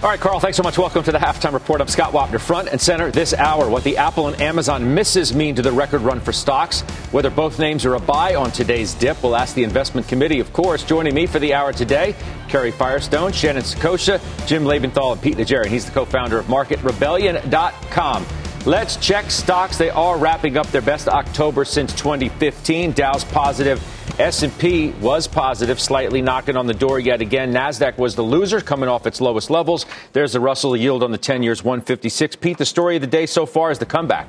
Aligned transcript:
All 0.00 0.08
right, 0.08 0.20
Carl, 0.20 0.38
thanks 0.38 0.56
so 0.56 0.62
much. 0.62 0.78
Welcome 0.78 1.02
to 1.02 1.10
the 1.10 1.18
halftime 1.18 1.52
report. 1.52 1.80
I'm 1.80 1.88
Scott 1.88 2.12
Wapner, 2.12 2.38
front 2.38 2.68
and 2.68 2.80
center 2.80 3.10
this 3.10 3.34
hour. 3.34 3.68
What 3.68 3.82
the 3.82 3.96
Apple 3.96 4.28
and 4.28 4.40
Amazon 4.40 4.94
misses 4.94 5.34
mean 5.34 5.56
to 5.56 5.62
the 5.62 5.72
record 5.72 6.02
run 6.02 6.20
for 6.20 6.32
stocks. 6.32 6.82
Whether 7.10 7.30
both 7.30 7.58
names 7.58 7.84
are 7.84 7.94
a 7.94 7.98
buy 7.98 8.36
on 8.36 8.52
today's 8.52 8.94
dip, 8.94 9.20
we'll 9.24 9.34
ask 9.34 9.56
the 9.56 9.64
investment 9.64 10.06
committee, 10.06 10.38
of 10.38 10.52
course. 10.52 10.84
Joining 10.84 11.14
me 11.14 11.26
for 11.26 11.40
the 11.40 11.52
hour 11.52 11.72
today, 11.72 12.14
Karen 12.48 12.70
Firestone, 12.70 13.32
Shannon 13.32 13.64
Saccocia, 13.64 14.20
Jim 14.46 14.62
Lebenthal, 14.62 15.14
and 15.14 15.20
Pete 15.20 15.36
Najarian. 15.36 15.66
He's 15.66 15.86
the 15.86 15.90
co-founder 15.90 16.38
of 16.38 16.46
MarketRebellion.com. 16.46 18.26
Let's 18.66 18.96
check 18.98 19.32
stocks. 19.32 19.78
They 19.78 19.90
are 19.90 20.16
wrapping 20.16 20.58
up 20.58 20.68
their 20.68 20.80
best 20.80 21.08
October 21.08 21.64
since 21.64 21.92
2015. 21.94 22.92
Dow's 22.92 23.24
positive 23.24 23.82
S&P 24.18 24.90
was 25.00 25.28
positive, 25.28 25.80
slightly 25.80 26.20
knocking 26.20 26.56
on 26.56 26.66
the 26.66 26.74
door 26.74 26.98
yet 26.98 27.20
again. 27.20 27.52
Nasdaq 27.52 27.98
was 27.98 28.16
the 28.16 28.22
loser, 28.22 28.60
coming 28.60 28.88
off 28.88 29.06
its 29.06 29.20
lowest 29.20 29.48
levels. 29.48 29.86
There's 30.12 30.32
the 30.32 30.40
Russell 30.40 30.76
yield 30.76 31.04
on 31.04 31.12
the 31.12 31.18
10 31.18 31.44
years, 31.44 31.62
156. 31.62 32.36
Pete, 32.36 32.58
the 32.58 32.66
story 32.66 32.96
of 32.96 33.00
the 33.00 33.06
day 33.06 33.26
so 33.26 33.46
far 33.46 33.70
is 33.70 33.78
the 33.78 33.86
comeback. 33.86 34.28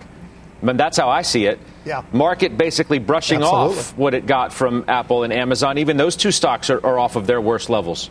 I 0.61 0.65
mean, 0.65 0.77
that's 0.77 0.97
how 0.97 1.09
I 1.09 1.23
see 1.23 1.45
it. 1.45 1.59
Yeah. 1.85 2.03
Market 2.11 2.57
basically 2.57 2.99
brushing 2.99 3.41
Absolutely. 3.41 3.77
off 3.79 3.97
what 3.97 4.13
it 4.13 4.25
got 4.25 4.53
from 4.53 4.85
Apple 4.87 5.23
and 5.23 5.33
Amazon. 5.33 5.77
Even 5.77 5.97
those 5.97 6.15
two 6.15 6.31
stocks 6.31 6.69
are, 6.69 6.85
are 6.85 6.99
off 6.99 7.15
of 7.15 7.25
their 7.25 7.41
worst 7.41 7.69
levels. 7.69 8.09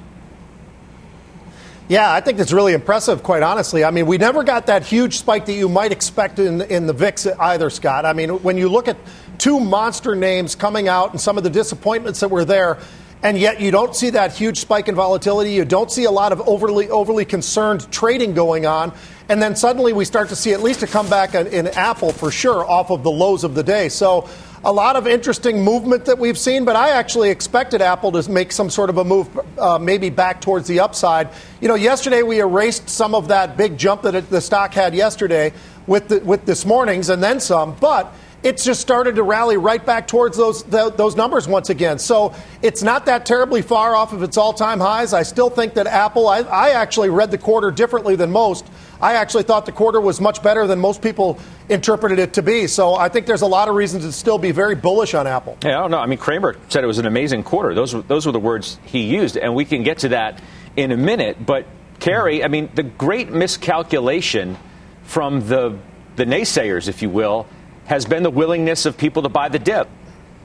Yeah, 1.89 2.13
I 2.13 2.21
think 2.21 2.37
that's 2.37 2.53
really 2.53 2.75
impressive, 2.75 3.23
quite 3.23 3.43
honestly. 3.43 3.83
I 3.83 3.91
mean, 3.91 4.07
we 4.07 4.19
never 4.19 4.45
got 4.45 4.67
that 4.67 4.85
huge 4.85 5.17
spike 5.17 5.47
that 5.47 5.55
you 5.55 5.69
might 5.71 5.91
expect 5.91 6.39
in, 6.39 6.61
in 6.63 6.87
the 6.87 6.93
VIX 6.93 7.29
either, 7.39 7.71
Scott. 7.71 8.05
I 8.05 8.13
mean, 8.13 8.43
when 8.43 8.59
you 8.59 8.69
look 8.69 8.89
at 8.89 8.99
two 9.39 9.61
monster 9.61 10.15
names 10.15 10.55
coming 10.55 10.89
out 10.89 11.13
and 11.13 11.21
some 11.21 11.39
of 11.39 11.45
the 11.45 11.51
disappointments 11.51 12.21
that 12.21 12.29
were 12.29 12.45
there, 12.45 12.79
and 13.23 13.39
yet 13.39 13.61
you 13.61 13.71
don't 13.71 13.97
see 13.97 14.11
that 14.11 14.33
huge 14.33 14.59
spike 14.59 14.89
in 14.89 14.95
volatility. 14.95 15.53
You 15.53 15.65
don't 15.65 15.91
see 15.91 16.05
a 16.05 16.11
lot 16.11 16.33
of 16.33 16.41
overly 16.47 16.89
overly 16.89 17.25
concerned 17.25 17.91
trading 17.91 18.35
going 18.35 18.67
on. 18.67 18.93
And 19.29 19.43
then 19.43 19.57
suddenly 19.57 19.93
we 19.93 20.05
start 20.05 20.29
to 20.31 20.37
see 20.37 20.53
at 20.53 20.63
least 20.63 20.83
a 20.83 20.87
comeback 20.87 21.35
in, 21.35 21.49
in 21.49 21.67
Apple 21.69 22.13
for 22.13 22.31
sure 22.31 22.65
off 22.65 22.91
of 22.91 23.03
the 23.03 23.11
lows 23.11 23.45
of 23.45 23.55
the 23.55 23.63
day. 23.63 23.89
So 23.89 24.29
a 24.65 24.73
lot 24.73 24.97
of 24.97 25.07
interesting 25.07 25.63
movement 25.63 26.07
that 26.07 26.19
we've 26.19 26.39
seen, 26.39 26.65
but 26.65 26.77
I 26.77 26.91
actually 26.91 27.31
expected 27.31 27.83
Apple 27.83 28.13
to 28.13 28.31
make 28.31 28.53
some 28.53 28.71
sort 28.71 28.91
of 28.91 28.99
a 28.99 29.05
move, 29.05 29.29
uh, 29.59 29.79
maybe 29.79 30.11
back 30.11 30.41
towards 30.41 30.67
the 30.67 30.81
upside. 30.81 31.29
You 31.61 31.69
know, 31.69 31.75
yesterday 31.75 32.23
we 32.23 32.41
erased 32.41 32.89
some 32.89 33.15
of 33.15 33.29
that 33.29 33.57
big 33.57 33.79
jump 33.79 34.03
that 34.03 34.15
it, 34.15 34.31
the 34.31 34.41
stock 34.41 34.75
had 34.75 34.95
yesterday 34.95 35.53
with 35.87 36.09
the, 36.09 36.21
with 36.21 36.45
this 36.45 36.65
morning's 36.65 37.09
and 37.09 37.23
then 37.23 37.41
some, 37.41 37.77
but 37.81 38.13
it's 38.43 38.65
just 38.65 38.81
started 38.81 39.17
to 39.17 39.23
rally 39.23 39.57
right 39.57 39.85
back 39.85 40.07
towards 40.07 40.37
those 40.37 40.63
th- 40.63 40.95
those 40.95 41.17
numbers 41.17 41.49
once 41.49 41.71
again. 41.71 41.99
So 41.99 42.35
it's 42.63 42.83
not 42.83 43.07
that 43.07 43.27
terribly 43.27 43.63
far 43.63 43.97
off 43.97 44.13
of 44.13 44.23
its 44.23 44.37
all-time 44.37 44.79
highs. 44.79 45.13
I 45.13 45.25
still 45.25 45.51
think 45.51 45.75
that 45.75 45.87
Apple. 45.87 46.29
I, 46.29 46.41
I 46.41 46.71
actually 46.71 47.11
read 47.11 47.31
the 47.31 47.39
quarter 47.39 47.71
differently 47.71 48.15
than 48.17 48.31
most. 48.31 48.67
I 49.01 49.15
actually 49.15 49.45
thought 49.45 49.67
the 49.67 49.73
quarter 49.73 50.01
was 50.01 50.21
much 50.21 50.43
better 50.43 50.67
than 50.67 50.79
most 50.79 51.03
people 51.03 51.39
interpreted 51.69 52.19
it 52.19 52.35
to 52.35 52.43
be. 52.43 52.67
So 52.67 52.95
I 52.95 53.09
think 53.09 53.27
there's 53.27 53.43
a 53.43 53.47
lot 53.47 53.69
of 53.69 53.75
reasons 53.75 54.05
to 54.05 54.13
still 54.13 54.39
be 54.39 54.53
very 54.53 54.75
bullish 54.75 55.15
on 55.15 55.27
Apple. 55.27 55.57
Yeah, 55.65 55.79
I 55.79 55.81
don't 55.83 55.91
know. 55.91 55.99
I 55.99 56.07
mean, 56.07 56.19
Cramer 56.19 56.57
said 56.69 56.85
it 56.85 56.89
was 56.89 56.99
an 56.99 57.07
amazing 57.07 57.45
quarter. 57.45 57.75
Those 57.75 57.95
were, 57.95 58.03
those 58.03 58.27
were 58.27 58.33
the 58.33 58.41
words 58.41 58.79
he 58.85 59.03
used, 59.03 59.37
and 59.37 59.55
we 59.55 59.65
can 59.65 59.83
get 59.83 59.99
to 59.99 60.09
that 60.11 60.41
in 60.77 60.91
a 60.91 60.97
minute. 60.97 61.45
But 61.45 61.67
Karen, 62.01 62.43
I 62.45 62.49
mean, 62.49 62.71
the 62.75 62.85
great 62.85 63.31
miscalculation 63.31 64.57
from 65.03 65.49
the 65.49 65.79
the 66.17 66.25
naysayers, 66.25 66.89
if 66.89 67.01
you 67.01 67.11
will, 67.11 67.47
has 67.89 68.05
been 68.05 68.23
the 68.23 68.31
willingness 68.31 68.85
of 68.85 68.99
people 68.99 69.23
to 69.23 69.31
buy 69.31 69.49
the 69.49 69.59
dip, 69.59 69.89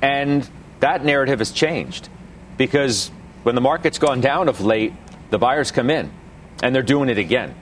and 0.02 0.50
that 0.80 1.04
narrative 1.04 1.40
has 1.40 1.52
changed 1.52 2.10
because 2.58 3.10
when 3.44 3.56
the 3.56 3.62
market's 3.62 4.00
gone 4.00 4.22
down 4.22 4.48
of 4.48 4.62
late, 4.62 4.94
the 5.30 5.38
buyers 5.38 5.70
come 5.72 5.90
in, 5.90 6.10
and 6.62 6.74
they're 6.74 6.82
doing 6.82 7.10
it 7.10 7.18
again. 7.18 7.54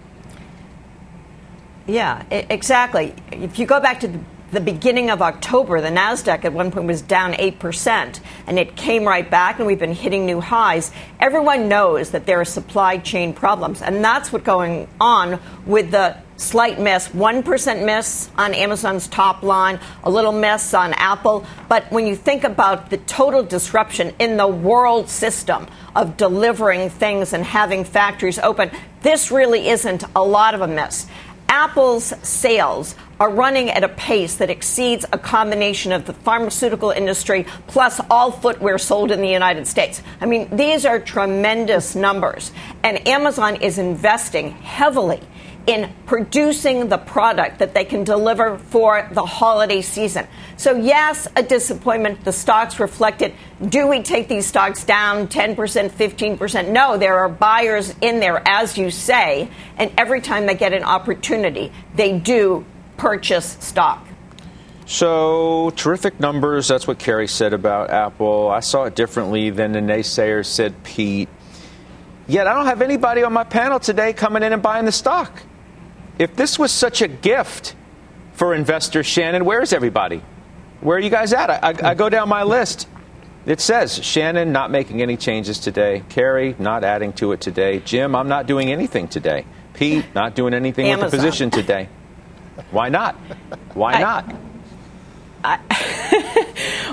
Yeah, 1.87 2.23
exactly. 2.29 3.15
If 3.31 3.57
you 3.57 3.65
go 3.65 3.79
back 3.79 4.01
to 4.01 4.07
the, 4.07 4.19
the 4.51 4.59
beginning 4.59 5.09
of 5.09 5.21
October, 5.21 5.81
the 5.81 5.89
NASDAQ 5.89 6.45
at 6.45 6.53
one 6.53 6.69
point 6.69 6.85
was 6.85 7.01
down 7.01 7.33
8%, 7.33 8.19
and 8.45 8.59
it 8.59 8.75
came 8.75 9.03
right 9.03 9.27
back, 9.27 9.57
and 9.57 9.65
we've 9.65 9.79
been 9.79 9.95
hitting 9.95 10.27
new 10.27 10.41
highs. 10.41 10.91
Everyone 11.19 11.67
knows 11.67 12.11
that 12.11 12.27
there 12.27 12.39
are 12.39 12.45
supply 12.45 12.99
chain 12.99 13.33
problems, 13.33 13.81
and 13.81 14.03
that's 14.03 14.31
what's 14.31 14.45
going 14.45 14.87
on 14.99 15.39
with 15.65 15.89
the 15.89 16.17
slight 16.41 16.79
miss 16.79 17.07
1% 17.09 17.85
miss 17.85 18.29
on 18.37 18.53
Amazon's 18.53 19.07
top 19.07 19.43
line, 19.43 19.79
a 20.03 20.09
little 20.09 20.31
miss 20.31 20.73
on 20.73 20.93
Apple. 20.93 21.45
But 21.69 21.91
when 21.91 22.07
you 22.07 22.15
think 22.15 22.43
about 22.43 22.89
the 22.89 22.97
total 22.97 23.43
disruption 23.43 24.13
in 24.19 24.37
the 24.37 24.47
world 24.47 25.09
system 25.09 25.67
of 25.95 26.17
delivering 26.17 26.89
things 26.89 27.33
and 27.33 27.43
having 27.43 27.83
factories 27.83 28.39
open, 28.39 28.71
this 29.01 29.31
really 29.31 29.69
isn't 29.69 30.03
a 30.15 30.23
lot 30.23 30.53
of 30.53 30.61
a 30.61 30.67
miss. 30.67 31.07
Apple's 31.47 32.13
sales 32.23 32.95
are 33.19 33.29
running 33.29 33.69
at 33.69 33.83
a 33.83 33.89
pace 33.89 34.37
that 34.37 34.49
exceeds 34.49 35.05
a 35.11 35.17
combination 35.17 35.91
of 35.91 36.05
the 36.05 36.13
pharmaceutical 36.13 36.91
industry 36.91 37.45
plus 37.67 37.99
all 38.09 38.31
footwear 38.31 38.77
sold 38.77 39.11
in 39.11 39.21
the 39.21 39.27
United 39.27 39.67
States. 39.67 40.01
I 40.21 40.25
mean, 40.25 40.55
these 40.55 40.85
are 40.85 40.99
tremendous 40.99 41.93
numbers. 41.93 42.51
And 42.83 43.05
Amazon 43.07 43.57
is 43.57 43.77
investing 43.77 44.51
heavily 44.51 45.19
in 45.67 45.93
producing 46.05 46.89
the 46.89 46.97
product 46.97 47.59
that 47.59 47.73
they 47.73 47.85
can 47.85 48.03
deliver 48.03 48.57
for 48.57 49.07
the 49.11 49.25
holiday 49.25 49.81
season. 49.81 50.27
So, 50.57 50.75
yes, 50.75 51.27
a 51.35 51.43
disappointment. 51.43 52.23
The 52.25 52.31
stocks 52.31 52.79
reflected. 52.79 53.33
Do 53.67 53.87
we 53.87 54.01
take 54.01 54.27
these 54.27 54.45
stocks 54.45 54.83
down 54.83 55.27
10%, 55.27 55.55
15%? 55.55 56.69
No, 56.69 56.97
there 56.97 57.19
are 57.19 57.29
buyers 57.29 57.93
in 58.01 58.19
there, 58.19 58.41
as 58.47 58.77
you 58.77 58.89
say, 58.89 59.49
and 59.77 59.91
every 59.97 60.21
time 60.21 60.45
they 60.47 60.55
get 60.55 60.73
an 60.73 60.83
opportunity, 60.83 61.71
they 61.95 62.17
do 62.17 62.65
purchase 62.97 63.57
stock. 63.59 64.07
So, 64.87 65.71
terrific 65.75 66.19
numbers. 66.19 66.67
That's 66.67 66.85
what 66.87 66.99
Karen 66.99 67.27
said 67.27 67.53
about 67.53 67.91
Apple. 67.91 68.49
I 68.49 68.59
saw 68.59 68.85
it 68.85 68.95
differently 68.95 69.49
than 69.49 69.71
the 69.71 69.79
naysayers 69.79 70.47
said, 70.47 70.83
Pete. 70.83 71.29
Yet, 72.27 72.47
I 72.47 72.53
don't 72.53 72.65
have 72.65 72.81
anybody 72.81 73.23
on 73.23 73.31
my 73.31 73.43
panel 73.43 73.79
today 73.79 74.11
coming 74.13 74.43
in 74.43 74.53
and 74.53 74.61
buying 74.61 74.85
the 74.85 74.91
stock. 74.91 75.43
If 76.17 76.35
this 76.35 76.59
was 76.59 76.71
such 76.71 77.01
a 77.01 77.07
gift 77.07 77.75
for 78.33 78.53
investors, 78.53 79.05
Shannon, 79.05 79.45
where's 79.45 79.73
everybody? 79.73 80.21
Where 80.81 80.97
are 80.97 80.99
you 80.99 81.09
guys 81.09 81.33
at? 81.33 81.49
I, 81.49 81.59
I, 81.69 81.91
I 81.91 81.93
go 81.93 82.09
down 82.09 82.29
my 82.29 82.43
list. 82.43 82.87
It 83.45 83.59
says 83.59 84.03
Shannon 84.03 84.51
not 84.51 84.69
making 84.71 85.01
any 85.01 85.17
changes 85.17 85.59
today. 85.59 86.03
Karen 86.09 86.55
not 86.59 86.83
adding 86.83 87.13
to 87.13 87.31
it 87.31 87.41
today. 87.41 87.79
Jim, 87.79 88.15
I'm 88.15 88.27
not 88.27 88.45
doing 88.45 88.71
anything 88.71 89.07
today. 89.07 89.45
Pete 89.73 90.05
not 90.13 90.35
doing 90.35 90.53
anything 90.53 90.89
with 90.89 90.99
the 90.99 91.17
position 91.17 91.49
today. 91.49 91.89
Why 92.69 92.89
not? 92.89 93.15
Why 93.73 93.93
I- 93.93 94.01
not? 94.01 94.35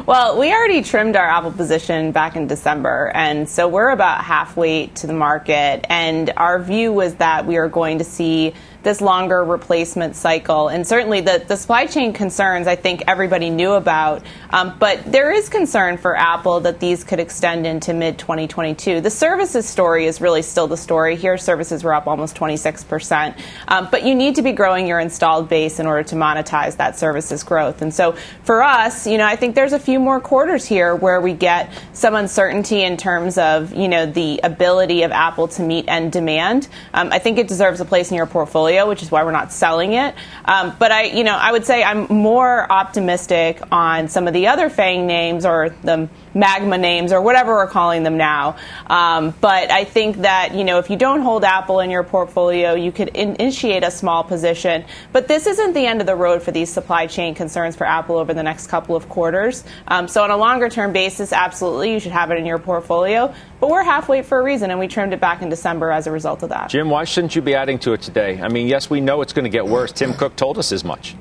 Well, 0.08 0.38
we 0.38 0.50
already 0.54 0.80
trimmed 0.80 1.16
our 1.16 1.28
Apple 1.28 1.52
position 1.52 2.12
back 2.12 2.34
in 2.34 2.46
December, 2.46 3.12
and 3.14 3.46
so 3.46 3.68
we're 3.68 3.90
about 3.90 4.24
halfway 4.24 4.86
to 4.86 5.06
the 5.06 5.12
market. 5.12 5.84
And 5.90 6.32
our 6.34 6.62
view 6.62 6.94
was 6.94 7.16
that 7.16 7.44
we 7.44 7.58
are 7.58 7.68
going 7.68 7.98
to 7.98 8.04
see 8.04 8.54
this 8.82 9.00
longer 9.00 9.44
replacement 9.44 10.16
cycle. 10.16 10.68
And 10.68 10.86
certainly 10.86 11.20
the, 11.20 11.44
the 11.46 11.56
supply 11.56 11.86
chain 11.86 12.12
concerns 12.12 12.66
I 12.66 12.76
think 12.76 13.02
everybody 13.06 13.50
knew 13.50 13.72
about. 13.72 14.22
Um, 14.50 14.76
but 14.78 15.10
there 15.10 15.30
is 15.32 15.48
concern 15.48 15.98
for 15.98 16.16
Apple 16.16 16.60
that 16.60 16.80
these 16.80 17.04
could 17.04 17.20
extend 17.20 17.66
into 17.66 17.92
mid 17.92 18.18
2022. 18.18 19.00
The 19.00 19.10
services 19.10 19.68
story 19.68 20.06
is 20.06 20.20
really 20.20 20.42
still 20.42 20.66
the 20.66 20.76
story. 20.76 21.16
Here, 21.16 21.36
services 21.36 21.82
were 21.82 21.94
up 21.94 22.06
almost 22.06 22.36
26%. 22.36 23.38
Um, 23.66 23.88
but 23.90 24.04
you 24.04 24.14
need 24.14 24.36
to 24.36 24.42
be 24.42 24.52
growing 24.52 24.86
your 24.86 25.00
installed 25.00 25.48
base 25.48 25.80
in 25.80 25.86
order 25.86 26.02
to 26.04 26.14
monetize 26.14 26.76
that 26.76 26.98
services 26.98 27.42
growth. 27.42 27.82
And 27.82 27.92
so 27.92 28.12
for 28.44 28.62
us, 28.62 29.06
you 29.06 29.18
know, 29.18 29.26
I 29.26 29.36
think 29.36 29.54
there's 29.54 29.72
a 29.72 29.78
few 29.78 29.98
more 29.98 30.20
quarters 30.20 30.64
here 30.64 30.94
where 30.94 31.20
we 31.20 31.32
get 31.32 31.70
some 31.92 32.14
uncertainty 32.14 32.82
in 32.82 32.96
terms 32.96 33.38
of, 33.38 33.74
you 33.74 33.88
know, 33.88 34.06
the 34.06 34.40
ability 34.42 35.02
of 35.02 35.12
Apple 35.12 35.48
to 35.48 35.62
meet 35.62 35.86
end 35.88 36.12
demand. 36.12 36.68
Um, 36.94 37.10
I 37.12 37.18
think 37.18 37.38
it 37.38 37.48
deserves 37.48 37.80
a 37.80 37.84
place 37.84 38.10
in 38.10 38.16
your 38.16 38.26
portfolio, 38.26 38.67
which 38.68 39.02
is 39.02 39.10
why 39.10 39.24
we're 39.24 39.32
not 39.32 39.52
selling 39.52 39.94
it. 39.94 40.14
Um, 40.44 40.74
but 40.78 40.92
I, 40.92 41.04
you 41.04 41.24
know, 41.24 41.36
I 41.36 41.52
would 41.52 41.64
say 41.64 41.82
I'm 41.82 42.06
more 42.08 42.70
optimistic 42.70 43.60
on 43.72 44.08
some 44.08 44.26
of 44.26 44.34
the 44.34 44.48
other 44.48 44.70
FANG 44.70 45.06
names 45.06 45.44
or 45.44 45.70
the 45.82 46.08
magma 46.34 46.78
names 46.78 47.12
or 47.12 47.20
whatever 47.20 47.54
we're 47.54 47.66
calling 47.66 48.02
them 48.02 48.16
now. 48.16 48.56
Um, 48.86 49.34
but 49.40 49.70
I 49.70 49.84
think 49.84 50.18
that, 50.18 50.54
you 50.54 50.64
know, 50.64 50.78
if 50.78 50.90
you 50.90 50.96
don't 50.96 51.22
hold 51.22 51.44
Apple 51.44 51.80
in 51.80 51.90
your 51.90 52.02
portfolio, 52.02 52.74
you 52.74 52.92
could 52.92 53.08
in- 53.08 53.36
initiate 53.36 53.82
a 53.84 53.90
small 53.90 54.22
position. 54.24 54.84
But 55.12 55.28
this 55.28 55.46
isn't 55.46 55.72
the 55.72 55.86
end 55.86 56.00
of 56.00 56.06
the 56.06 56.16
road 56.16 56.42
for 56.42 56.50
these 56.50 56.70
supply 56.70 57.06
chain 57.06 57.34
concerns 57.34 57.76
for 57.76 57.86
Apple 57.86 58.16
over 58.16 58.34
the 58.34 58.42
next 58.42 58.66
couple 58.66 58.94
of 58.94 59.08
quarters. 59.08 59.64
Um, 59.88 60.08
so 60.08 60.22
on 60.22 60.30
a 60.30 60.36
longer 60.36 60.68
term 60.68 60.92
basis, 60.92 61.32
absolutely, 61.32 61.92
you 61.92 62.00
should 62.00 62.12
have 62.12 62.30
it 62.30 62.38
in 62.38 62.46
your 62.46 62.58
portfolio. 62.58 63.34
But 63.60 63.70
we're 63.70 63.82
halfway 63.82 64.22
for 64.22 64.38
a 64.38 64.42
reason, 64.42 64.70
and 64.70 64.78
we 64.78 64.86
trimmed 64.86 65.12
it 65.12 65.20
back 65.20 65.42
in 65.42 65.48
December 65.48 65.90
as 65.90 66.06
a 66.06 66.12
result 66.12 66.42
of 66.42 66.50
that. 66.50 66.70
Jim, 66.70 66.90
why 66.90 67.04
shouldn't 67.04 67.34
you 67.34 67.42
be 67.42 67.54
adding 67.54 67.78
to 67.80 67.92
it 67.92 68.02
today? 68.02 68.40
I 68.40 68.48
mean, 68.48 68.68
yes, 68.68 68.88
we 68.88 69.00
know 69.00 69.22
it's 69.22 69.32
going 69.32 69.44
to 69.44 69.50
get 69.50 69.66
worse. 69.66 69.92
Tim 69.92 70.14
Cook 70.14 70.36
told 70.36 70.58
us 70.58 70.72
as 70.72 70.84
much 70.84 71.16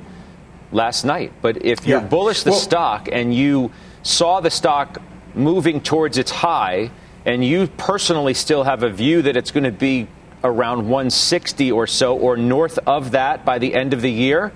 last 0.72 1.04
night. 1.06 1.34
But 1.42 1.66
if 1.66 1.88
you're 1.88 2.02
yeah. 2.02 2.08
bullish 2.08 2.44
the 2.44 2.52
well, 2.52 2.60
stock 2.60 3.10
and 3.12 3.34
you 3.34 3.72
saw 4.08 4.40
the 4.40 4.50
stock 4.50 5.02
moving 5.36 5.82
towards 5.82 6.18
its 6.18 6.32
high, 6.32 6.90
and 7.26 7.44
you 7.44 7.68
personally 7.68 8.34
still 8.34 8.64
have 8.64 8.82
a 8.82 8.90
view 8.90 9.22
that 9.22 9.36
it's 9.36 9.52
going 9.52 9.66
to 9.66 9.72
be 9.72 10.08
around 10.44 10.88
160 10.88 11.72
or 11.72 11.86
so, 11.88 12.18
or 12.18 12.38
north 12.38 12.80
of 12.88 13.12
that 13.12 13.44
by 13.44 13.60
the 13.60 13.74
end 13.74 13.94
of 13.94 14.02
the 14.02 14.12
year, 14.12 14.54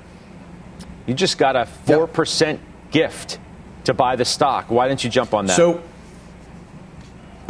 you 1.05 1.13
just 1.13 1.37
got 1.37 1.55
a 1.55 1.67
4% 1.85 2.41
yep. 2.41 2.59
gift 2.91 3.39
to 3.83 3.93
buy 3.93 4.15
the 4.15 4.23
stock. 4.23 4.71
Why 4.71 4.87
didn't 4.87 5.03
you 5.03 5.09
jump 5.09 5.33
on 5.33 5.47
that? 5.47 5.57
So, 5.57 5.83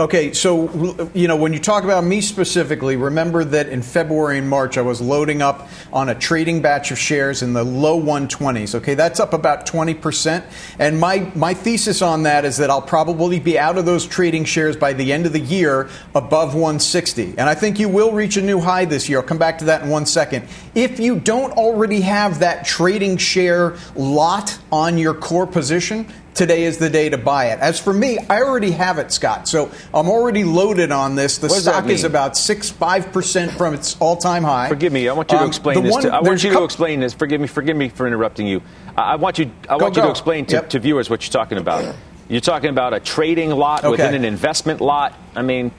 Okay, 0.01 0.33
so 0.33 1.07
you 1.13 1.27
know 1.27 1.36
when 1.36 1.53
you 1.53 1.59
talk 1.59 1.83
about 1.83 2.03
me 2.03 2.21
specifically, 2.21 2.95
remember 2.95 3.44
that 3.44 3.69
in 3.69 3.83
February 3.83 4.39
and 4.39 4.50
March 4.50 4.80
I 4.80 4.81
was 4.81 5.00
loading 5.00 5.44
up 5.44 5.69
on 5.94 6.09
a 6.09 6.15
trading 6.15 6.59
batch 6.59 6.89
of 6.89 6.98
shares 6.98 7.44
in 7.44 7.53
the 7.53 7.63
low 7.63 8.01
120s. 8.01 8.74
Okay, 8.74 8.95
that's 8.95 9.19
up 9.19 9.31
about 9.31 9.68
20 9.68 9.94
percent, 9.94 10.44
and 10.80 11.00
my 11.00 11.31
my 11.36 11.53
thesis 11.53 12.01
on 12.01 12.24
that 12.24 12.45
is 12.45 12.57
that 12.57 12.71
I'll 12.71 12.81
probably 12.81 13.39
be 13.39 13.59
out 13.59 13.77
of 13.77 13.86
those 13.86 14.07
trading 14.07 14.44
shares 14.44 14.75
by 14.75 14.94
the 14.94 15.13
end 15.13 15.27
of 15.27 15.33
the 15.33 15.39
year 15.39 15.88
above 16.15 16.56
160, 16.56 17.36
and 17.38 17.42
I 17.42 17.53
think 17.53 17.77
you 17.77 17.88
will 17.88 18.12
reach 18.12 18.38
a 18.38 18.42
new 18.42 18.59
high 18.59 18.86
this 18.86 19.07
year. 19.07 19.19
I'll 19.19 19.27
come 19.27 19.38
back 19.38 19.59
to 19.59 19.65
that 19.65 19.83
in 19.83 19.89
one 19.89 20.07
second. 20.07 20.48
If 20.74 21.00
you 21.00 21.19
don't 21.19 21.51
already 21.51 22.01
have 22.01 22.39
that 22.39 22.65
trading 22.65 23.18
share 23.18 23.77
lot 23.95 24.57
on 24.71 24.98
your 24.98 25.13
core 25.13 25.45
position, 25.45 26.12
today 26.33 26.63
is 26.63 26.78
the 26.78 26.89
day 26.89 27.10
to 27.10 27.18
buy 27.18 27.48
it. 27.48 27.60
As 27.60 27.80
for 27.80 27.94
me, 27.94 28.18
I 28.30 28.42
already 28.42 28.72
have 28.72 28.98
it, 28.98 29.12
Scott. 29.12 29.48
So 29.48 29.72
I'm 29.94 30.10
already 30.10 30.44
loaded 30.44 30.92
on 30.92 31.16
this. 31.16 31.38
The 31.38 31.50
stock 31.50 31.88
is 31.89 32.04
about 32.04 32.38
six 32.38 32.69
five 32.69 33.12
percent 33.12 33.51
from 33.51 33.74
its 33.74 33.98
all 34.00 34.18
time 34.18 34.44
high. 34.44 34.69
Forgive 34.69 34.94
me. 34.94 35.07
I 35.07 35.13
want 35.13 35.31
you 35.31 35.38
to 35.38 35.44
um, 35.44 35.50
explain 35.50 35.83
this. 35.83 35.92
One, 35.92 36.04
to, 36.04 36.13
I 36.13 36.22
want 36.22 36.44
you 36.44 36.51
to 36.51 36.63
explain 36.63 37.00
this. 37.00 37.13
Forgive 37.13 37.42
me. 37.42 37.48
Forgive 37.48 37.78
me 37.78 37.89
for 37.89 38.07
interrupting 38.07 38.48
you. 38.48 38.62
I 38.98 39.16
want 39.16 39.39
you. 39.39 39.51
I 39.69 39.78
want 39.78 39.95
go, 39.95 40.01
you 40.01 40.04
go. 40.04 40.07
to 40.07 40.12
explain 40.12 40.45
to, 40.48 40.56
yep. 40.56 40.69
to, 40.69 40.80
viewers 40.80 41.10
what 41.10 41.25
you're 41.25 41.31
talking 41.31 41.57
about. 41.57 41.95
You're 42.30 42.42
talking 42.42 42.69
about 42.69 42.94
a 42.94 43.00
trading 43.00 43.51
lot 43.51 43.84
okay. 43.84 43.92
within 43.92 44.13
an 44.13 44.25
investment 44.25 44.81
lot. 44.81 45.13
I 45.36 45.42
mean, 45.42 45.72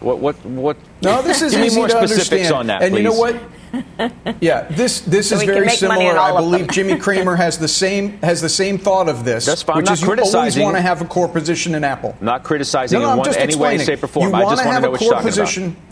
what? 0.00 0.18
What? 0.18 0.44
What? 0.44 0.76
No, 1.02 1.22
this 1.22 1.42
is 1.42 1.52
Give 1.52 1.64
easy 1.64 1.76
me 1.76 1.80
more 1.80 1.88
to 1.88 1.96
specifics 1.96 2.50
understand. 2.50 2.54
on 2.54 2.66
that. 2.68 2.82
And 2.82 2.92
please. 2.92 2.98
you 2.98 3.04
know 3.04 3.14
what? 3.14 3.40
yeah, 4.40 4.62
this 4.70 5.00
this 5.02 5.28
so 5.28 5.36
is 5.36 5.44
very 5.44 5.68
similar. 5.70 6.18
I 6.18 6.32
believe 6.32 6.68
Jimmy 6.68 6.96
Cramer 6.98 7.36
has 7.36 7.58
the 7.58 7.68
same 7.68 8.18
has 8.18 8.40
the 8.40 8.48
same 8.48 8.78
thought 8.78 9.08
of 9.08 9.24
this, 9.24 9.46
That's 9.46 9.62
fine. 9.62 9.76
which 9.76 9.88
I'm 9.88 9.94
is 9.94 10.02
you 10.02 10.16
always 10.34 10.58
want 10.58 10.76
to 10.76 10.82
have 10.82 11.00
a 11.00 11.04
core 11.04 11.28
position 11.28 11.74
in 11.74 11.84
Apple. 11.84 12.16
Not 12.20 12.42
criticizing 12.42 12.98
no, 12.98 13.06
no, 13.06 13.12
in 13.12 13.18
one, 13.18 13.36
any 13.36 13.54
way, 13.54 13.78
shape, 13.78 14.02
or 14.02 14.08
form. 14.08 14.34
I 14.34 14.42
just 14.42 14.64
want 14.64 14.76
to 14.76 14.82
know 14.82 14.90
what 14.90 15.00
you're 15.00 15.12
talking 15.12 15.26
position, 15.26 15.64
about 15.68 15.89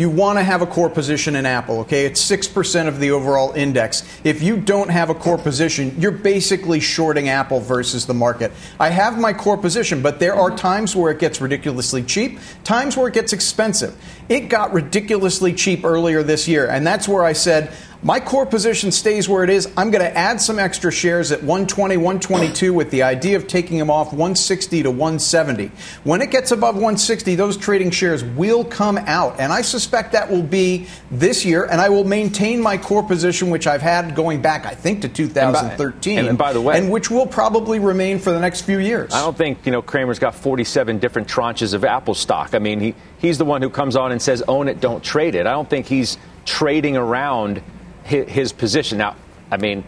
you 0.00 0.10
want 0.10 0.38
to 0.38 0.42
have 0.42 0.62
a 0.62 0.66
core 0.66 0.90
position 0.90 1.36
in 1.36 1.46
Apple, 1.46 1.80
okay? 1.80 2.06
It's 2.06 2.24
6% 2.28 2.88
of 2.88 2.98
the 2.98 3.10
overall 3.10 3.52
index. 3.52 4.02
If 4.24 4.42
you 4.42 4.56
don't 4.56 4.88
have 4.88 5.10
a 5.10 5.14
core 5.14 5.38
position, 5.38 5.94
you're 5.98 6.10
basically 6.10 6.80
shorting 6.80 7.28
Apple 7.28 7.60
versus 7.60 8.06
the 8.06 8.14
market. 8.14 8.52
I 8.78 8.88
have 8.88 9.18
my 9.18 9.32
core 9.32 9.58
position, 9.58 10.02
but 10.02 10.18
there 10.18 10.34
are 10.34 10.50
times 10.50 10.96
where 10.96 11.12
it 11.12 11.18
gets 11.18 11.40
ridiculously 11.40 12.02
cheap, 12.02 12.38
times 12.64 12.96
where 12.96 13.08
it 13.08 13.14
gets 13.14 13.32
expensive. 13.32 13.96
It 14.28 14.48
got 14.48 14.72
ridiculously 14.72 15.52
cheap 15.52 15.84
earlier 15.84 16.22
this 16.22 16.48
year, 16.48 16.68
and 16.68 16.86
that's 16.86 17.06
where 17.06 17.22
I 17.22 17.32
said, 17.32 17.72
my 18.02 18.18
core 18.18 18.46
position 18.46 18.90
stays 18.92 19.28
where 19.28 19.44
it 19.44 19.50
is. 19.50 19.66
I'm 19.76 19.90
going 19.90 20.04
to 20.04 20.16
add 20.16 20.40
some 20.40 20.58
extra 20.58 20.90
shares 20.90 21.32
at 21.32 21.40
120, 21.40 21.98
122 21.98 22.72
with 22.72 22.90
the 22.90 23.02
idea 23.02 23.36
of 23.36 23.46
taking 23.46 23.78
them 23.78 23.90
off 23.90 24.06
160 24.06 24.84
to 24.84 24.90
170. 24.90 25.70
When 26.04 26.22
it 26.22 26.30
gets 26.30 26.50
above 26.50 26.76
160, 26.76 27.34
those 27.34 27.58
trading 27.58 27.90
shares 27.90 28.24
will 28.24 28.64
come 28.64 28.96
out. 28.96 29.38
And 29.38 29.52
I 29.52 29.60
suspect 29.60 30.12
that 30.12 30.30
will 30.30 30.42
be 30.42 30.86
this 31.10 31.44
year. 31.44 31.64
And 31.64 31.78
I 31.78 31.90
will 31.90 32.04
maintain 32.04 32.62
my 32.62 32.78
core 32.78 33.02
position, 33.02 33.50
which 33.50 33.66
I've 33.66 33.82
had 33.82 34.14
going 34.14 34.40
back, 34.40 34.64
I 34.64 34.74
think, 34.74 35.02
to 35.02 35.08
2013. 35.08 36.18
And 36.18 36.24
by, 36.24 36.28
and 36.30 36.38
by 36.38 36.52
the 36.54 36.60
way, 36.62 36.78
and 36.78 36.90
which 36.90 37.10
will 37.10 37.26
probably 37.26 37.80
remain 37.80 38.18
for 38.18 38.30
the 38.30 38.40
next 38.40 38.62
few 38.62 38.78
years. 38.78 39.12
I 39.12 39.20
don't 39.20 39.36
think, 39.36 39.66
you 39.66 39.72
know, 39.72 39.82
Cramer's 39.82 40.18
got 40.18 40.34
47 40.34 40.98
different 41.00 41.28
tranches 41.28 41.74
of 41.74 41.84
Apple 41.84 42.14
stock. 42.14 42.54
I 42.54 42.60
mean, 42.60 42.80
he, 42.80 42.94
he's 43.18 43.36
the 43.36 43.44
one 43.44 43.60
who 43.60 43.68
comes 43.68 43.94
on 43.94 44.10
and 44.10 44.22
says, 44.22 44.42
own 44.48 44.68
it, 44.68 44.80
don't 44.80 45.04
trade 45.04 45.34
it. 45.34 45.46
I 45.46 45.52
don't 45.52 45.68
think 45.68 45.84
he's 45.84 46.16
trading 46.46 46.96
around 46.96 47.62
his, 48.10 48.28
his 48.28 48.52
position. 48.52 48.98
Now, 48.98 49.16
I 49.50 49.56
mean, 49.56 49.84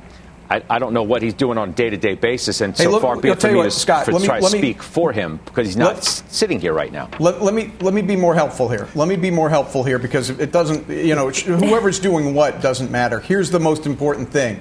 I, 0.50 0.62
I, 0.68 0.78
don't 0.78 0.92
know 0.92 1.02
what 1.02 1.22
he's 1.22 1.34
doing 1.34 1.56
on 1.56 1.70
a 1.70 1.72
day 1.72 1.90
to 1.90 1.96
day 1.96 2.14
basis, 2.14 2.60
and 2.60 2.76
so 2.76 3.00
far 3.00 3.16
be 3.18 3.30
it 3.30 3.40
for 3.40 3.48
me 3.48 3.56
what, 3.56 3.64
to 3.64 3.70
Scott, 3.70 4.04
for, 4.04 4.18
me, 4.18 4.26
try 4.26 4.40
to 4.40 4.46
speak 4.46 4.78
me, 4.78 4.84
for 4.84 5.12
him 5.12 5.40
because 5.44 5.66
he's 5.66 5.76
not 5.76 6.04
sitting 6.04 6.60
here 6.60 6.74
right 6.74 6.92
now. 6.92 7.08
Let, 7.18 7.42
let, 7.42 7.54
me 7.54 7.72
let 7.80 7.94
me 7.94 8.02
be 8.02 8.16
more 8.16 8.34
helpful 8.34 8.68
here. 8.68 8.88
Let 8.94 9.08
me 9.08 9.16
be 9.16 9.30
more 9.30 9.48
helpful 9.48 9.82
here 9.82 9.98
because 9.98 10.30
it 10.30 10.52
doesn't, 10.52 10.88
you 10.88 11.14
know, 11.14 11.30
whoever's 11.30 11.98
doing 11.98 12.34
what 12.34 12.60
doesn't 12.60 12.90
matter. 12.90 13.20
Here's 13.20 13.50
the 13.50 13.60
most 13.60 13.86
important 13.86 14.30
thing. 14.30 14.60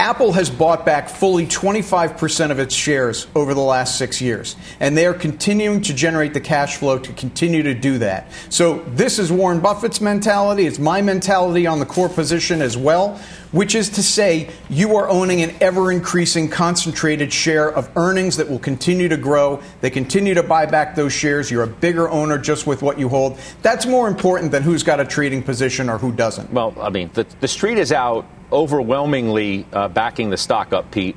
Apple 0.00 0.32
has 0.32 0.48
bought 0.48 0.86
back 0.86 1.10
fully 1.10 1.46
25% 1.46 2.50
of 2.50 2.58
its 2.58 2.74
shares 2.74 3.26
over 3.34 3.52
the 3.52 3.60
last 3.60 3.98
six 3.98 4.18
years, 4.18 4.56
and 4.80 4.96
they 4.96 5.04
are 5.04 5.12
continuing 5.12 5.82
to 5.82 5.92
generate 5.92 6.32
the 6.32 6.40
cash 6.40 6.78
flow 6.78 6.98
to 6.98 7.12
continue 7.12 7.62
to 7.62 7.74
do 7.74 7.98
that. 7.98 8.32
So, 8.48 8.78
this 8.94 9.18
is 9.18 9.30
Warren 9.30 9.60
Buffett's 9.60 10.00
mentality. 10.00 10.64
It's 10.64 10.78
my 10.78 11.02
mentality 11.02 11.66
on 11.66 11.80
the 11.80 11.84
core 11.84 12.08
position 12.08 12.62
as 12.62 12.78
well, 12.78 13.20
which 13.52 13.74
is 13.74 13.90
to 13.90 14.02
say, 14.02 14.48
you 14.70 14.96
are 14.96 15.06
owning 15.10 15.42
an 15.42 15.54
ever 15.60 15.92
increasing 15.92 16.48
concentrated 16.48 17.30
share 17.30 17.70
of 17.70 17.90
earnings 17.94 18.38
that 18.38 18.48
will 18.48 18.58
continue 18.58 19.10
to 19.10 19.18
grow. 19.18 19.62
They 19.82 19.90
continue 19.90 20.32
to 20.32 20.42
buy 20.42 20.64
back 20.64 20.94
those 20.94 21.12
shares. 21.12 21.50
You're 21.50 21.64
a 21.64 21.66
bigger 21.66 22.08
owner 22.08 22.38
just 22.38 22.66
with 22.66 22.80
what 22.80 22.98
you 22.98 23.10
hold. 23.10 23.38
That's 23.60 23.84
more 23.84 24.08
important 24.08 24.50
than 24.50 24.62
who's 24.62 24.82
got 24.82 24.98
a 24.98 25.04
trading 25.04 25.42
position 25.42 25.90
or 25.90 25.98
who 25.98 26.10
doesn't. 26.10 26.50
Well, 26.54 26.74
I 26.80 26.88
mean, 26.88 27.10
the, 27.12 27.26
the 27.40 27.48
street 27.48 27.76
is 27.76 27.92
out 27.92 28.24
overwhelmingly 28.52 29.66
uh, 29.72 29.88
backing 29.88 30.30
the 30.30 30.36
stock 30.36 30.72
up, 30.72 30.90
Pete. 30.90 31.16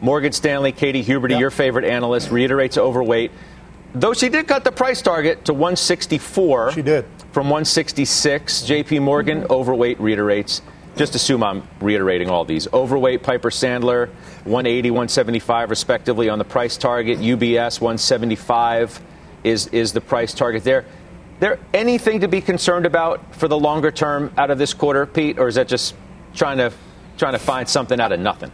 Morgan 0.00 0.32
Stanley, 0.32 0.72
Katie 0.72 1.02
Huberty, 1.02 1.30
yep. 1.30 1.40
your 1.40 1.50
favorite 1.50 1.84
analyst, 1.84 2.30
reiterates 2.30 2.76
overweight. 2.76 3.30
Though 3.94 4.12
she 4.12 4.28
did 4.28 4.48
cut 4.48 4.64
the 4.64 4.72
price 4.72 5.00
target 5.00 5.44
to 5.44 5.52
164. 5.52 6.72
She 6.72 6.82
did. 6.82 7.04
From 7.32 7.46
166. 7.46 8.62
JP 8.62 9.02
Morgan, 9.02 9.42
mm-hmm. 9.42 9.52
overweight, 9.52 10.00
reiterates. 10.00 10.62
Just 10.96 11.14
assume 11.14 11.42
I'm 11.42 11.66
reiterating 11.80 12.28
all 12.28 12.44
these. 12.44 12.68
Overweight, 12.72 13.22
Piper 13.22 13.50
Sandler, 13.50 14.08
180, 14.44 14.90
175, 14.90 15.70
respectively, 15.70 16.28
on 16.28 16.38
the 16.38 16.44
price 16.44 16.76
target. 16.76 17.18
UBS, 17.18 17.80
175 17.80 19.00
is, 19.42 19.66
is 19.68 19.92
the 19.92 20.00
price 20.00 20.34
target 20.34 20.64
there. 20.64 20.84
There 21.40 21.58
anything 21.72 22.20
to 22.20 22.28
be 22.28 22.40
concerned 22.40 22.86
about 22.86 23.34
for 23.34 23.48
the 23.48 23.58
longer 23.58 23.90
term 23.90 24.32
out 24.36 24.50
of 24.50 24.58
this 24.58 24.72
quarter, 24.72 25.04
Pete, 25.04 25.38
or 25.38 25.48
is 25.48 25.56
that 25.56 25.66
just 25.66 25.94
trying 26.34 26.58
to 26.58 26.72
trying 27.16 27.32
to 27.32 27.38
find 27.38 27.68
something 27.68 28.00
out 28.00 28.12
of 28.12 28.20
nothing. 28.20 28.50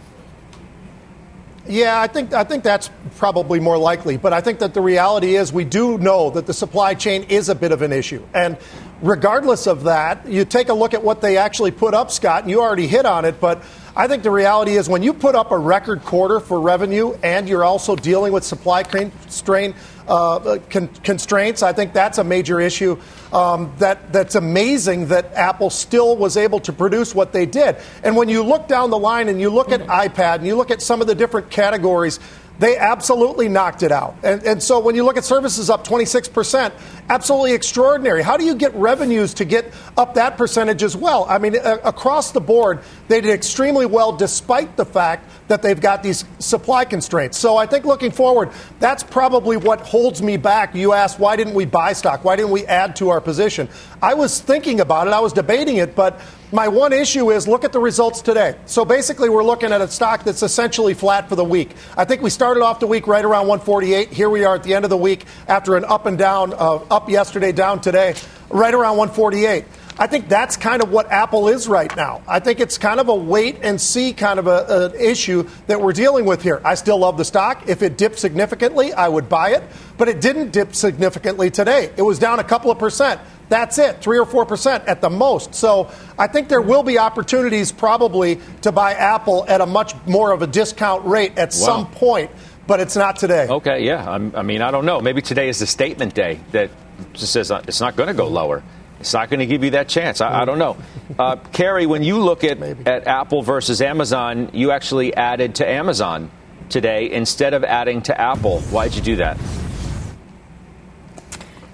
Yeah, 1.66 2.00
I 2.00 2.06
think 2.06 2.32
I 2.32 2.44
think 2.44 2.64
that's 2.64 2.90
probably 3.16 3.60
more 3.60 3.78
likely. 3.78 4.16
But 4.16 4.32
I 4.32 4.40
think 4.40 4.58
that 4.58 4.75
the 4.75 4.80
reality 4.80 5.37
is 5.37 5.52
we 5.52 5.64
do 5.64 5.99
know 5.99 6.30
that 6.30 6.46
the 6.46 6.54
supply 6.54 6.94
chain 6.94 7.25
is 7.25 7.49
a 7.49 7.54
bit 7.54 7.72
of 7.72 7.82
an 7.82 7.92
issue, 7.92 8.25
and 8.34 8.56
regardless 9.02 9.66
of 9.66 9.84
that, 9.84 10.26
you 10.26 10.44
take 10.44 10.68
a 10.68 10.75
look 10.75 10.94
at 10.94 11.02
what 11.02 11.20
they 11.20 11.37
actually 11.37 11.70
put 11.70 11.94
up, 11.94 12.10
Scott, 12.10 12.42
and 12.42 12.50
you 12.50 12.60
already 12.60 12.87
hit 12.87 13.06
on 13.06 13.25
it, 13.25 13.40
but 13.40 13.62
I 13.97 14.06
think 14.06 14.23
the 14.23 14.30
reality 14.30 14.76
is 14.76 14.88
when 14.88 15.02
you 15.02 15.12
put 15.12 15.35
up 15.35 15.50
a 15.50 15.59
record 15.59 16.04
quarter 16.04 16.38
for 16.38 16.61
revenue 16.61 17.12
and 17.25 17.49
you're 17.49 17.64
also 17.64 17.97
dealing 17.97 18.32
with 18.32 18.44
supply 18.44 18.85
constraint 18.85 19.75
uh, 20.06 20.59
con- 20.70 20.88
constraints, 21.02 21.62
I 21.62 21.73
think 21.73 21.92
that's 21.92 22.18
a 22.18 22.25
major 22.25 22.61
issue. 22.61 23.00
Um, 23.32 23.73
that 23.78 24.12
that's 24.12 24.37
amazing 24.37 25.09
that 25.09 25.35
Apple 25.35 25.70
still 25.70 26.16
was 26.16 26.37
able 26.37 26.61
to 26.61 26.73
produce 26.73 27.14
what 27.14 27.32
they 27.32 27.47
did. 27.47 27.76
And 28.04 28.16
when 28.16 28.28
you 28.28 28.44
look 28.44 28.68
down 28.68 28.90
the 28.90 28.99
line 28.99 29.28
and 29.28 29.40
you 29.40 29.50
look 29.50 29.73
at 29.73 29.80
iPad 29.82 30.37
and 30.37 30.47
you 30.47 30.56
look 30.56 30.70
at 30.70 30.82
some 30.82 31.00
of 31.00 31.06
the 31.06 31.14
different 31.14 31.50
categories 31.50 32.20
they 32.60 32.76
absolutely 32.76 33.48
knocked 33.48 33.82
it 33.82 33.90
out. 33.90 34.16
And, 34.22 34.42
and, 34.44 34.62
so 34.62 34.80
when 34.80 34.94
you 34.94 35.02
look 35.02 35.16
at 35.16 35.24
services 35.24 35.70
up 35.70 35.86
26%, 35.86 36.72
absolutely 37.08 37.54
extraordinary. 37.54 38.22
How 38.22 38.36
do 38.36 38.44
you 38.44 38.54
get 38.54 38.74
revenues 38.74 39.32
to 39.34 39.46
get 39.46 39.72
up 39.96 40.12
that 40.14 40.36
percentage 40.36 40.82
as 40.82 40.94
well? 40.94 41.24
I 41.26 41.38
mean, 41.38 41.56
a- 41.56 41.80
across 41.84 42.32
the 42.32 42.40
board, 42.40 42.80
they 43.08 43.22
did 43.22 43.30
extremely 43.30 43.86
well 43.86 44.12
despite 44.12 44.76
the 44.76 44.84
fact 44.84 45.30
that 45.48 45.62
they've 45.62 45.80
got 45.80 46.02
these 46.02 46.26
supply 46.38 46.84
constraints. 46.84 47.38
So 47.38 47.56
I 47.56 47.64
think 47.64 47.86
looking 47.86 48.10
forward, 48.10 48.50
that's 48.78 49.02
probably 49.02 49.56
what 49.56 49.80
holds 49.80 50.20
me 50.20 50.36
back. 50.36 50.74
You 50.74 50.92
asked, 50.92 51.18
why 51.18 51.36
didn't 51.36 51.54
we 51.54 51.64
buy 51.64 51.94
stock? 51.94 52.24
Why 52.24 52.36
didn't 52.36 52.52
we 52.52 52.66
add 52.66 52.94
to 52.96 53.08
our 53.08 53.22
position? 53.22 53.70
I 54.02 54.12
was 54.12 54.38
thinking 54.38 54.80
about 54.80 55.06
it, 55.06 55.14
I 55.14 55.20
was 55.20 55.32
debating 55.32 55.78
it, 55.78 55.96
but 55.96 56.20
my 56.52 56.69
one 56.69 56.92
issue 56.92 57.30
is 57.30 57.47
look 57.47 57.64
at 57.64 57.73
the 57.73 57.78
results 57.78 58.23
today. 58.23 58.57
So 58.66 58.85
basically, 58.85 59.28
we're 59.28 59.45
looking 59.45 59.73
at 59.73 59.80
a 59.80 59.88
stock 59.88 60.25
that's 60.25 60.42
essentially 60.42 60.95
flat 60.95 61.28
for 61.28 61.37
the 61.37 61.45
week. 61.45 61.71
I 61.97 62.04
think 62.04 62.23
we 62.23 62.30
started 62.30 62.62
off 62.62 62.80
the 62.80 62.87
week 62.87 63.07
right 63.07 63.25
around 63.25 63.47
148. 63.47 64.09
Here 64.09 64.28
we 64.28 64.45
are 64.45 64.57
at 64.57 64.62
the 64.62 64.75
end 64.75 64.85
of 64.85 64.90
the 64.90 64.97
week 64.97 65.26
after 65.47 65.76
an 65.76 65.85
up 65.85 66.07
and 66.07 66.19
down, 66.19 66.52
uh, 66.52 66.76
up 66.90 67.09
yesterday, 67.09 67.52
down 67.52 67.80
today, 67.80 68.14
right 68.49 68.75
around 68.75 68.97
148. 68.97 69.64
I 70.00 70.07
think 70.07 70.30
that's 70.30 70.57
kind 70.57 70.83
of 70.83 70.90
what 70.90 71.12
Apple 71.12 71.49
is 71.49 71.69
right 71.69 71.95
now. 71.95 72.23
I 72.26 72.40
think 72.40 72.59
it's 72.59 72.78
kind 72.78 73.00
of 73.00 73.09
a 73.09 73.14
wait 73.14 73.59
and 73.62 73.78
see 73.78 74.14
kind 74.14 74.38
of 74.38 74.47
an 74.47 74.99
issue 74.99 75.47
that 75.66 75.78
we're 75.78 75.92
dealing 75.92 76.25
with 76.25 76.42
here. 76.42 76.62
I 76.64 76.75
still 76.75 76.97
love 76.97 77.19
the 77.19 77.25
stock. 77.26 77.69
If 77.69 77.83
it 77.83 77.99
dipped 77.99 78.19
significantly, 78.19 78.95
I 78.95 79.09
would 79.09 79.28
buy 79.28 79.50
it, 79.50 79.62
but 79.99 80.09
it 80.09 80.23
didn't 80.23 80.52
dip 80.52 80.75
significantly 80.75 81.50
today. 81.50 81.92
It 81.99 82.02
was 82.02 82.19
down 82.19 82.38
a 82.38 82.45
couple 82.45 82.71
of 82.71 82.78
percent. 82.78 83.21
That's 83.50 83.76
it, 83.76 84.00
three 84.00 84.19
or 84.19 84.25
four 84.25 84.47
percent 84.47 84.87
at 84.87 85.02
the 85.02 85.11
most. 85.11 85.54
So 85.54 85.90
I 86.19 86.28
think 86.28 86.49
there 86.49 86.62
will 86.62 86.83
be 86.83 86.99
opportunities 86.99 87.71
probably 87.71 88.40
to 88.62 88.73
buy 88.73 88.95
Apple 88.95 89.45
at 89.49 89.61
a 89.61 89.66
much 89.66 89.92
more 90.07 90.33
of 90.33 90.40
a 90.40 90.47
discount 90.47 91.04
rate 91.04 91.33
at 91.37 91.49
wow. 91.49 91.66
some 91.66 91.90
point, 91.90 92.30
but 92.66 92.80
it's 92.80 92.97
not 92.97 93.16
today. 93.16 93.49
Okay, 93.49 93.85
yeah. 93.85 94.11
I'm, 94.11 94.35
i 94.35 94.40
mean, 94.40 94.62
I 94.62 94.71
don't 94.71 94.87
know. 94.87 95.02
Maybe 95.02 95.21
today 95.21 95.50
is 95.50 95.59
the 95.59 95.66
statement 95.66 96.14
day 96.14 96.40
that 96.52 96.71
just 97.12 97.35
says 97.35 97.50
uh, 97.50 97.62
it's 97.69 97.83
not 97.83 97.97
going 97.97 98.07
to 98.07 98.14
go 98.14 98.28
lower. 98.28 98.62
It's 99.00 99.14
not 99.14 99.30
going 99.30 99.40
to 99.40 99.47
give 99.47 99.64
you 99.64 99.71
that 99.71 99.88
chance. 99.88 100.21
I, 100.21 100.42
I 100.42 100.45
don't 100.45 100.59
know. 100.59 100.76
Uh, 101.19 101.37
Karen, 101.37 101.88
when 101.88 102.02
you 102.02 102.21
look 102.21 102.45
at, 102.45 102.61
at 102.87 103.07
Apple 103.07 103.42
versus 103.42 103.80
Amazon, 103.80 104.50
you 104.52 104.71
actually 104.71 105.14
added 105.14 105.57
to 105.57 105.69
Amazon 105.69 106.30
today 106.69 107.11
instead 107.11 107.54
of 107.54 107.64
adding 107.64 108.02
to 108.02 108.21
Apple. 108.21 108.61
Why'd 108.61 108.95
you 108.95 109.00
do 109.00 109.16
that? 109.16 109.38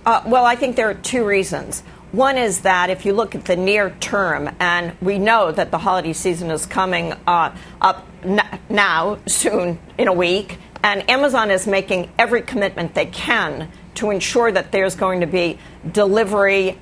Uh, 0.07 0.23
well, 0.25 0.45
I 0.45 0.55
think 0.55 0.77
there 0.77 0.89
are 0.89 0.95
two 0.95 1.27
reasons. 1.27 1.83
One 2.13 2.39
is 2.39 2.61
that 2.61 2.91
if 2.91 3.05
you 3.05 3.13
look 3.13 3.35
at 3.35 3.45
the 3.45 3.57
near 3.57 3.91
term, 3.99 4.49
and 4.61 4.97
we 5.03 5.19
know 5.19 5.51
that 5.51 5.73
the 5.73 5.79
holiday 5.79 6.13
season 6.13 6.53
is 6.53 6.65
coming 6.65 7.13
uh, 7.27 7.55
up 7.81 8.07
n- 8.23 8.61
now, 8.69 9.19
soon, 9.27 9.81
in 9.99 10.07
a 10.07 10.13
week, 10.13 10.59
and 10.85 11.11
Amazon 11.11 11.51
is 11.51 11.67
making 11.67 12.09
every 12.17 12.43
commitment 12.43 12.95
they 12.95 13.07
can 13.07 13.71
to 13.97 14.11
ensure 14.11 14.53
that 14.53 14.71
there's 14.71 14.95
going 14.95 15.21
to 15.21 15.27
be 15.27 15.59
delivery 15.91 16.79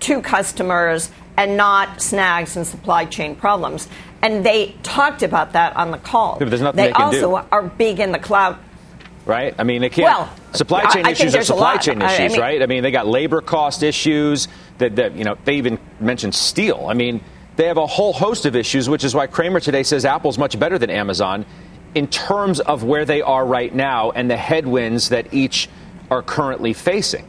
to 0.00 0.20
customers 0.22 1.10
and 1.36 1.56
not 1.56 2.02
snags 2.02 2.56
and 2.56 2.66
supply 2.66 3.04
chain 3.04 3.34
problems. 3.34 3.88
And 4.22 4.44
they 4.44 4.74
talked 4.82 5.22
about 5.22 5.54
that 5.54 5.76
on 5.76 5.90
the 5.90 5.98
call. 5.98 6.38
Yeah, 6.40 6.48
they, 6.48 6.72
they 6.72 6.92
also 6.92 7.38
do. 7.40 7.46
are 7.50 7.62
big 7.62 8.00
in 8.00 8.12
the 8.12 8.18
cloud 8.18 8.58
right? 9.26 9.54
I 9.58 9.64
mean, 9.64 9.80
they 9.80 9.88
can't. 9.88 10.06
Well, 10.06 10.34
supply 10.52 10.84
chain 10.90 11.06
I, 11.06 11.10
issues 11.10 11.34
are 11.34 11.44
supply 11.44 11.76
chain 11.76 12.02
issues, 12.02 12.18
I 12.18 12.28
mean, 12.28 12.40
right? 12.40 12.62
I 12.62 12.66
mean, 12.66 12.82
they 12.82 12.90
got 12.90 13.06
labor 13.06 13.40
cost 13.40 13.82
issues. 13.82 14.48
That, 14.78 14.96
that 14.96 15.14
you 15.14 15.24
know, 15.24 15.36
they 15.44 15.56
even 15.56 15.78
mentioned 16.00 16.34
steel. 16.34 16.86
I 16.88 16.94
mean, 16.94 17.22
they 17.56 17.66
have 17.66 17.76
a 17.76 17.86
whole 17.86 18.12
host 18.12 18.46
of 18.46 18.56
issues, 18.56 18.88
which 18.88 19.04
is 19.04 19.14
why 19.14 19.26
Cramer 19.26 19.60
today 19.60 19.82
says 19.82 20.04
Apple's 20.04 20.38
much 20.38 20.58
better 20.58 20.78
than 20.78 20.90
Amazon 20.90 21.46
in 21.94 22.06
terms 22.06 22.60
of 22.60 22.84
where 22.84 23.04
they 23.04 23.20
are 23.20 23.44
right 23.44 23.74
now 23.74 24.10
and 24.12 24.30
the 24.30 24.36
headwinds 24.36 25.10
that 25.10 25.34
each 25.34 25.68
are 26.10 26.22
currently 26.22 26.72
facing. 26.72 27.26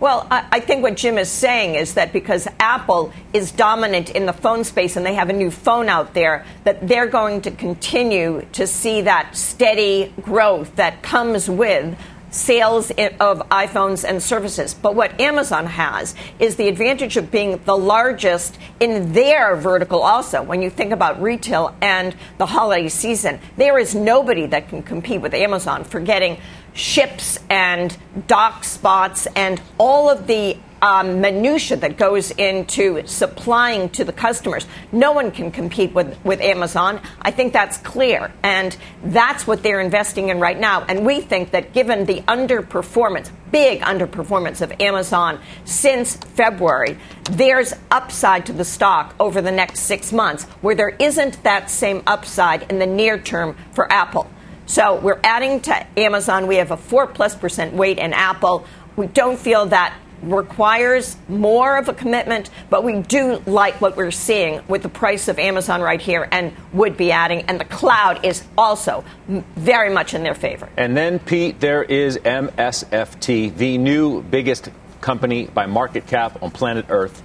Well, 0.00 0.28
I, 0.30 0.60
think 0.60 0.84
what 0.84 0.96
Jim 0.96 1.18
is 1.18 1.28
saying 1.28 1.74
is 1.74 1.94
that 1.94 2.12
because 2.12 2.46
Apple 2.60 3.12
is 3.32 3.50
dominant 3.50 4.10
in 4.10 4.26
the 4.26 4.32
phone 4.32 4.62
space 4.62 4.96
and 4.96 5.04
they 5.04 5.14
have 5.14 5.28
a 5.28 5.32
new 5.32 5.50
phone 5.50 5.88
out 5.88 6.14
there, 6.14 6.44
that 6.62 6.86
they're 6.86 7.08
going 7.08 7.40
to 7.42 7.50
continue 7.50 8.46
to 8.52 8.68
see 8.68 9.00
that 9.02 9.36
steady 9.36 10.12
growth 10.22 10.76
that 10.76 11.02
comes 11.02 11.50
with 11.50 11.98
sales 12.30 12.90
of 12.90 13.40
iPhones 13.48 14.08
and 14.08 14.22
services. 14.22 14.74
But 14.74 14.94
what 14.94 15.20
Amazon 15.20 15.66
has 15.66 16.14
is 16.38 16.56
the 16.56 16.68
advantage 16.68 17.16
of 17.16 17.30
being 17.30 17.60
the 17.64 17.76
largest 17.76 18.58
in 18.80 19.12
their 19.12 19.56
vertical 19.56 20.02
also. 20.02 20.42
When 20.42 20.62
you 20.62 20.70
think 20.70 20.92
about 20.92 21.20
retail 21.20 21.74
and 21.80 22.14
the 22.36 22.46
holiday 22.46 22.88
season, 22.88 23.40
there 23.56 23.78
is 23.78 23.94
nobody 23.94 24.46
that 24.46 24.68
can 24.68 24.82
compete 24.82 25.20
with 25.20 25.34
Amazon 25.34 25.84
for 25.84 26.00
getting 26.00 26.38
ships 26.74 27.38
and 27.50 27.96
dock 28.26 28.64
spots 28.64 29.26
and 29.34 29.60
all 29.78 30.08
of 30.08 30.26
the 30.26 30.56
um, 30.82 31.20
minutia 31.20 31.76
that 31.78 31.96
goes 31.96 32.30
into 32.32 33.04
supplying 33.06 33.88
to 33.90 34.04
the 34.04 34.12
customers. 34.12 34.66
No 34.92 35.12
one 35.12 35.30
can 35.30 35.50
compete 35.50 35.92
with, 35.92 36.16
with 36.24 36.40
Amazon. 36.40 37.00
I 37.22 37.30
think 37.30 37.52
that's 37.52 37.78
clear. 37.78 38.32
And 38.42 38.76
that's 39.04 39.46
what 39.46 39.62
they're 39.62 39.80
investing 39.80 40.28
in 40.28 40.40
right 40.40 40.58
now. 40.58 40.84
And 40.84 41.04
we 41.04 41.20
think 41.20 41.50
that 41.50 41.72
given 41.72 42.04
the 42.04 42.20
underperformance, 42.22 43.30
big 43.50 43.80
underperformance 43.80 44.60
of 44.60 44.72
Amazon 44.80 45.40
since 45.64 46.16
February, 46.16 46.98
there's 47.30 47.74
upside 47.90 48.46
to 48.46 48.52
the 48.52 48.64
stock 48.64 49.14
over 49.18 49.40
the 49.40 49.52
next 49.52 49.80
six 49.80 50.12
months 50.12 50.44
where 50.60 50.74
there 50.74 50.96
isn't 50.98 51.42
that 51.42 51.70
same 51.70 52.02
upside 52.06 52.70
in 52.70 52.78
the 52.78 52.86
near 52.86 53.18
term 53.18 53.56
for 53.72 53.90
Apple. 53.92 54.30
So 54.68 54.96
we're 55.00 55.18
adding 55.24 55.60
to 55.62 55.86
Amazon. 55.98 56.46
We 56.46 56.56
have 56.56 56.70
a 56.70 56.76
4 56.76 57.06
plus 57.06 57.34
percent 57.34 57.72
weight 57.72 57.96
in 57.96 58.12
Apple. 58.12 58.66
We 58.96 59.06
don't 59.06 59.38
feel 59.38 59.64
that 59.66 59.96
requires 60.22 61.16
more 61.26 61.78
of 61.78 61.88
a 61.88 61.94
commitment, 61.94 62.50
but 62.68 62.84
we 62.84 63.00
do 63.00 63.42
like 63.46 63.80
what 63.80 63.96
we're 63.96 64.10
seeing 64.10 64.60
with 64.68 64.82
the 64.82 64.90
price 64.90 65.28
of 65.28 65.38
Amazon 65.38 65.80
right 65.80 66.02
here 66.02 66.28
and 66.30 66.52
would 66.74 66.98
be 66.98 67.10
adding. 67.12 67.42
And 67.42 67.58
the 67.58 67.64
cloud 67.64 68.26
is 68.26 68.44
also 68.58 69.04
very 69.26 69.88
much 69.88 70.12
in 70.12 70.22
their 70.22 70.34
favor. 70.34 70.68
And 70.76 70.94
then, 70.94 71.18
Pete, 71.18 71.60
there 71.60 71.82
is 71.82 72.18
MSFT, 72.18 73.56
the 73.56 73.78
new 73.78 74.22
biggest 74.22 74.68
company 75.00 75.46
by 75.46 75.64
market 75.64 76.06
cap 76.06 76.42
on 76.42 76.50
planet 76.50 76.86
Earth. 76.90 77.22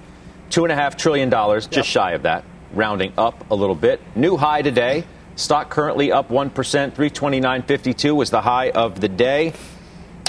$2.5 0.48 0.96
trillion, 0.96 1.30
just 1.30 1.76
yep. 1.76 1.84
shy 1.84 2.12
of 2.12 2.22
that, 2.22 2.44
rounding 2.72 3.12
up 3.18 3.50
a 3.50 3.54
little 3.54 3.74
bit. 3.74 4.00
New 4.16 4.38
high 4.38 4.62
today. 4.62 5.04
Stock 5.36 5.68
currently 5.68 6.12
up 6.12 6.28
1%, 6.28 6.52
329.52 6.52 8.14
was 8.14 8.30
the 8.30 8.40
high 8.40 8.70
of 8.70 9.00
the 9.00 9.08
day. 9.08 9.52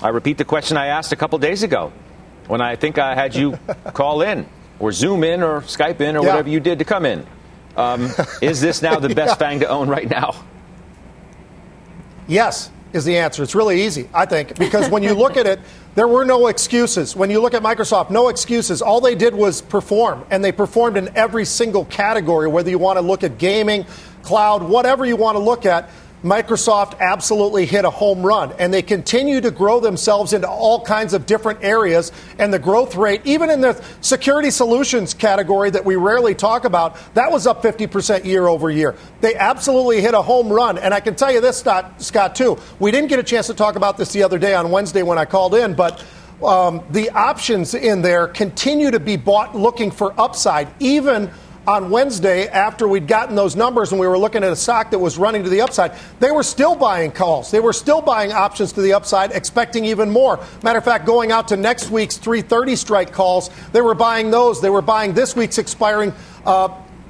I 0.01 0.09
repeat 0.09 0.38
the 0.38 0.45
question 0.45 0.77
I 0.77 0.88
asked 0.88 1.12
a 1.12 1.15
couple 1.15 1.38
days 1.39 1.63
ago 1.63 1.93
when 2.47 2.62
I 2.62 2.75
think 2.75 2.97
I 2.97 3.15
had 3.15 3.35
you 3.35 3.59
call 3.93 4.21
in 4.21 4.47
or 4.79 4.91
Zoom 4.91 5.24
in 5.24 5.43
or 5.43 5.62
Skype 5.62 6.01
in 6.01 6.15
or 6.17 6.24
yeah. 6.24 6.29
whatever 6.29 6.50
you 6.50 6.59
did 6.59 6.79
to 6.79 6.85
come 6.85 7.05
in. 7.05 7.25
Um, 7.77 8.09
is 8.41 8.62
this 8.62 8.81
now 8.81 9.00
the 9.00 9.09
best 9.15 9.39
yeah. 9.39 9.47
FANG 9.47 9.59
to 9.59 9.67
own 9.67 9.89
right 9.89 10.09
now? 10.09 10.35
Yes, 12.27 12.71
is 12.95 13.05
the 13.05 13.17
answer. 13.17 13.43
It's 13.43 13.53
really 13.53 13.83
easy, 13.83 14.09
I 14.13 14.25
think, 14.25 14.57
because 14.57 14.89
when 14.89 15.03
you 15.03 15.13
look 15.13 15.37
at 15.37 15.45
it, 15.45 15.59
there 15.95 16.07
were 16.07 16.25
no 16.25 16.47
excuses. 16.47 17.15
When 17.15 17.29
you 17.29 17.41
look 17.41 17.53
at 17.53 17.61
Microsoft, 17.61 18.09
no 18.09 18.29
excuses. 18.29 18.81
All 18.81 19.01
they 19.01 19.15
did 19.15 19.35
was 19.35 19.61
perform, 19.61 20.25
and 20.31 20.43
they 20.43 20.51
performed 20.51 20.97
in 20.97 21.15
every 21.15 21.45
single 21.45 21.85
category, 21.85 22.47
whether 22.47 22.69
you 22.69 22.79
want 22.79 22.97
to 22.97 23.01
look 23.01 23.23
at 23.23 23.37
gaming, 23.37 23.85
cloud, 24.23 24.63
whatever 24.63 25.05
you 25.05 25.15
want 25.15 25.35
to 25.35 25.43
look 25.43 25.65
at. 25.65 25.89
Microsoft 26.25 27.00
absolutely 27.00 27.67
hit 27.67 27.86
a 27.86 27.89
home 27.91 28.25
run, 28.25 28.51
and 28.58 28.74
they 28.74 28.82
continue 28.82 29.39
to 29.39 29.51
grow 29.51 29.79
themselves 29.79 30.34
into 30.34 30.50
all 30.50 30.84
kinds 30.84 31.13
of 31.13 31.27
different 31.27 31.63
areas. 31.63 32.12
And 32.39 32.51
the 32.51 32.58
growth 32.58 32.96
rate, 32.96 33.22
even 33.25 33.51
in 33.51 33.62
the 33.62 33.79
security 34.01 34.50
solutions 34.50 35.13
category 35.13 35.70
that 35.70 35.86
we 35.86 35.96
rarely 35.96 36.34
talk 36.34 36.65
about, 36.65 36.98
that 37.13 37.32
was 37.32 37.46
up 37.46 37.62
50% 37.62 38.25
year 38.25 38.48
over 38.48 38.72
year. 38.72 38.96
They 39.22 39.36
absolutely 39.36 40.01
hit 40.01 40.15
a 40.15 40.22
home 40.22 40.50
run. 40.50 40.79
And 40.79 40.96
I 40.96 41.00
can 41.00 41.13
tell 41.15 41.32
you 41.32 41.41
this, 41.41 41.60
Scott, 41.60 42.36
too. 42.36 42.58
We 42.79 42.89
didn't 42.89 43.10
get 43.10 43.20
a 43.20 43.24
chance 43.24 43.46
to 43.48 43.53
talk 43.53 43.75
about 43.75 43.98
this 43.98 44.12
the 44.12 44.24
other 44.24 44.39
day 44.39 44.55
on 44.55 44.72
Wednesday 44.72 45.03
when 45.03 45.20
I 45.20 45.25
called 45.25 45.53
in, 45.53 45.75
but 45.75 46.03
um, 46.44 46.84
the 46.89 47.12
options 47.12 47.75
in 47.75 48.01
there 48.01 48.27
continue 48.27 48.89
to 48.91 49.00
be 49.00 49.15
bought 49.15 49.55
looking 49.55 49.91
for 49.91 50.20
upside, 50.20 50.67
even 50.79 51.32
on 51.67 51.89
Wednesday 51.89 52.48
after 52.48 52.88
we'd 52.88 53.07
gotten 53.07 53.36
those 53.36 53.55
numbers 53.55 53.91
and 53.91 54.00
we 54.00 54.07
were 54.07 54.17
looking 54.17 54.43
at 54.43 54.51
a 54.51 54.55
stock 54.55 54.91
that 54.91 55.00
was 55.00 55.17
running 55.17 55.43
to 55.43 55.50
the 55.50 55.62
upside, 55.62 55.93
they 56.19 56.31
were 56.31 56.43
still 56.43 56.75
buying 56.75 57.12
calls. 57.12 57.51
They 57.51 57.60
were 57.60 57.74
still 57.74 58.01
buying 58.01 58.31
options 58.31 58.74
to 58.74 58.81
the 58.81 58.93
upside, 58.93 59.31
expecting 59.31 59.86
even 59.86 60.10
more. 60.10 60.39
Matter 60.63 60.79
of 60.79 60.86
fact, 60.86 61.05
going 61.05 61.31
out 61.31 61.48
to 61.50 61.57
next 61.57 61.89
week's 61.89 62.17
330 62.17 62.75
strike 62.75 63.12
calls, 63.12 63.50
they 63.72 63.81
were 63.81 63.95
buying 63.95 64.31
those. 64.31 64.62
They 64.62 64.69
were 64.69 64.81
buying 64.81 65.13
this 65.13 65.36
week's 65.36 65.57
expiring. 65.57 66.13
Uh, 66.45 66.69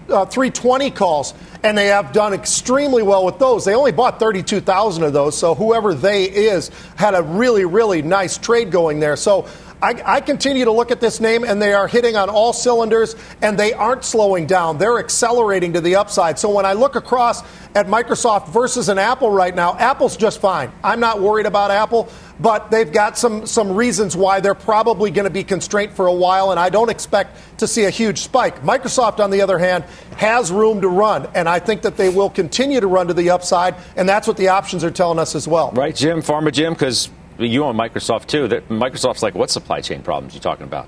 uh, 0.09 0.25
320 0.25 0.91
calls, 0.91 1.33
and 1.63 1.77
they 1.77 1.87
have 1.87 2.13
done 2.13 2.33
extremely 2.33 3.01
well 3.01 3.25
with 3.25 3.39
those. 3.39 3.65
They 3.65 3.73
only 3.73 3.91
bought 3.91 4.19
32,000 4.19 5.03
of 5.03 5.13
those, 5.13 5.37
so 5.37 5.55
whoever 5.55 5.93
they 5.93 6.25
is 6.25 6.69
had 6.95 7.15
a 7.15 7.23
really, 7.23 7.65
really 7.65 8.01
nice 8.01 8.37
trade 8.37 8.71
going 8.71 8.99
there. 8.99 9.15
So 9.15 9.47
I, 9.81 10.01
I, 10.05 10.21
continue 10.21 10.65
to 10.65 10.71
look 10.71 10.89
at 10.89 11.01
this 11.01 11.19
name, 11.19 11.43
and 11.43 11.61
they 11.61 11.73
are 11.73 11.87
hitting 11.87 12.15
on 12.15 12.29
all 12.29 12.53
cylinders, 12.53 13.15
and 13.41 13.57
they 13.57 13.73
aren't 13.73 14.03
slowing 14.03 14.47
down. 14.47 14.77
They're 14.77 14.99
accelerating 14.99 15.73
to 15.73 15.81
the 15.81 15.95
upside. 15.95 16.39
So 16.39 16.49
when 16.49 16.65
I 16.65 16.73
look 16.73 16.95
across 16.95 17.43
at 17.75 17.87
Microsoft 17.87 18.49
versus 18.49 18.87
an 18.87 18.97
Apple 18.97 19.29
right 19.29 19.53
now, 19.53 19.77
Apple's 19.77 20.15
just 20.15 20.39
fine. 20.39 20.71
I'm 20.83 20.99
not 20.99 21.21
worried 21.21 21.45
about 21.45 21.71
Apple, 21.71 22.09
but 22.39 22.71
they've 22.71 22.91
got 22.91 23.17
some, 23.17 23.45
some 23.45 23.73
reasons 23.73 24.15
why 24.15 24.39
they're 24.39 24.55
probably 24.55 25.11
going 25.11 25.25
to 25.25 25.33
be 25.33 25.43
constrained 25.43 25.91
for 25.91 26.07
a 26.07 26.13
while, 26.13 26.51
and 26.51 26.59
I 26.59 26.69
don't 26.69 26.89
expect 26.89 27.37
to 27.59 27.67
see 27.67 27.83
a 27.83 27.89
huge 27.89 28.19
spike. 28.19 28.61
Microsoft, 28.61 29.19
on 29.19 29.29
the 29.29 29.41
other 29.41 29.57
hand, 29.57 29.83
has 30.17 30.51
room 30.51 30.81
to 30.81 30.87
run, 30.87 31.27
and 31.35 31.49
I 31.49 31.59
think 31.59 31.81
that 31.81 31.97
they 31.97 32.09
will 32.09 32.29
continue 32.29 32.79
to 32.79 32.87
run 32.87 33.07
to 33.07 33.13
the 33.13 33.29
upside, 33.29 33.75
and 33.97 34.07
that's 34.07 34.27
what 34.27 34.37
the 34.37 34.47
options 34.47 34.83
are 34.83 34.91
telling 34.91 35.19
us 35.19 35.35
as 35.35 35.47
well. 35.47 35.71
Right, 35.71 35.95
Jim, 35.95 36.21
Pharma 36.21 36.51
Jim, 36.51 36.73
because 36.73 37.09
you 37.37 37.63
own 37.63 37.75
Microsoft 37.75 38.27
too. 38.27 38.47
That 38.47 38.69
Microsoft's 38.69 39.23
like, 39.23 39.35
what 39.35 39.49
supply 39.49 39.81
chain 39.81 40.01
problems 40.01 40.33
are 40.33 40.37
you 40.37 40.41
talking 40.41 40.65
about? 40.65 40.87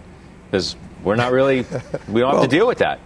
Because 0.49 0.75
we're 1.03 1.15
not 1.15 1.31
really, 1.31 1.57
we 1.57 1.63
don't 1.63 2.13
well, 2.13 2.41
have 2.41 2.43
to 2.43 2.47
deal 2.47 2.67
with 2.67 2.79
that. 2.79 2.99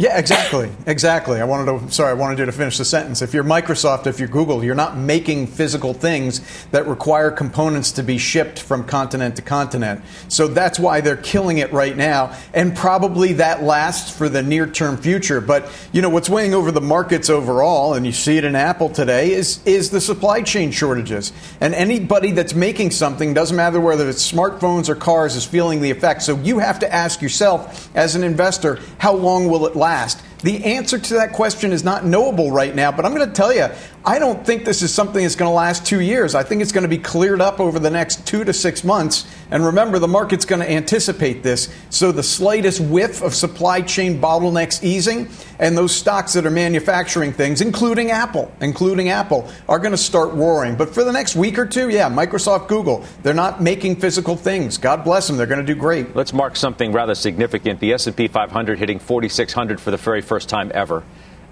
Yeah, 0.00 0.16
exactly. 0.16 0.70
Exactly. 0.86 1.40
I 1.40 1.44
wanted 1.44 1.80
to, 1.80 1.90
sorry, 1.90 2.10
I 2.10 2.12
wanted 2.12 2.38
you 2.38 2.46
to 2.46 2.52
finish 2.52 2.78
the 2.78 2.84
sentence. 2.84 3.20
If 3.20 3.34
you're 3.34 3.42
Microsoft, 3.42 4.06
if 4.06 4.20
you're 4.20 4.28
Google, 4.28 4.62
you're 4.62 4.76
not 4.76 4.96
making 4.96 5.48
physical 5.48 5.92
things 5.92 6.40
that 6.70 6.86
require 6.86 7.32
components 7.32 7.90
to 7.92 8.04
be 8.04 8.16
shipped 8.16 8.60
from 8.60 8.84
continent 8.84 9.34
to 9.36 9.42
continent. 9.42 10.02
So 10.28 10.46
that's 10.46 10.78
why 10.78 11.00
they're 11.00 11.16
killing 11.16 11.58
it 11.58 11.72
right 11.72 11.96
now. 11.96 12.36
And 12.54 12.76
probably 12.76 13.32
that 13.34 13.64
lasts 13.64 14.16
for 14.16 14.28
the 14.28 14.40
near 14.40 14.68
term 14.68 14.98
future. 14.98 15.40
But, 15.40 15.68
you 15.90 16.00
know, 16.00 16.10
what's 16.10 16.30
weighing 16.30 16.54
over 16.54 16.70
the 16.70 16.80
markets 16.80 17.28
overall, 17.28 17.94
and 17.94 18.06
you 18.06 18.12
see 18.12 18.38
it 18.38 18.44
in 18.44 18.54
Apple 18.54 18.90
today, 18.90 19.32
is, 19.32 19.60
is 19.66 19.90
the 19.90 20.00
supply 20.00 20.42
chain 20.42 20.70
shortages. 20.70 21.32
And 21.60 21.74
anybody 21.74 22.30
that's 22.30 22.54
making 22.54 22.92
something, 22.92 23.34
doesn't 23.34 23.56
matter 23.56 23.80
whether 23.80 24.08
it's 24.08 24.30
smartphones 24.30 24.88
or 24.88 24.94
cars, 24.94 25.34
is 25.34 25.44
feeling 25.44 25.80
the 25.80 25.90
effect. 25.90 26.22
So 26.22 26.36
you 26.36 26.60
have 26.60 26.78
to 26.78 26.94
ask 26.94 27.20
yourself, 27.20 27.90
as 27.96 28.14
an 28.14 28.22
investor, 28.22 28.78
how 28.98 29.14
long 29.14 29.48
will 29.48 29.66
it 29.66 29.74
last? 29.74 29.87
Last? 29.88 30.22
The 30.42 30.64
answer 30.64 30.98
to 30.98 31.14
that 31.14 31.32
question 31.32 31.72
is 31.72 31.82
not 31.82 32.04
knowable 32.04 32.50
right 32.50 32.74
now, 32.74 32.92
but 32.92 33.04
I'm 33.06 33.14
going 33.14 33.26
to 33.26 33.34
tell 33.34 33.52
you, 33.52 33.68
I 34.04 34.18
don't 34.18 34.46
think 34.46 34.64
this 34.64 34.80
is 34.80 34.94
something 34.94 35.22
that's 35.22 35.34
going 35.34 35.50
to 35.50 35.54
last 35.54 35.84
two 35.84 36.00
years. 36.00 36.34
I 36.34 36.42
think 36.42 36.62
it's 36.62 36.72
going 36.72 36.82
to 36.82 36.88
be 36.88 36.98
cleared 36.98 37.40
up 37.40 37.60
over 37.60 37.78
the 37.78 37.90
next 37.90 38.26
two 38.26 38.44
to 38.44 38.52
six 38.52 38.84
months. 38.84 39.26
And 39.50 39.66
remember, 39.66 39.98
the 39.98 40.08
market's 40.08 40.44
going 40.44 40.60
to 40.60 40.70
anticipate 40.70 41.42
this. 41.42 41.68
So 41.90 42.12
the 42.12 42.22
slightest 42.22 42.80
whiff 42.80 43.22
of 43.22 43.34
supply 43.34 43.82
chain 43.82 44.20
bottlenecks 44.20 44.82
easing 44.82 45.28
and 45.58 45.76
those 45.76 45.94
stocks 45.94 46.32
that 46.34 46.46
are 46.46 46.50
manufacturing 46.50 47.32
things, 47.32 47.60
including 47.60 48.10
Apple, 48.10 48.52
including 48.60 49.08
Apple, 49.08 49.50
are 49.68 49.78
going 49.78 49.92
to 49.92 49.98
start 49.98 50.32
roaring. 50.32 50.76
But 50.76 50.94
for 50.94 51.02
the 51.02 51.12
next 51.12 51.34
week 51.34 51.58
or 51.58 51.66
two, 51.66 51.88
yeah, 51.88 52.08
Microsoft, 52.08 52.68
Google, 52.68 53.04
they're 53.22 53.34
not 53.34 53.60
making 53.60 53.96
physical 53.96 54.36
things. 54.36 54.78
God 54.78 55.04
bless 55.04 55.26
them. 55.26 55.36
They're 55.36 55.46
going 55.46 55.64
to 55.64 55.74
do 55.74 55.78
great. 55.78 56.14
Let's 56.14 56.32
mark 56.32 56.56
something 56.56 56.92
rather 56.92 57.14
significant. 57.14 57.80
The 57.80 57.92
S&P 57.92 58.28
500 58.28 58.78
hitting 58.78 59.00
4,600 59.00 59.80
for 59.80 59.90
the 59.90 59.96
very 59.96 60.22
first 60.22 60.48
time 60.48 60.70
ever. 60.72 61.02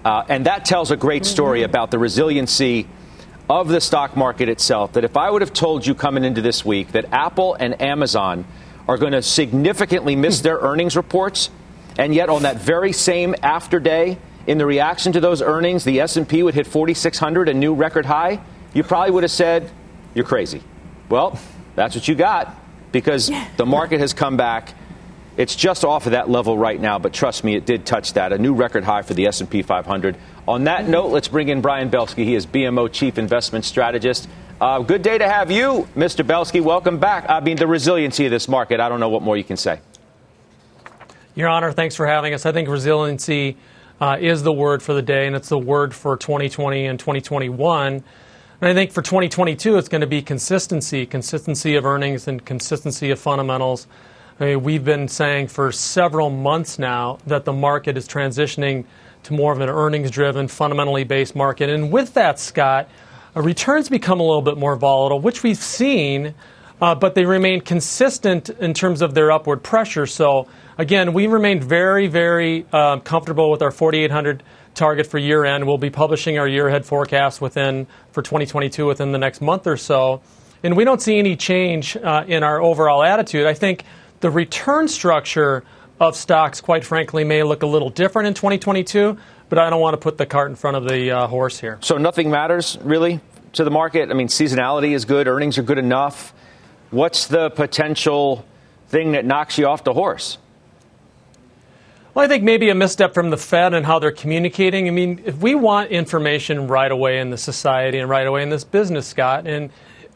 Uh, 0.07 0.23
and 0.29 0.45
that 0.45 0.63
tells 0.63 0.89
a 0.89 0.95
great 0.95 1.25
story 1.25 1.59
mm-hmm. 1.59 1.69
about 1.69 1.91
the 1.91 1.99
resiliency 1.99 2.87
of 3.49 3.67
the 3.67 3.81
stock 3.81 4.15
market 4.15 4.47
itself. 4.47 4.93
That 4.93 5.03
if 5.03 5.17
I 5.17 5.29
would 5.29 5.41
have 5.41 5.51
told 5.51 5.85
you 5.85 5.93
coming 5.93 6.23
into 6.23 6.41
this 6.41 6.63
week 6.63 6.93
that 6.93 7.11
Apple 7.11 7.55
and 7.55 7.81
Amazon 7.81 8.45
are 8.87 8.97
going 8.97 9.11
to 9.11 9.21
significantly 9.21 10.15
miss 10.15 10.39
hmm. 10.39 10.43
their 10.43 10.59
earnings 10.59 10.95
reports, 10.95 11.49
and 11.97 12.15
yet 12.15 12.29
on 12.29 12.43
that 12.43 12.55
very 12.55 12.93
same 12.93 13.35
after 13.43 13.81
day, 13.81 14.17
in 14.45 14.57
the 14.57 14.65
reaction 14.65 15.11
to 15.11 15.19
those 15.19 15.41
earnings, 15.41 15.83
the 15.83 15.99
S&P 15.99 16.41
would 16.41 16.53
hit 16.53 16.67
4,600, 16.67 17.49
a 17.49 17.53
new 17.53 17.73
record 17.73 18.05
high, 18.05 18.39
you 18.73 18.83
probably 18.83 19.11
would 19.11 19.23
have 19.23 19.31
said, 19.31 19.69
"You're 20.15 20.23
crazy." 20.23 20.61
Well, 21.09 21.37
that's 21.75 21.95
what 21.95 22.07
you 22.07 22.15
got 22.15 22.55
because 22.93 23.29
the 23.57 23.65
market 23.65 23.99
has 23.99 24.13
come 24.13 24.37
back 24.37 24.73
it's 25.37 25.55
just 25.55 25.85
off 25.85 26.07
of 26.07 26.13
that 26.13 26.29
level 26.29 26.57
right 26.57 26.81
now, 26.81 26.97
but 26.97 27.13
trust 27.13 27.43
me, 27.43 27.55
it 27.55 27.65
did 27.65 27.85
touch 27.85 28.13
that, 28.13 28.33
a 28.33 28.37
new 28.37 28.53
record 28.53 28.83
high 28.83 29.03
for 29.03 29.13
the 29.13 29.27
S&P 29.27 29.61
500. 29.61 30.17
On 30.47 30.63
that 30.63 30.89
note, 30.89 31.07
let's 31.07 31.27
bring 31.27 31.49
in 31.49 31.61
Brian 31.61 31.91
Belski. 31.91 32.23
He 32.23 32.33
is 32.33 32.47
BMO 32.47 32.91
Chief 32.91 33.19
Investment 33.19 33.63
Strategist. 33.63 34.27
Uh, 34.59 34.79
good 34.79 35.03
day 35.03 35.19
to 35.19 35.29
have 35.29 35.51
you, 35.51 35.87
Mr. 35.95 36.25
Belski. 36.25 36.59
Welcome 36.59 36.97
back. 36.97 37.25
I 37.29 37.39
mean, 37.39 37.57
the 37.57 37.67
resiliency 37.67 38.25
of 38.25 38.31
this 38.31 38.47
market, 38.47 38.79
I 38.79 38.89
don't 38.89 38.99
know 38.99 39.09
what 39.09 39.21
more 39.21 39.37
you 39.37 39.43
can 39.43 39.57
say. 39.57 39.79
Your 41.35 41.49
Honor, 41.49 41.71
thanks 41.71 41.95
for 41.95 42.07
having 42.07 42.33
us. 42.33 42.47
I 42.47 42.51
think 42.51 42.67
resiliency 42.67 43.57
uh, 44.01 44.17
is 44.19 44.41
the 44.41 44.51
word 44.51 44.81
for 44.81 44.95
the 44.95 45.03
day, 45.03 45.27
and 45.27 45.35
it's 45.35 45.49
the 45.49 45.59
word 45.59 45.93
for 45.93 46.17
2020 46.17 46.87
and 46.87 46.99
2021. 46.99 47.93
And 47.93 48.03
I 48.59 48.73
think 48.73 48.91
for 48.91 49.03
2022, 49.03 49.77
it's 49.77 49.87
going 49.87 50.01
to 50.01 50.07
be 50.07 50.23
consistency, 50.23 51.05
consistency 51.05 51.75
of 51.75 51.85
earnings 51.85 52.27
and 52.27 52.43
consistency 52.43 53.11
of 53.11 53.19
fundamentals. 53.19 53.85
I 54.39 54.45
mean, 54.45 54.63
we've 54.63 54.85
been 54.85 55.07
saying 55.07 55.47
for 55.47 55.71
several 55.71 56.29
months 56.29 56.77
now 56.77 57.17
that 57.25 57.45
the 57.45 57.53
market 57.53 57.97
is 57.97 58.07
transitioning 58.07 58.85
to 59.23 59.33
more 59.33 59.51
of 59.51 59.59
an 59.61 59.69
earnings 59.69 60.11
driven, 60.11 60.47
fundamentally 60.47 61.03
based 61.03 61.35
market. 61.35 61.69
And 61.69 61.91
with 61.91 62.13
that, 62.13 62.39
Scott, 62.39 62.87
uh, 63.35 63.41
returns 63.41 63.89
become 63.89 64.19
a 64.19 64.23
little 64.23 64.43
bit 64.43 64.57
more 64.57 64.75
volatile, 64.75 65.19
which 65.19 65.41
we've 65.41 65.57
seen, 65.57 66.35
uh, 66.79 66.93
but 66.93 67.15
they 67.15 67.25
remain 67.25 67.61
consistent 67.61 68.49
in 68.49 68.75
terms 68.75 69.01
of 69.01 69.15
their 69.15 69.31
upward 69.31 69.63
pressure. 69.63 70.05
So, 70.05 70.47
again, 70.77 71.13
we 71.13 71.25
remain 71.25 71.59
very, 71.59 72.05
very 72.05 72.67
uh, 72.71 72.99
comfortable 72.99 73.49
with 73.49 73.63
our 73.63 73.71
4,800 73.71 74.43
target 74.75 75.07
for 75.07 75.17
year 75.17 75.45
end. 75.45 75.65
We'll 75.65 75.79
be 75.79 75.89
publishing 75.89 76.37
our 76.37 76.47
year 76.47 76.67
ahead 76.67 76.85
forecast 76.85 77.41
within 77.41 77.87
for 78.11 78.21
2022 78.21 78.85
within 78.85 79.13
the 79.13 79.17
next 79.17 79.41
month 79.41 79.65
or 79.65 79.77
so. 79.77 80.21
And 80.61 80.77
we 80.77 80.83
don't 80.83 81.01
see 81.01 81.17
any 81.17 81.35
change 81.35 81.97
uh, 81.97 82.23
in 82.27 82.43
our 82.43 82.61
overall 82.61 83.03
attitude. 83.03 83.47
I 83.47 83.55
think 83.55 83.83
the 84.19 84.29
return 84.29 84.87
structure 84.87 85.63
of 85.99 86.15
stocks, 86.15 86.61
quite 86.61 86.85
frankly, 86.85 87.23
may 87.23 87.43
look 87.43 87.63
a 87.63 87.67
little 87.67 87.89
different 87.89 88.27
in 88.27 88.33
2022, 88.33 89.17
but 89.49 89.59
I 89.59 89.69
don't 89.69 89.81
want 89.81 89.93
to 89.93 89.97
put 89.97 90.17
the 90.17 90.25
cart 90.25 90.49
in 90.49 90.55
front 90.55 90.77
of 90.77 90.87
the 90.87 91.11
uh, 91.11 91.27
horse 91.27 91.59
here. 91.59 91.77
So 91.81 91.97
nothing 91.97 92.29
matters 92.29 92.77
really 92.81 93.19
to 93.53 93.63
the 93.63 93.71
market? 93.71 94.09
I 94.09 94.13
mean, 94.13 94.27
seasonality 94.27 94.93
is 94.93 95.05
good, 95.05 95.27
earnings 95.27 95.57
are 95.57 95.63
good 95.63 95.77
enough. 95.77 96.33
What's 96.91 97.27
the 97.27 97.49
potential 97.49 98.45
thing 98.89 99.11
that 99.11 99.25
knocks 99.25 99.57
you 99.57 99.67
off 99.67 99.83
the 99.83 99.93
horse? 99.93 100.37
Well, 102.13 102.25
I 102.25 102.27
think 102.27 102.43
maybe 102.43 102.69
a 102.69 102.75
misstep 102.75 103.13
from 103.13 103.29
the 103.29 103.37
Fed 103.37 103.73
and 103.73 103.85
how 103.85 103.99
they're 103.99 104.11
communicating. 104.11 104.87
I 104.87 104.91
mean, 104.91 105.21
if 105.25 105.37
we 105.37 105.53
want 105.53 105.91
information 105.91 106.67
right 106.67 106.91
away 106.91 107.19
in 107.19 107.29
the 107.29 107.37
society 107.37 107.99
and 107.99 108.09
right 108.09 108.25
away 108.25 108.41
in 108.41 108.49
this 108.49 108.63
business, 108.63 109.05
Scott, 109.05 109.45
and 109.45 109.69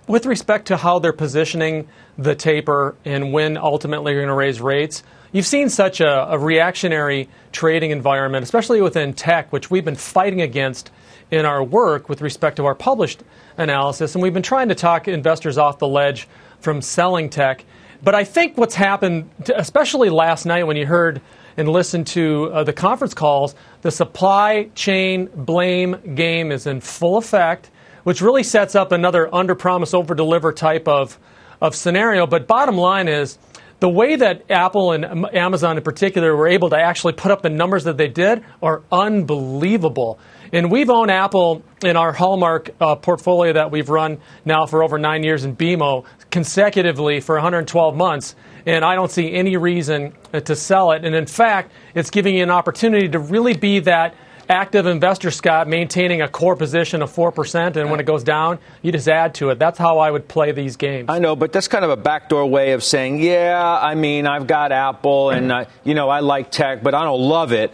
with 0.07 0.25
respect 0.25 0.67
to 0.67 0.77
how 0.77 0.99
they're 0.99 1.13
positioning 1.13 1.87
the 2.17 2.35
taper 2.35 2.95
and 3.05 3.31
when 3.31 3.57
ultimately 3.57 4.13
you're 4.13 4.21
going 4.21 4.29
to 4.29 4.35
raise 4.35 4.59
rates, 4.59 5.03
you've 5.31 5.45
seen 5.45 5.69
such 5.69 6.01
a, 6.01 6.33
a, 6.33 6.37
reactionary 6.37 7.29
trading 7.51 7.91
environment, 7.91 8.43
especially 8.43 8.81
within 8.81 9.13
tech, 9.13 9.51
which 9.53 9.71
we've 9.71 9.85
been 9.85 9.95
fighting 9.95 10.41
against 10.41 10.91
in 11.29 11.45
our 11.45 11.63
work 11.63 12.09
with 12.09 12.21
respect 12.21 12.57
to 12.57 12.65
our 12.65 12.75
published 12.75 13.23
analysis. 13.57 14.15
And 14.15 14.21
we've 14.21 14.33
been 14.33 14.43
trying 14.43 14.69
to 14.69 14.75
talk 14.75 15.07
investors 15.07 15.57
off 15.57 15.79
the 15.79 15.87
ledge 15.87 16.27
from 16.59 16.81
selling 16.81 17.29
tech. 17.29 17.63
But 18.03 18.15
I 18.15 18.23
think 18.23 18.57
what's 18.57 18.75
happened, 18.75 19.29
especially 19.55 20.09
last 20.09 20.45
night 20.45 20.65
when 20.65 20.75
you 20.75 20.85
heard 20.85 21.21
and 21.55 21.69
listened 21.69 22.07
to 22.07 22.49
uh, 22.51 22.63
the 22.63 22.73
conference 22.73 23.13
calls, 23.13 23.55
the 23.81 23.91
supply 23.91 24.69
chain 24.75 25.29
blame 25.35 26.15
game 26.15 26.51
is 26.51 26.65
in 26.65 26.81
full 26.81 27.17
effect 27.17 27.69
which 28.03 28.21
really 28.21 28.43
sets 28.43 28.75
up 28.75 28.91
another 28.91 29.33
under 29.33 29.55
promise, 29.55 29.93
over 29.93 30.15
deliver 30.15 30.51
type 30.51 30.87
of, 30.87 31.17
of 31.61 31.75
scenario. 31.75 32.25
But 32.25 32.47
bottom 32.47 32.77
line 32.77 33.07
is, 33.07 33.37
the 33.81 33.89
way 33.89 34.15
that 34.15 34.43
Apple 34.51 34.91
and 34.91 35.25
Amazon 35.33 35.75
in 35.75 35.83
particular 35.83 36.35
were 36.35 36.47
able 36.47 36.69
to 36.69 36.77
actually 36.77 37.13
put 37.13 37.31
up 37.31 37.41
the 37.41 37.49
numbers 37.49 37.85
that 37.85 37.97
they 37.97 38.07
did 38.07 38.45
are 38.61 38.83
unbelievable. 38.91 40.19
And 40.53 40.71
we've 40.71 40.91
owned 40.91 41.09
Apple 41.09 41.63
in 41.83 41.97
our 41.97 42.13
Hallmark 42.13 42.69
uh, 42.79 42.95
portfolio 42.97 43.53
that 43.53 43.71
we've 43.71 43.89
run 43.89 44.19
now 44.45 44.67
for 44.67 44.83
over 44.83 44.99
nine 44.99 45.23
years 45.23 45.45
in 45.45 45.55
BMO 45.55 46.05
consecutively 46.29 47.21
for 47.21 47.33
112 47.35 47.95
months. 47.95 48.35
And 48.67 48.85
I 48.85 48.93
don't 48.93 49.09
see 49.09 49.33
any 49.33 49.57
reason 49.57 50.13
to 50.31 50.55
sell 50.55 50.91
it. 50.91 51.03
And 51.03 51.15
in 51.15 51.25
fact, 51.25 51.71
it's 51.95 52.11
giving 52.11 52.35
you 52.35 52.43
an 52.43 52.51
opportunity 52.51 53.09
to 53.09 53.19
really 53.19 53.55
be 53.55 53.79
that 53.79 54.13
active 54.51 54.85
investor, 54.85 55.31
Scott, 55.31 55.67
maintaining 55.67 56.21
a 56.21 56.27
core 56.27 56.55
position 56.55 57.01
of 57.01 57.11
4%, 57.11 57.75
and 57.77 57.89
when 57.89 57.99
it 57.99 58.05
goes 58.05 58.23
down, 58.23 58.59
you 58.81 58.91
just 58.91 59.07
add 59.07 59.33
to 59.35 59.49
it. 59.49 59.57
That's 59.57 59.79
how 59.79 59.97
I 59.99 60.11
would 60.11 60.27
play 60.27 60.51
these 60.51 60.75
games. 60.75 61.07
I 61.09 61.19
know, 61.19 61.35
but 61.35 61.51
that's 61.51 61.67
kind 61.67 61.85
of 61.85 61.89
a 61.89 61.97
backdoor 61.97 62.45
way 62.45 62.73
of 62.73 62.83
saying, 62.83 63.19
yeah, 63.19 63.79
I 63.81 63.95
mean, 63.95 64.27
I've 64.27 64.45
got 64.45 64.71
Apple 64.71 65.31
and, 65.31 65.51
uh, 65.51 65.65
you 65.83 65.93
know, 65.93 66.09
I 66.09 66.19
like 66.19 66.51
tech, 66.51 66.83
but 66.83 66.93
I 66.93 67.03
don't 67.03 67.21
love 67.21 67.51
it 67.51 67.71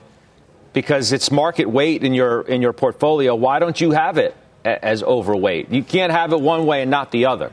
because 0.73 1.11
it's 1.11 1.31
market 1.31 1.65
weight 1.65 2.03
in 2.03 2.13
your, 2.13 2.41
in 2.41 2.61
your 2.61 2.73
portfolio. 2.73 3.35
Why 3.35 3.59
don't 3.59 3.81
you 3.81 3.91
have 3.91 4.17
it 4.17 4.35
as 4.63 5.01
overweight? 5.01 5.69
You 5.71 5.83
can't 5.83 6.11
have 6.11 6.31
it 6.31 6.39
one 6.39 6.65
way 6.65 6.83
and 6.83 6.91
not 6.91 7.11
the 7.11 7.25
other. 7.25 7.51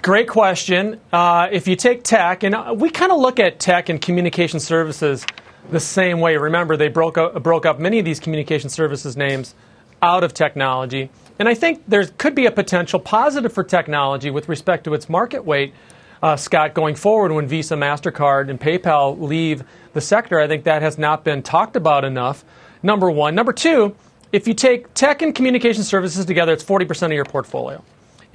Great 0.00 0.28
question. 0.28 1.00
Uh, 1.12 1.48
if 1.50 1.66
you 1.66 1.74
take 1.74 2.04
tech, 2.04 2.44
and 2.44 2.54
uh, 2.54 2.72
we 2.76 2.88
kind 2.88 3.10
of 3.10 3.18
look 3.18 3.40
at 3.40 3.58
tech 3.58 3.88
and 3.88 4.00
communication 4.00 4.60
services 4.60 5.26
the 5.70 5.80
same 5.80 6.20
way. 6.20 6.36
Remember, 6.36 6.76
they 6.76 6.88
broke 6.88 7.18
up, 7.18 7.42
broke 7.42 7.66
up 7.66 7.78
many 7.78 7.98
of 7.98 8.04
these 8.04 8.20
communication 8.20 8.70
services 8.70 9.16
names 9.16 9.54
out 10.02 10.24
of 10.24 10.32
technology. 10.34 11.10
And 11.38 11.48
I 11.48 11.54
think 11.54 11.84
there 11.86 12.04
could 12.06 12.34
be 12.34 12.46
a 12.46 12.50
potential 12.50 12.98
positive 12.98 13.52
for 13.52 13.64
technology 13.64 14.30
with 14.30 14.48
respect 14.48 14.84
to 14.84 14.94
its 14.94 15.08
market 15.08 15.44
weight, 15.44 15.74
uh, 16.22 16.36
Scott, 16.36 16.74
going 16.74 16.94
forward 16.94 17.32
when 17.32 17.46
Visa, 17.46 17.74
MasterCard, 17.74 18.50
and 18.50 18.60
PayPal 18.60 19.20
leave 19.20 19.62
the 19.92 20.00
sector. 20.00 20.40
I 20.40 20.48
think 20.48 20.64
that 20.64 20.82
has 20.82 20.98
not 20.98 21.24
been 21.24 21.42
talked 21.42 21.76
about 21.76 22.04
enough, 22.04 22.44
number 22.82 23.10
one. 23.10 23.34
Number 23.34 23.52
two, 23.52 23.94
if 24.32 24.48
you 24.48 24.54
take 24.54 24.92
tech 24.94 25.22
and 25.22 25.34
communication 25.34 25.84
services 25.84 26.26
together, 26.26 26.52
it's 26.52 26.64
40% 26.64 27.06
of 27.06 27.12
your 27.12 27.24
portfolio. 27.24 27.82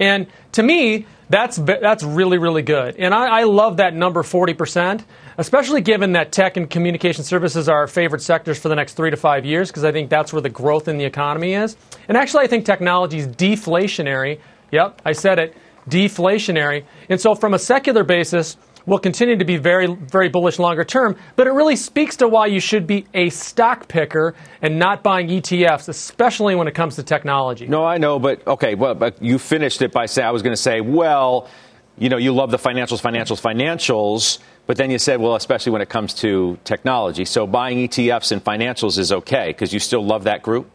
And 0.00 0.26
to 0.52 0.62
me, 0.62 1.06
that's, 1.28 1.56
that's 1.56 2.02
really, 2.02 2.38
really 2.38 2.62
good. 2.62 2.96
And 2.96 3.14
I, 3.14 3.40
I 3.40 3.42
love 3.44 3.76
that 3.78 3.94
number 3.94 4.22
40% 4.22 5.04
especially 5.38 5.80
given 5.80 6.12
that 6.12 6.32
tech 6.32 6.56
and 6.56 6.68
communication 6.68 7.24
services 7.24 7.68
are 7.68 7.78
our 7.78 7.86
favorite 7.86 8.22
sectors 8.22 8.58
for 8.58 8.68
the 8.68 8.74
next 8.74 8.94
three 8.94 9.10
to 9.10 9.16
five 9.16 9.44
years, 9.44 9.70
because 9.70 9.84
I 9.84 9.92
think 9.92 10.10
that's 10.10 10.32
where 10.32 10.42
the 10.42 10.50
growth 10.50 10.88
in 10.88 10.98
the 10.98 11.04
economy 11.04 11.54
is. 11.54 11.76
And 12.08 12.16
actually, 12.16 12.44
I 12.44 12.46
think 12.46 12.64
technology 12.64 13.18
is 13.18 13.28
deflationary. 13.28 14.40
Yep, 14.70 15.02
I 15.04 15.12
said 15.12 15.38
it, 15.38 15.56
deflationary. 15.88 16.84
And 17.08 17.20
so, 17.20 17.34
from 17.34 17.54
a 17.54 17.58
secular 17.58 18.04
basis, 18.04 18.56
will 18.86 18.98
continue 18.98 19.36
to 19.36 19.44
be 19.44 19.56
very, 19.56 19.86
very 19.94 20.28
bullish 20.28 20.58
longer 20.58 20.84
term, 20.84 21.16
but 21.36 21.46
it 21.46 21.52
really 21.52 21.76
speaks 21.76 22.16
to 22.18 22.28
why 22.28 22.46
you 22.46 22.60
should 22.60 22.86
be 22.86 23.06
a 23.14 23.30
stock 23.30 23.88
picker 23.88 24.34
and 24.62 24.78
not 24.78 25.02
buying 25.02 25.28
ETFs, 25.28 25.88
especially 25.88 26.54
when 26.54 26.68
it 26.68 26.74
comes 26.74 26.96
to 26.96 27.02
technology. 27.02 27.66
No, 27.66 27.84
I 27.84 27.98
know, 27.98 28.18
but 28.18 28.46
okay, 28.46 28.74
well, 28.74 28.94
but 28.94 29.22
you 29.22 29.38
finished 29.38 29.82
it 29.82 29.92
by 29.92 30.06
saying, 30.06 30.26
I 30.26 30.32
was 30.32 30.42
going 30.42 30.54
to 30.54 30.60
say, 30.60 30.80
well, 30.80 31.48
you 31.96 32.08
know, 32.08 32.16
you 32.16 32.32
love 32.32 32.50
the 32.50 32.58
financials, 32.58 33.00
financials, 33.00 33.40
financials. 33.40 34.38
But 34.66 34.76
then 34.78 34.90
you 34.90 34.98
said, 34.98 35.20
well, 35.20 35.34
especially 35.34 35.72
when 35.72 35.82
it 35.82 35.88
comes 35.88 36.14
to 36.14 36.58
technology. 36.64 37.24
So 37.24 37.46
buying 37.46 37.78
ETFs 37.78 38.32
and 38.32 38.42
financials 38.42 38.98
is 38.98 39.12
okay 39.12 39.48
because 39.48 39.72
you 39.72 39.78
still 39.78 40.04
love 40.04 40.24
that 40.24 40.42
group? 40.42 40.70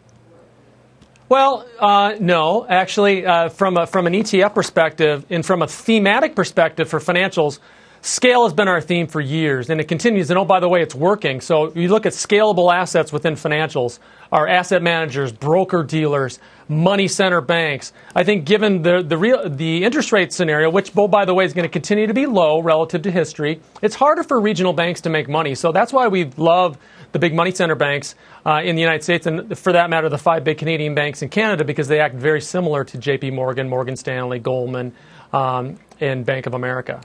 Well, 1.28 1.68
uh, 1.80 2.16
no. 2.20 2.66
Actually, 2.68 3.26
uh, 3.26 3.50
from, 3.50 3.78
a, 3.78 3.88
from 3.88 4.08
an 4.08 4.14
ETF 4.14 4.54
perspective 4.54 5.26
and 5.30 5.46
from 5.46 5.62
a 5.62 5.68
thematic 5.68 6.36
perspective 6.36 6.90
for 6.90 7.00
financials, 7.00 7.60
Scale 8.02 8.44
has 8.44 8.54
been 8.54 8.70
our 8.70 8.80
theme 8.80 9.08
for 9.08 9.20
years, 9.20 9.70
and 9.70 9.82
it 9.82 9.90
continues. 9.90 10.30
And 10.30 10.40
oh, 10.40 10.46
by 10.46 10.62
the 10.62 10.70
way, 10.70 10.82
it's 10.82 10.96
working. 10.96 11.42
So 11.42 11.74
you 11.74 11.90
look 11.90 12.06
at 12.06 12.14
scalable 12.14 12.74
assets 12.74 13.12
within 13.12 13.34
financials, 13.34 14.00
our 14.32 14.48
asset 14.48 14.82
managers, 14.82 15.34
broker 15.34 15.84
dealers, 15.84 16.40
money 16.70 17.08
center 17.08 17.42
banks. 17.42 17.92
I 18.16 18.24
think 18.24 18.46
given 18.46 18.84
the, 18.84 19.02
the, 19.02 19.18
real, 19.18 19.50
the 19.50 19.84
interest 19.84 20.12
rate 20.12 20.32
scenario, 20.32 20.70
which, 20.70 20.92
oh, 20.96 21.08
by 21.08 21.26
the 21.26 21.34
way, 21.34 21.44
is 21.44 21.54
going 21.54 21.68
to 21.68 21.72
continue 21.72 22.06
to 22.08 22.14
be 22.14 22.28
low 22.28 22.62
relative 22.62 23.02
to 23.02 23.12
history, 23.12 23.60
it's 23.82 23.96
harder 23.96 24.24
for 24.24 24.40
regional 24.40 24.72
banks 24.72 25.02
to 25.02 25.10
make 25.10 25.28
money. 25.28 25.56
So 25.56 25.72
that's 25.72 25.92
why 25.92 26.08
we 26.08 26.26
love 26.38 26.78
the 27.12 27.20
big 27.20 27.34
money 27.34 27.52
center 27.52 27.74
banks 27.74 28.14
uh, 28.46 28.62
in 28.64 28.76
the 28.76 28.82
United 28.82 29.04
States, 29.04 29.26
and 29.26 29.58
for 29.58 29.74
that 29.74 29.90
matter, 29.90 30.10
the 30.10 30.18
five 30.18 30.44
big 30.44 30.60
Canadian 30.60 30.94
banks 30.94 31.24
in 31.24 31.30
Canada, 31.30 31.66
because 31.66 31.88
they 31.88 32.00
act 32.00 32.16
very 32.16 32.40
similar 32.40 32.84
to 32.84 32.98
JP 33.00 33.34
Morgan, 33.34 33.68
Morgan 33.68 33.96
Stanley, 33.96 34.38
Goldman, 34.38 34.94
um, 35.34 35.78
and 36.00 36.24
Bank 36.24 36.46
of 36.46 36.54
America. 36.54 37.02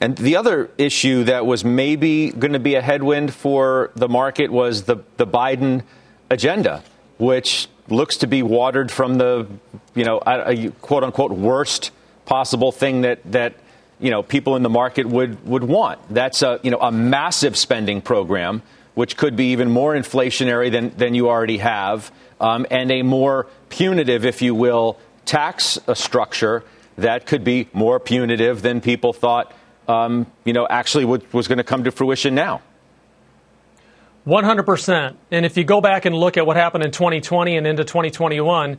And 0.00 0.16
the 0.16 0.36
other 0.36 0.70
issue 0.76 1.24
that 1.24 1.46
was 1.46 1.64
maybe 1.64 2.30
going 2.30 2.52
to 2.52 2.58
be 2.58 2.74
a 2.74 2.82
headwind 2.82 3.32
for 3.32 3.92
the 3.94 4.08
market 4.08 4.50
was 4.50 4.82
the, 4.82 4.96
the 5.16 5.26
Biden 5.26 5.84
agenda, 6.30 6.82
which 7.18 7.68
looks 7.88 8.18
to 8.18 8.26
be 8.26 8.42
watered 8.42 8.90
from 8.90 9.18
the, 9.18 9.46
you 9.94 10.04
know, 10.04 10.20
quote 10.80 11.04
unquote 11.04 11.32
worst 11.32 11.90
possible 12.26 12.72
thing 12.72 13.02
that, 13.02 13.20
that 13.30 13.54
you 14.00 14.10
know, 14.10 14.22
people 14.22 14.56
in 14.56 14.62
the 14.62 14.70
market 14.70 15.06
would, 15.06 15.46
would 15.46 15.64
want. 15.64 16.00
That's 16.08 16.42
a, 16.42 16.60
you 16.62 16.70
know, 16.70 16.80
a 16.80 16.90
massive 16.90 17.56
spending 17.56 18.00
program, 18.00 18.62
which 18.94 19.16
could 19.16 19.36
be 19.36 19.52
even 19.52 19.70
more 19.70 19.94
inflationary 19.94 20.70
than, 20.70 20.96
than 20.96 21.14
you 21.14 21.28
already 21.28 21.58
have, 21.58 22.10
um, 22.40 22.66
and 22.70 22.90
a 22.90 23.02
more 23.02 23.46
punitive, 23.68 24.24
if 24.24 24.42
you 24.42 24.54
will, 24.54 24.98
tax 25.24 25.78
structure 25.94 26.64
that 26.96 27.26
could 27.26 27.44
be 27.44 27.68
more 27.72 27.98
punitive 27.98 28.62
than 28.62 28.80
people 28.80 29.12
thought 29.12 29.52
um, 29.88 30.26
you 30.44 30.52
know, 30.52 30.66
actually 30.66 31.04
was 31.04 31.48
going 31.48 31.58
to 31.58 31.64
come 31.64 31.84
to 31.84 31.90
fruition 31.90 32.34
now. 32.34 32.62
100%. 34.26 35.16
And 35.30 35.44
if 35.44 35.56
you 35.56 35.64
go 35.64 35.80
back 35.80 36.04
and 36.04 36.14
look 36.14 36.36
at 36.36 36.46
what 36.46 36.56
happened 36.56 36.84
in 36.84 36.90
2020 36.90 37.56
and 37.56 37.66
into 37.66 37.84
2021, 37.84 38.78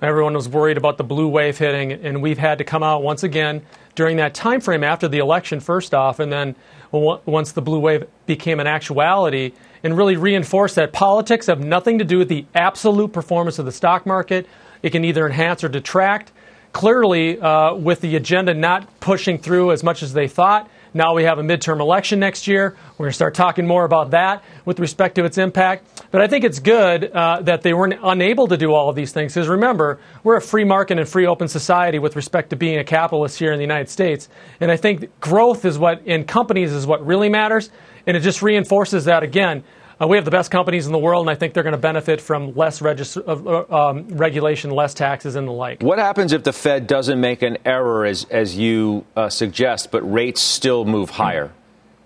everyone 0.00 0.34
was 0.34 0.48
worried 0.48 0.76
about 0.76 0.96
the 0.96 1.04
blue 1.04 1.28
wave 1.28 1.58
hitting, 1.58 1.92
and 1.92 2.22
we've 2.22 2.38
had 2.38 2.58
to 2.58 2.64
come 2.64 2.82
out 2.82 3.02
once 3.02 3.22
again 3.22 3.62
during 3.94 4.16
that 4.16 4.34
time 4.34 4.60
frame 4.60 4.84
after 4.84 5.08
the 5.08 5.18
election, 5.18 5.60
first 5.60 5.94
off, 5.94 6.18
and 6.18 6.32
then 6.32 6.54
once 6.92 7.52
the 7.52 7.62
blue 7.62 7.80
wave 7.80 8.04
became 8.26 8.60
an 8.60 8.66
actuality, 8.66 9.52
and 9.82 9.96
really 9.96 10.16
reinforce 10.16 10.74
that 10.74 10.92
politics 10.92 11.46
have 11.46 11.60
nothing 11.60 11.98
to 11.98 12.04
do 12.04 12.18
with 12.18 12.28
the 12.28 12.44
absolute 12.54 13.12
performance 13.12 13.58
of 13.58 13.64
the 13.64 13.72
stock 13.72 14.06
market. 14.06 14.46
It 14.82 14.90
can 14.90 15.04
either 15.04 15.26
enhance 15.26 15.62
or 15.62 15.68
detract 15.68 16.32
clearly, 16.72 17.40
uh, 17.40 17.74
with 17.74 18.02
the 18.02 18.16
agenda 18.16 18.52
not 18.52 19.00
pushing 19.00 19.38
through 19.38 19.72
as 19.72 19.82
much 19.82 20.02
as 20.02 20.12
they 20.12 20.28
thought, 20.28 20.68
now 20.96 21.14
we 21.14 21.24
have 21.24 21.38
a 21.38 21.42
midterm 21.42 21.80
election 21.80 22.18
next 22.18 22.46
year. 22.46 22.76
We're 22.92 23.04
going 23.04 23.10
to 23.10 23.14
start 23.14 23.34
talking 23.34 23.66
more 23.66 23.84
about 23.84 24.10
that 24.10 24.42
with 24.64 24.80
respect 24.80 25.16
to 25.16 25.24
its 25.24 25.38
impact. 25.38 25.86
But 26.10 26.22
I 26.22 26.26
think 26.26 26.44
it's 26.44 26.58
good 26.58 27.10
uh, 27.12 27.42
that 27.42 27.62
they 27.62 27.74
weren't 27.74 28.00
unable 28.02 28.46
to 28.48 28.56
do 28.56 28.72
all 28.72 28.88
of 28.88 28.96
these 28.96 29.12
things. 29.12 29.34
Because 29.34 29.48
remember, 29.48 30.00
we're 30.24 30.36
a 30.36 30.42
free 30.42 30.64
market 30.64 30.98
and 30.98 31.08
free 31.08 31.26
open 31.26 31.48
society 31.48 31.98
with 31.98 32.16
respect 32.16 32.50
to 32.50 32.56
being 32.56 32.78
a 32.78 32.84
capitalist 32.84 33.38
here 33.38 33.52
in 33.52 33.58
the 33.58 33.64
United 33.64 33.88
States. 33.88 34.28
And 34.60 34.72
I 34.72 34.76
think 34.76 35.20
growth 35.20 35.64
is 35.64 35.78
what 35.78 36.02
in 36.06 36.24
companies 36.24 36.72
is 36.72 36.86
what 36.86 37.04
really 37.04 37.28
matters. 37.28 37.70
And 38.06 38.16
it 38.16 38.20
just 38.20 38.42
reinforces 38.42 39.04
that 39.04 39.22
again. 39.22 39.64
Uh, 39.98 40.06
we 40.06 40.16
have 40.18 40.26
the 40.26 40.30
best 40.30 40.50
companies 40.50 40.84
in 40.84 40.92
the 40.92 40.98
world, 40.98 41.22
and 41.22 41.30
I 41.30 41.34
think 41.34 41.54
they're 41.54 41.62
going 41.62 41.72
to 41.72 41.78
benefit 41.78 42.20
from 42.20 42.54
less 42.54 42.82
regis- 42.82 43.16
uh, 43.16 43.64
um, 43.70 44.06
regulation, 44.08 44.70
less 44.70 44.92
taxes, 44.92 45.36
and 45.36 45.48
the 45.48 45.52
like. 45.52 45.82
What 45.82 45.98
happens 45.98 46.34
if 46.34 46.44
the 46.44 46.52
Fed 46.52 46.86
doesn't 46.86 47.18
make 47.18 47.40
an 47.40 47.56
error, 47.64 48.04
as, 48.04 48.24
as 48.24 48.58
you 48.58 49.06
uh, 49.16 49.30
suggest, 49.30 49.90
but 49.90 50.02
rates 50.02 50.42
still 50.42 50.84
move 50.84 51.10
higher? 51.10 51.50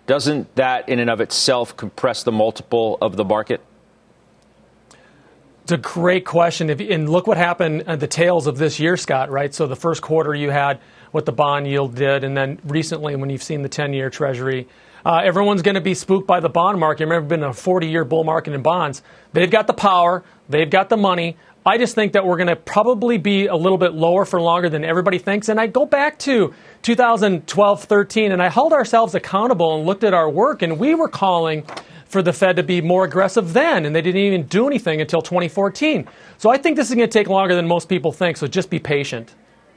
Doesn't 0.07 0.55
that, 0.55 0.89
in 0.89 1.01
and 1.01 1.11
of 1.11 1.21
itself, 1.21 1.77
compress 1.77 2.23
the 2.23 2.31
multiple 2.31 2.97
of 3.03 3.17
the 3.17 3.25
market? 3.25 3.61
It's 5.65 5.73
a 5.73 5.77
great 5.77 6.25
question. 6.25 6.71
If, 6.71 6.79
and 6.79 7.09
look 7.09 7.27
what 7.27 7.39
happened 7.39 7.89
at 7.89 7.99
the 7.99 8.07
tails 8.07 8.47
of 8.47 8.57
this 8.57 8.79
year, 8.79 8.97
Scott, 8.97 9.31
right? 9.31 9.53
So 9.53 9.67
the 9.67 9.77
first 9.77 10.01
quarter 10.01 10.33
you 10.33 10.51
had 10.51 10.79
what 11.11 11.27
the 11.27 11.33
bond 11.33 11.67
yield 11.67 11.97
did, 11.97 12.23
and 12.23 12.37
then 12.37 12.61
recently 12.65 13.17
when 13.17 13.31
you've 13.31 13.43
seen 13.43 13.63
the 13.63 13.69
10 13.69 13.93
year 13.93 14.11
Treasury 14.11 14.69
uh, 15.05 15.21
everyone's 15.25 15.63
going 15.63 15.75
to 15.75 15.81
be 15.81 15.95
spooked 15.95 16.27
by 16.27 16.41
the 16.41 16.49
bond 16.49 16.79
market. 16.79 17.05
Remember, 17.05 17.29
been 17.29 17.45
a 17.45 17.53
40 17.53 17.89
year 17.89 18.05
bull 18.05 18.25
market 18.25 18.53
in 18.53 18.63
bonds. 18.63 19.03
They've 19.33 19.51
got 19.51 19.67
the 19.67 19.75
power, 19.75 20.25
they've 20.49 20.71
got 20.71 20.89
the 20.89 20.97
money. 20.97 21.37
I 21.65 21.77
just 21.77 21.95
think 21.95 22.15
that 22.15 22.25
we're 22.25 22.39
going 22.39 22.49
to 22.49 22.57
probably 22.57 23.19
be 23.19 23.47
a 23.47 23.55
little 23.55 23.77
bit 23.77 23.93
lower 23.93 24.25
for 24.25 24.41
longer 24.41 24.71
than 24.71 24.83
everybody 24.83 25.19
thinks. 25.19 25.51
And 25.51 25.61
I 25.61 25.67
go 25.67 25.85
back 25.85 26.19
to 26.21 26.55
2012 26.83 27.85
13, 27.85 28.33
and 28.33 28.43
I 28.43 28.49
held 28.49 28.73
ourselves 28.73 29.15
accountable 29.15 29.77
and 29.77 29.87
looked 29.87 30.03
at 30.03 30.15
our 30.15 30.29
work, 30.29 30.63
and 30.63 30.79
we 30.79 30.95
were 30.95 31.09
calling 31.09 31.67
for 32.07 32.23
the 32.23 32.33
Fed 32.33 32.57
to 32.57 32.63
be 32.63 32.81
more 32.81 33.05
aggressive 33.05 33.53
then, 33.53 33.85
and 33.85 33.95
they 33.95 34.03
didn't 34.03 34.21
even 34.21 34.45
do 34.45 34.67
anything 34.67 35.01
until 35.01 35.23
2014. 35.23 36.09
So 36.39 36.51
I 36.51 36.57
think 36.57 36.77
this 36.77 36.89
is 36.89 36.97
going 36.97 37.09
to 37.09 37.13
take 37.13 37.29
longer 37.29 37.55
than 37.55 37.69
most 37.69 37.89
people 37.89 38.11
think, 38.11 38.37
so 38.37 38.47
just 38.47 38.69
be 38.69 38.81
patient. 38.81 39.33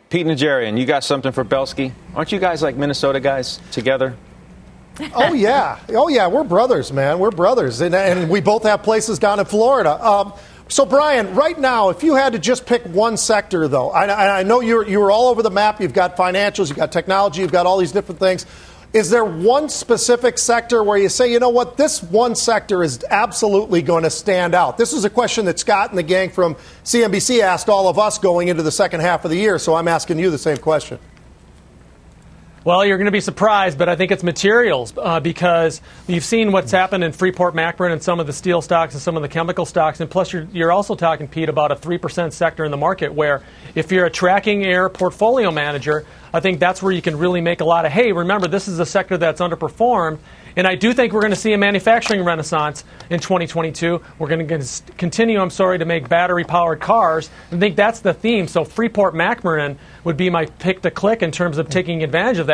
Pete 0.09 0.25
Najarian, 0.25 0.79
you 0.79 0.85
got 0.85 1.03
something 1.03 1.31
for 1.31 1.43
Belski? 1.43 1.91
Aren't 2.15 2.31
you 2.31 2.39
guys 2.39 2.63
like 2.63 2.75
Minnesota 2.75 3.19
guys 3.19 3.59
together? 3.71 4.15
oh 5.15 5.33
yeah, 5.33 5.79
oh 5.89 6.07
yeah, 6.07 6.27
we're 6.27 6.43
brothers, 6.43 6.93
man. 6.93 7.19
We're 7.19 7.31
brothers, 7.31 7.81
and, 7.81 7.95
and 7.95 8.29
we 8.29 8.41
both 8.41 8.63
have 8.63 8.83
places 8.83 9.17
down 9.17 9.39
in 9.39 9.45
Florida. 9.45 10.03
Um, 10.05 10.33
so, 10.67 10.85
Brian, 10.85 11.35
right 11.35 11.59
now, 11.59 11.89
if 11.89 12.03
you 12.03 12.15
had 12.15 12.33
to 12.33 12.39
just 12.39 12.65
pick 12.65 12.83
one 12.83 13.17
sector, 13.17 13.67
though, 13.67 13.89
I, 13.89 14.39
I 14.39 14.43
know 14.43 14.61
you're 14.61 14.87
you're 14.87 15.11
all 15.11 15.27
over 15.27 15.41
the 15.41 15.51
map. 15.51 15.81
You've 15.81 15.93
got 15.93 16.15
financials, 16.15 16.69
you've 16.69 16.77
got 16.77 16.91
technology, 16.91 17.41
you've 17.41 17.51
got 17.51 17.65
all 17.65 17.77
these 17.77 17.91
different 17.91 18.19
things. 18.19 18.45
Is 18.93 19.09
there 19.09 19.25
one 19.25 19.69
specific 19.69 20.37
sector 20.37 20.83
where 20.83 20.99
you 20.99 21.09
say, 21.09 21.31
you 21.31 21.39
know 21.39 21.49
what, 21.49 21.77
this 21.77 22.03
one 22.03 22.35
sector 22.35 22.83
is 22.83 23.03
absolutely 23.09 23.81
going 23.81 24.03
to 24.03 24.11
stand 24.11 24.53
out? 24.53 24.77
This 24.77 24.93
is 24.93 25.03
a 25.03 25.09
question 25.09 25.45
that 25.45 25.57
Scott 25.57 25.89
and 25.89 25.97
the 25.97 26.03
gang 26.03 26.29
from 26.29 26.53
CNBC 26.83 27.39
asked 27.39 27.69
all 27.69 27.87
of 27.87 27.97
us 27.97 28.19
going 28.19 28.49
into 28.49 28.61
the 28.61 28.71
second 28.71 28.99
half 28.99 29.25
of 29.25 29.31
the 29.31 29.37
year, 29.37 29.57
so 29.57 29.73
I'm 29.73 29.87
asking 29.87 30.19
you 30.19 30.29
the 30.29 30.37
same 30.37 30.57
question. 30.57 30.99
Well, 32.65 32.85
you're 32.85 32.97
going 32.97 33.07
to 33.07 33.11
be 33.11 33.19
surprised, 33.19 33.77
but 33.77 33.89
I 33.89 33.97
think 33.97 34.11
it's 34.11 34.23
materials 34.23 34.93
uh, 34.97 35.19
because 35.19 35.81
you've 36.07 36.23
seen 36.23 36.53
what's 36.53 36.71
happened 36.71 37.03
in 37.03 37.11
Freeport 37.11 37.53
McMoRan 37.53 37.91
and 37.91 38.01
some 38.01 38.21
of 38.21 38.27
the 38.27 38.31
steel 38.31 38.61
stocks 38.61 38.93
and 38.93 39.03
some 39.03 39.17
of 39.17 39.21
the 39.21 39.27
chemical 39.27 39.65
stocks. 39.65 39.99
And 39.99 40.09
plus, 40.09 40.31
you're, 40.31 40.47
you're 40.53 40.71
also 40.71 40.95
talking, 40.95 41.27
Pete, 41.27 41.49
about 41.49 41.73
a 41.73 41.75
3% 41.75 42.31
sector 42.31 42.63
in 42.63 42.71
the 42.71 42.77
market 42.77 43.13
where 43.13 43.43
if 43.75 43.91
you're 43.91 44.05
a 44.05 44.09
tracking 44.09 44.63
error 44.63 44.87
portfolio 44.87 45.51
manager, 45.51 46.05
I 46.33 46.39
think 46.39 46.61
that's 46.61 46.81
where 46.81 46.93
you 46.93 47.01
can 47.01 47.17
really 47.17 47.41
make 47.41 47.59
a 47.59 47.65
lot 47.65 47.85
of 47.85 47.91
hay. 47.91 48.13
Remember, 48.13 48.47
this 48.47 48.69
is 48.69 48.79
a 48.79 48.85
sector 48.85 49.17
that's 49.17 49.41
underperformed. 49.41 50.19
And 50.55 50.67
I 50.67 50.75
do 50.75 50.93
think 50.93 51.13
we're 51.13 51.21
going 51.21 51.33
to 51.33 51.39
see 51.39 51.53
a 51.53 51.57
manufacturing 51.57 52.23
renaissance 52.23 52.83
in 53.09 53.19
2022. 53.19 54.01
We're 54.19 54.27
going 54.27 54.47
to 54.47 54.81
continue, 54.97 55.41
I'm 55.41 55.49
sorry, 55.49 55.79
to 55.79 55.85
make 55.85 56.07
battery 56.07 56.43
powered 56.43 56.79
cars. 56.79 57.29
I 57.51 57.57
think 57.57 57.75
that's 57.75 58.01
the 58.01 58.13
theme. 58.13 58.47
So 58.47 58.63
Freeport 58.63 59.15
McMoRan 59.15 59.77
would 60.03 60.15
be 60.15 60.29
my 60.29 60.45
pick 60.45 60.81
to 60.83 60.91
click 60.91 61.23
in 61.23 61.31
terms 61.31 61.57
of 61.57 61.69
taking 61.69 62.03
advantage 62.03 62.37
of 62.37 62.47
that. 62.47 62.52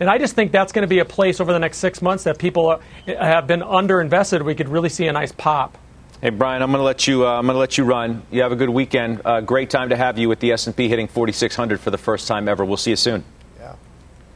And 0.00 0.08
I 0.08 0.18
just 0.18 0.34
think 0.34 0.52
that's 0.52 0.72
going 0.72 0.82
to 0.82 0.88
be 0.88 1.00
a 1.00 1.04
place 1.04 1.40
over 1.40 1.52
the 1.52 1.58
next 1.58 1.78
six 1.78 2.00
months 2.00 2.24
that 2.24 2.38
people 2.38 2.70
uh, 2.70 2.78
have 3.06 3.46
been 3.46 3.60
underinvested. 3.60 4.44
We 4.44 4.54
could 4.54 4.68
really 4.68 4.88
see 4.88 5.06
a 5.08 5.12
nice 5.12 5.32
pop. 5.32 5.76
Hey 6.20 6.30
Brian, 6.30 6.62
I'm 6.62 6.70
going 6.70 6.80
to 6.80 6.84
let 6.84 7.06
you. 7.06 7.26
Uh, 7.26 7.38
I'm 7.38 7.46
going 7.46 7.54
to 7.54 7.60
let 7.60 7.78
you 7.78 7.84
run. 7.84 8.22
You 8.32 8.42
have 8.42 8.50
a 8.50 8.56
good 8.56 8.70
weekend. 8.70 9.22
Uh, 9.24 9.40
great 9.40 9.70
time 9.70 9.90
to 9.90 9.96
have 9.96 10.18
you 10.18 10.28
with 10.28 10.40
the 10.40 10.50
S&P 10.50 10.88
hitting 10.88 11.06
4,600 11.06 11.78
for 11.78 11.90
the 11.90 11.98
first 11.98 12.26
time 12.26 12.48
ever. 12.48 12.64
We'll 12.64 12.76
see 12.76 12.90
you 12.90 12.96
soon. 12.96 13.24
Yeah. 13.56 13.76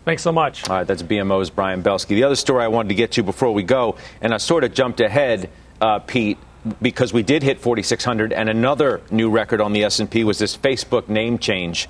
Thanks 0.05 0.23
so 0.23 0.31
much. 0.31 0.69
All 0.69 0.77
right, 0.77 0.87
that's 0.87 1.03
BMO's 1.03 1.51
Brian 1.51 1.83
Belski. 1.83 2.09
The 2.09 2.23
other 2.23 2.37
story 2.37 2.63
I 2.63 2.69
wanted 2.69 2.91
to 2.91 2.95
get 2.95 3.11
to 3.13 3.25
before 3.25 3.53
we 3.53 3.65
go, 3.65 3.97
and 4.21 4.33
I 4.33 4.37
sort 4.37 4.63
of 4.63 4.75
jumped 4.75 5.01
ahead, 5.01 5.51
uh, 5.81 5.99
Pete, 5.99 6.39
because 6.81 7.13
we 7.13 7.25
did 7.25 7.43
hit 7.43 7.59
4,600, 7.59 8.33
and 8.33 8.49
another 8.49 9.01
new 9.11 9.29
record 9.29 9.61
on 9.61 9.73
the 9.73 9.83
S&P 9.83 10.23
was 10.23 10.39
this 10.39 10.57
Facebook 10.57 11.09
name 11.09 11.37
change 11.39 11.89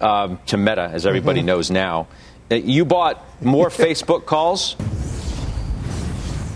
um, 0.00 0.38
to 0.46 0.56
Meta, 0.56 0.90
as 0.92 1.04
everybody 1.04 1.40
mm-hmm. 1.40 1.46
knows 1.46 1.70
now. 1.70 2.06
Uh, 2.52 2.56
you 2.56 2.84
bought 2.84 3.24
more 3.42 3.68
Facebook 3.70 4.26
calls. 4.26 4.76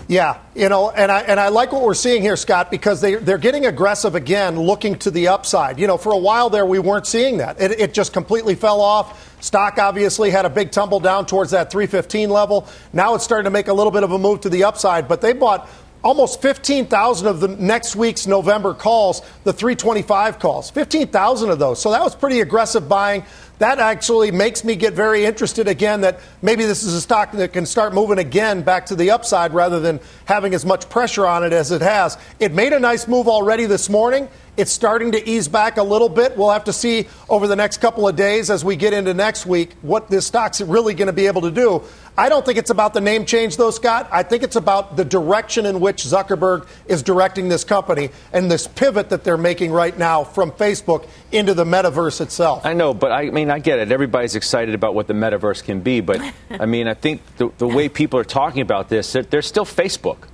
Yeah, 0.09 0.39
you 0.55 0.69
know, 0.69 0.89
and 0.89 1.11
I 1.11 1.19
and 1.21 1.37
I 1.37 1.49
like 1.49 1.73
what 1.73 1.81
we're 1.81 1.93
seeing 1.93 2.21
here, 2.21 2.37
Scott, 2.37 2.71
because 2.71 3.01
they 3.01 3.15
they're 3.15 3.37
getting 3.37 3.65
aggressive 3.65 4.15
again, 4.15 4.57
looking 4.57 4.97
to 4.99 5.11
the 5.11 5.27
upside. 5.27 5.79
You 5.79 5.87
know, 5.87 5.97
for 5.97 6.13
a 6.13 6.17
while 6.17 6.49
there, 6.49 6.65
we 6.65 6.79
weren't 6.79 7.05
seeing 7.05 7.39
that. 7.39 7.59
It, 7.59 7.71
it 7.77 7.93
just 7.93 8.13
completely 8.13 8.55
fell 8.55 8.79
off. 8.79 9.35
Stock 9.43 9.77
obviously 9.79 10.29
had 10.29 10.45
a 10.45 10.49
big 10.49 10.71
tumble 10.71 11.01
down 11.01 11.25
towards 11.25 11.51
that 11.51 11.69
315 11.71 12.29
level. 12.29 12.69
Now 12.93 13.15
it's 13.15 13.25
starting 13.25 13.43
to 13.43 13.49
make 13.49 13.67
a 13.67 13.73
little 13.73 13.91
bit 13.91 14.03
of 14.03 14.13
a 14.13 14.17
move 14.17 14.41
to 14.41 14.49
the 14.49 14.63
upside, 14.63 15.09
but 15.09 15.19
they 15.19 15.33
bought 15.33 15.67
almost 16.03 16.41
15,000 16.41 17.27
of 17.27 17.39
the 17.39 17.47
next 17.47 17.95
week's 17.95 18.27
November 18.27 18.73
calls, 18.73 19.21
the 19.43 19.53
325 19.53 20.39
calls. 20.39 20.69
15,000 20.69 21.49
of 21.49 21.59
those. 21.59 21.81
So 21.81 21.91
that 21.91 22.01
was 22.01 22.15
pretty 22.15 22.41
aggressive 22.41 22.87
buying. 22.87 23.23
That 23.59 23.79
actually 23.79 24.29
makes 24.29 24.63
me 24.63 24.75
get 24.75 24.93
very 24.93 25.25
interested 25.25 25.67
again 25.67 26.01
that 26.01 26.19
maybe 26.43 26.65
this 26.65 26.83
is 26.83 26.93
a 26.93 27.01
stock 27.01 27.31
that 27.31 27.53
can 27.53 27.65
start 27.65 27.93
moving 27.93 28.19
again 28.19 28.61
back 28.61 28.85
to 28.87 28.95
the 28.95 29.11
upside 29.11 29.53
rather 29.53 29.79
than 29.79 29.99
having 30.25 30.53
as 30.53 30.63
much 30.63 30.89
pressure 30.89 31.25
on 31.25 31.43
it 31.43 31.53
as 31.53 31.71
it 31.71 31.81
has. 31.81 32.17
It 32.39 32.53
made 32.53 32.73
a 32.73 32.79
nice 32.79 33.07
move 33.07 33.27
already 33.27 33.65
this 33.65 33.89
morning. 33.89 34.29
It's 34.57 34.71
starting 34.71 35.11
to 35.11 35.29
ease 35.29 35.47
back 35.47 35.77
a 35.77 35.83
little 35.83 36.09
bit. 36.09 36.37
We'll 36.37 36.51
have 36.51 36.65
to 36.65 36.73
see 36.73 37.07
over 37.29 37.47
the 37.47 37.55
next 37.55 37.77
couple 37.77 38.07
of 38.07 38.15
days 38.15 38.49
as 38.49 38.63
we 38.63 38.75
get 38.75 38.93
into 38.93 39.13
next 39.13 39.45
week 39.45 39.73
what 39.81 40.09
this 40.09 40.27
stock's 40.27 40.61
really 40.61 40.93
going 40.93 41.07
to 41.07 41.13
be 41.13 41.27
able 41.27 41.41
to 41.41 41.51
do. 41.51 41.83
I 42.19 42.29
don't 42.29 42.43
think 42.43 42.57
it's 42.57 42.71
about 42.71 42.95
the 42.95 43.01
name 43.01 43.25
change, 43.25 43.57
though, 43.57 43.69
Scott. 43.69 44.09
I 44.11 44.23
think 44.23 44.41
it's 44.41 44.55
about 44.55 44.97
the 44.97 45.05
direction 45.05 45.67
in 45.67 45.79
which 45.79 46.03
Zuckerberg 46.03 46.65
is 46.87 47.03
directing 47.03 47.47
this 47.47 47.63
company 47.63 48.09
and 48.33 48.49
this 48.49 48.65
pivot 48.65 49.09
that 49.09 49.23
they're 49.23 49.37
making 49.37 49.71
right 49.71 49.95
now 49.95 50.23
from 50.23 50.51
Facebook 50.51 51.07
into 51.31 51.53
the 51.53 51.63
metaverse 51.63 52.19
itself. 52.19 52.65
I 52.65 52.73
know, 52.73 52.95
but 52.95 53.11
I 53.11 53.29
mean, 53.29 53.51
I 53.51 53.59
get 53.59 53.77
it. 53.77 53.91
Everybody's 53.91 54.35
excited 54.35 54.73
about 54.73 54.95
what 54.95 55.05
the 55.05 55.13
metaverse 55.13 55.63
can 55.63 55.81
be, 55.81 56.01
but 56.01 56.19
I 56.49 56.65
mean, 56.65 56.87
I 56.87 56.95
think 56.95 57.21
the, 57.37 57.51
the 57.59 57.67
way 57.67 57.87
people 57.87 58.19
are 58.19 58.25
talking 58.25 58.61
about 58.61 58.89
this, 58.89 59.13
they're, 59.13 59.21
they're 59.21 59.41
still 59.43 59.65
Facebook. 59.65 60.27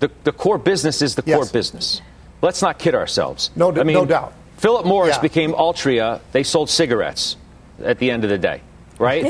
The, 0.00 0.10
the 0.24 0.32
core 0.32 0.58
business 0.58 1.00
is 1.00 1.14
the 1.14 1.22
yes. 1.24 1.36
core 1.36 1.46
business. 1.46 2.02
Let's 2.42 2.60
not 2.60 2.80
kid 2.80 2.96
ourselves. 2.96 3.50
No, 3.54 3.70
I 3.70 3.84
mean, 3.84 3.94
no 3.94 4.04
doubt. 4.04 4.32
Philip 4.56 4.84
Morris 4.84 5.14
yeah. 5.16 5.22
became 5.22 5.52
Altria. 5.52 6.20
They 6.32 6.42
sold 6.42 6.70
cigarettes 6.70 7.36
at 7.84 7.98
the 7.98 8.10
end 8.10 8.24
of 8.24 8.30
the 8.30 8.38
day, 8.38 8.62
right? 8.98 9.24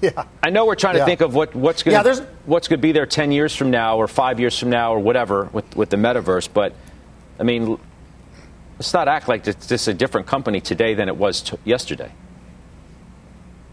Yeah. 0.00 0.10
Yeah. 0.16 0.24
I 0.42 0.50
know 0.50 0.66
we're 0.66 0.74
trying 0.74 0.94
to 0.94 1.04
think 1.06 1.20
of 1.20 1.34
what, 1.34 1.54
what's 1.54 1.82
going 1.82 1.94
yeah, 1.94 2.02
what's 2.44 2.68
going 2.68 2.78
to 2.78 2.82
be 2.82 2.92
there 2.92 3.06
10 3.06 3.32
years 3.32 3.54
from 3.56 3.70
now 3.70 3.96
or 3.96 4.06
5 4.06 4.40
years 4.40 4.58
from 4.58 4.70
now 4.70 4.92
or 4.94 4.98
whatever 4.98 5.44
with, 5.52 5.76
with 5.76 5.90
the 5.90 5.96
metaverse, 5.96 6.48
but 6.52 6.74
I 7.40 7.42
mean, 7.42 7.78
let's 8.78 8.92
not 8.92 9.08
act 9.08 9.28
like 9.28 9.46
it's 9.46 9.66
just 9.66 9.88
a 9.88 9.94
different 9.94 10.26
company 10.26 10.60
today 10.60 10.94
than 10.94 11.08
it 11.08 11.16
was 11.16 11.42
t- 11.42 11.56
yesterday. 11.64 12.12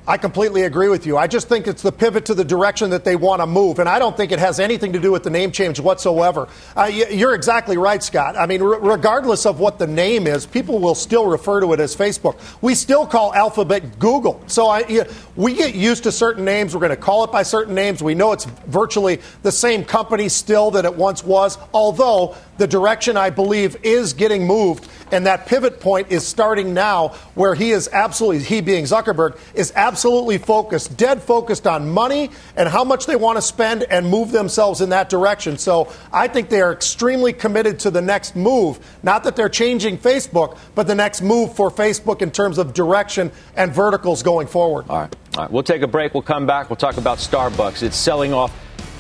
I 0.06 0.18
completely 0.18 0.64
agree 0.64 0.90
with 0.90 1.06
you. 1.06 1.18
I 1.18 1.28
just 1.28 1.48
think 1.48 1.66
it's 1.66 1.82
the 1.82 1.92
pivot 1.92 2.26
to 2.26 2.34
the 2.34 2.44
direction 2.44 2.90
that 2.90 3.06
they 3.06 3.16
want 3.16 3.42
to 3.42 3.46
move, 3.46 3.80
and 3.80 3.88
I 3.88 4.00
don't 4.00 4.18
think 4.18 4.34
it 4.34 4.40
has 4.40 4.60
anything 4.60 4.92
to 4.94 5.00
do 5.00 5.14
with 5.14 5.24
the 5.24 5.30
name 5.30 5.54
change 5.54 5.80
whatsoever. 5.80 6.50
Uh, 6.76 6.84
you're 6.84 7.34
exactly 7.34 7.78
right, 7.78 8.04
Scott. 8.04 8.36
I 8.36 8.46
mean, 8.46 8.62
regardless 8.62 9.46
of 9.46 9.62
what 9.62 9.80
the 9.80 9.88
name 9.88 10.28
is, 10.28 10.46
people 10.46 10.80
will 10.80 10.96
still 10.96 11.28
refer 11.28 11.62
to 11.62 11.72
it 11.72 11.80
as 11.80 11.96
Facebook. 11.96 12.38
We 12.62 12.76
still 12.76 13.06
call 13.08 13.34
Alphabet 13.34 13.98
Google. 13.98 14.44
So 14.48 14.68
I, 14.68 15.08
we 15.38 15.54
get 15.54 15.74
used 15.74 16.04
to 16.04 16.12
certain 16.12 16.44
names. 16.44 16.74
We're 16.74 16.82
going 16.82 16.90
to 16.90 16.98
call 16.98 17.24
it 17.24 17.32
by 17.32 17.44
certain 17.44 17.74
names. 17.74 18.04
We 18.04 18.14
know 18.14 18.34
it's 18.34 18.44
virtually 18.44 19.22
the 19.42 19.54
same 19.54 19.86
company 19.86 20.28
still 20.28 20.72
that 20.72 20.84
it 20.84 20.96
once 20.96 21.24
was, 21.24 21.58
although 21.74 22.36
the 22.58 22.68
direction 22.68 23.16
I 23.16 23.30
believe 23.30 23.78
is 23.84 24.12
getting 24.14 24.46
moved, 24.46 24.88
and 25.12 25.26
that 25.28 25.48
pivot 25.48 25.80
point 25.80 26.12
is 26.12 26.28
starting 26.28 26.74
now, 26.74 27.10
where 27.36 27.56
he 27.56 27.72
is 27.72 27.90
absolutely, 27.92 28.44
he 28.44 28.62
being 28.62 28.84
Zuckerberg, 28.84 29.40
is 29.56 29.72
absolutely 29.76 29.93
focused, 30.38 30.98
dead 30.98 31.22
focused 31.22 31.68
on 31.68 31.90
money 31.90 32.32
and 32.56 32.70
how 32.70 32.84
much 32.84 33.06
they 33.06 33.16
want 33.16 33.38
to 33.38 33.42
spend 33.42 33.84
and 33.84 34.08
move 34.08 34.32
themselves 34.32 34.82
in 34.82 34.90
that 34.90 35.10
direction. 35.10 35.58
So 35.58 35.92
I 36.12 36.28
think 36.28 36.50
they 36.50 36.62
are 36.62 36.74
extremely 36.74 37.34
committed 37.34 37.80
to 37.80 37.92
the 37.92 38.02
next 38.02 38.36
move. 38.36 38.80
Not 39.04 39.24
that 39.24 39.36
they're 39.36 39.50
changing 39.50 39.98
Facebook, 39.98 40.58
but 40.76 40.88
the 40.88 40.96
next 40.96 41.22
move 41.22 41.56
for 41.56 41.70
Facebook 41.72 42.22
in 42.22 42.32
terms 42.32 42.58
of 42.58 42.74
direction 42.74 43.32
and 43.56 43.74
verticals 43.74 44.24
going 44.24 44.48
forward. 44.48 44.86
All 44.90 45.00
right. 45.00 45.16
All 45.36 45.44
right. 45.44 45.52
We'll 45.52 45.64
take 45.64 45.82
a 45.82 45.88
break. 45.88 46.14
We'll 46.14 46.24
come 46.24 46.46
back. 46.46 46.70
We'll 46.70 46.78
talk 46.78 46.98
about 46.98 47.18
Starbucks. 47.18 47.84
It's 47.84 47.98
selling 47.98 48.34
off 48.34 48.54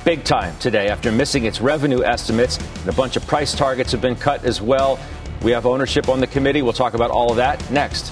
big 0.03 0.23
time 0.23 0.57
today 0.59 0.89
after 0.89 1.11
missing 1.11 1.45
its 1.45 1.61
revenue 1.61 2.03
estimates, 2.03 2.57
and 2.57 2.89
a 2.89 2.93
bunch 2.93 3.15
of 3.15 3.25
price 3.25 3.53
targets 3.53 3.91
have 3.91 4.01
been 4.01 4.15
cut 4.15 4.43
as 4.43 4.61
well. 4.61 4.99
We 5.43 5.51
have 5.51 5.65
ownership 5.65 6.09
on 6.09 6.19
the 6.19 6.27
committee. 6.27 6.61
We'll 6.61 6.73
talk 6.73 6.93
about 6.93 7.11
all 7.11 7.31
of 7.31 7.37
that 7.37 7.69
next. 7.71 8.11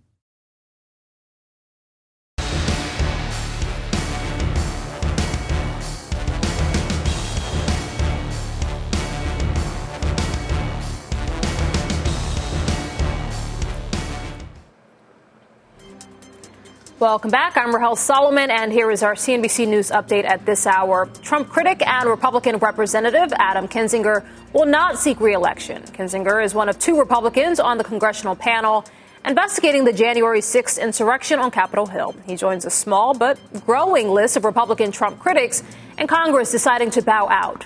Welcome 17.01 17.31
back. 17.31 17.57
I'm 17.57 17.73
Rahel 17.73 17.95
Solomon, 17.95 18.51
and 18.51 18.71
here 18.71 18.91
is 18.91 19.01
our 19.01 19.15
CNBC 19.15 19.67
News 19.67 19.89
update 19.89 20.23
at 20.23 20.45
this 20.45 20.67
hour. 20.67 21.09
Trump 21.23 21.49
critic 21.49 21.81
and 21.87 22.07
Republican 22.07 22.57
Representative 22.57 23.33
Adam 23.39 23.67
Kinzinger 23.67 24.23
will 24.53 24.67
not 24.67 24.99
seek 24.99 25.19
reelection. 25.19 25.81
Kinzinger 25.81 26.45
is 26.45 26.53
one 26.53 26.69
of 26.69 26.77
two 26.77 26.99
Republicans 26.99 27.59
on 27.59 27.79
the 27.79 27.83
congressional 27.83 28.35
panel 28.35 28.85
investigating 29.25 29.83
the 29.83 29.91
January 29.91 30.41
6th 30.41 30.79
insurrection 30.79 31.39
on 31.39 31.49
Capitol 31.49 31.87
Hill. 31.87 32.13
He 32.27 32.35
joins 32.35 32.65
a 32.65 32.69
small 32.69 33.15
but 33.15 33.39
growing 33.65 34.07
list 34.07 34.37
of 34.37 34.45
Republican 34.45 34.91
Trump 34.91 35.17
critics 35.17 35.63
in 35.97 36.05
Congress 36.05 36.51
deciding 36.51 36.91
to 36.91 37.01
bow 37.01 37.27
out. 37.29 37.65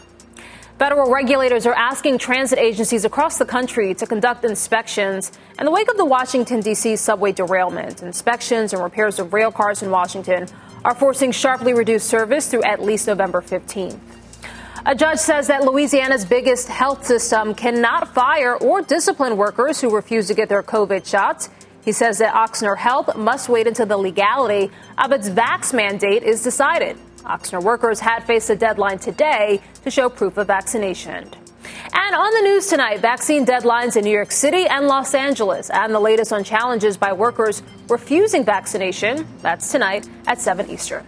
Federal 0.78 1.10
regulators 1.10 1.66
are 1.66 1.74
asking 1.74 2.18
transit 2.18 2.60
agencies 2.60 3.06
across 3.06 3.38
the 3.38 3.46
country 3.46 3.94
to 3.94 4.06
conduct 4.06 4.44
inspections 4.44 5.32
in 5.58 5.64
the 5.64 5.72
wake 5.72 5.90
of 5.90 5.96
the 5.96 6.04
Washington, 6.04 6.60
D.C. 6.60 6.98
subway 6.98 7.32
derailment. 7.32 8.04
Inspections 8.04 8.74
and 8.74 8.84
repairs 8.84 9.18
of 9.18 9.32
rail 9.32 9.54
cars 9.54 9.82
in 9.82 9.90
Washington 9.90 10.50
are 10.84 10.94
forcing 10.94 11.32
sharply 11.32 11.74
reduced 11.74 12.10
service 12.10 12.50
through 12.50 12.64
at 12.64 12.82
least 12.82 13.08
November 13.08 13.42
15th. 13.42 13.98
A 14.86 14.94
judge 14.94 15.20
says 15.20 15.48
that 15.48 15.64
Louisiana's 15.64 16.26
biggest 16.26 16.68
health 16.68 17.06
system 17.06 17.56
cannot 17.56 18.14
fire 18.14 18.58
or 18.58 18.82
discipline 18.82 19.38
workers 19.38 19.80
who 19.80 19.96
refuse 19.96 20.28
to 20.28 20.34
get 20.34 20.50
their 20.50 20.62
COVID 20.62 21.06
shots. 21.06 21.50
He 21.86 21.94
says 21.94 22.18
that 22.18 22.34
Ochsner 22.34 22.76
Health 22.76 23.16
must 23.16 23.48
wait 23.48 23.66
until 23.66 23.86
the 23.86 23.98
legality 23.98 24.72
of 24.98 25.14
its 25.14 25.30
vax 25.30 25.74
mandate 25.74 26.24
is 26.24 26.44
decided. 26.44 26.98
Ochsner 27.26 27.62
workers 27.62 28.00
had 28.00 28.24
faced 28.24 28.50
a 28.50 28.56
deadline 28.56 29.00
today 29.00 29.62
to 29.84 29.92
show 29.92 30.10
proof 30.10 30.38
of 30.38 30.48
vaccination. 30.48 31.30
And 31.94 32.16
on 32.16 32.34
the 32.34 32.42
news 32.42 32.68
tonight, 32.68 33.00
vaccine 33.00 33.46
deadlines 33.46 33.96
in 33.96 34.04
New 34.04 34.12
York 34.12 34.32
City 34.32 34.68
and 34.68 34.88
Los 34.88 35.14
Angeles, 35.16 35.70
and 35.72 35.94
the 35.94 36.00
latest 36.00 36.32
on 36.32 36.44
challenges 36.44 36.98
by 36.98 37.14
workers 37.14 37.64
refusing 37.90 38.44
vaccination. 38.46 39.28
That's 39.42 39.72
tonight 39.72 40.08
at 40.28 40.40
7 40.40 40.70
Eastern. 40.70 41.06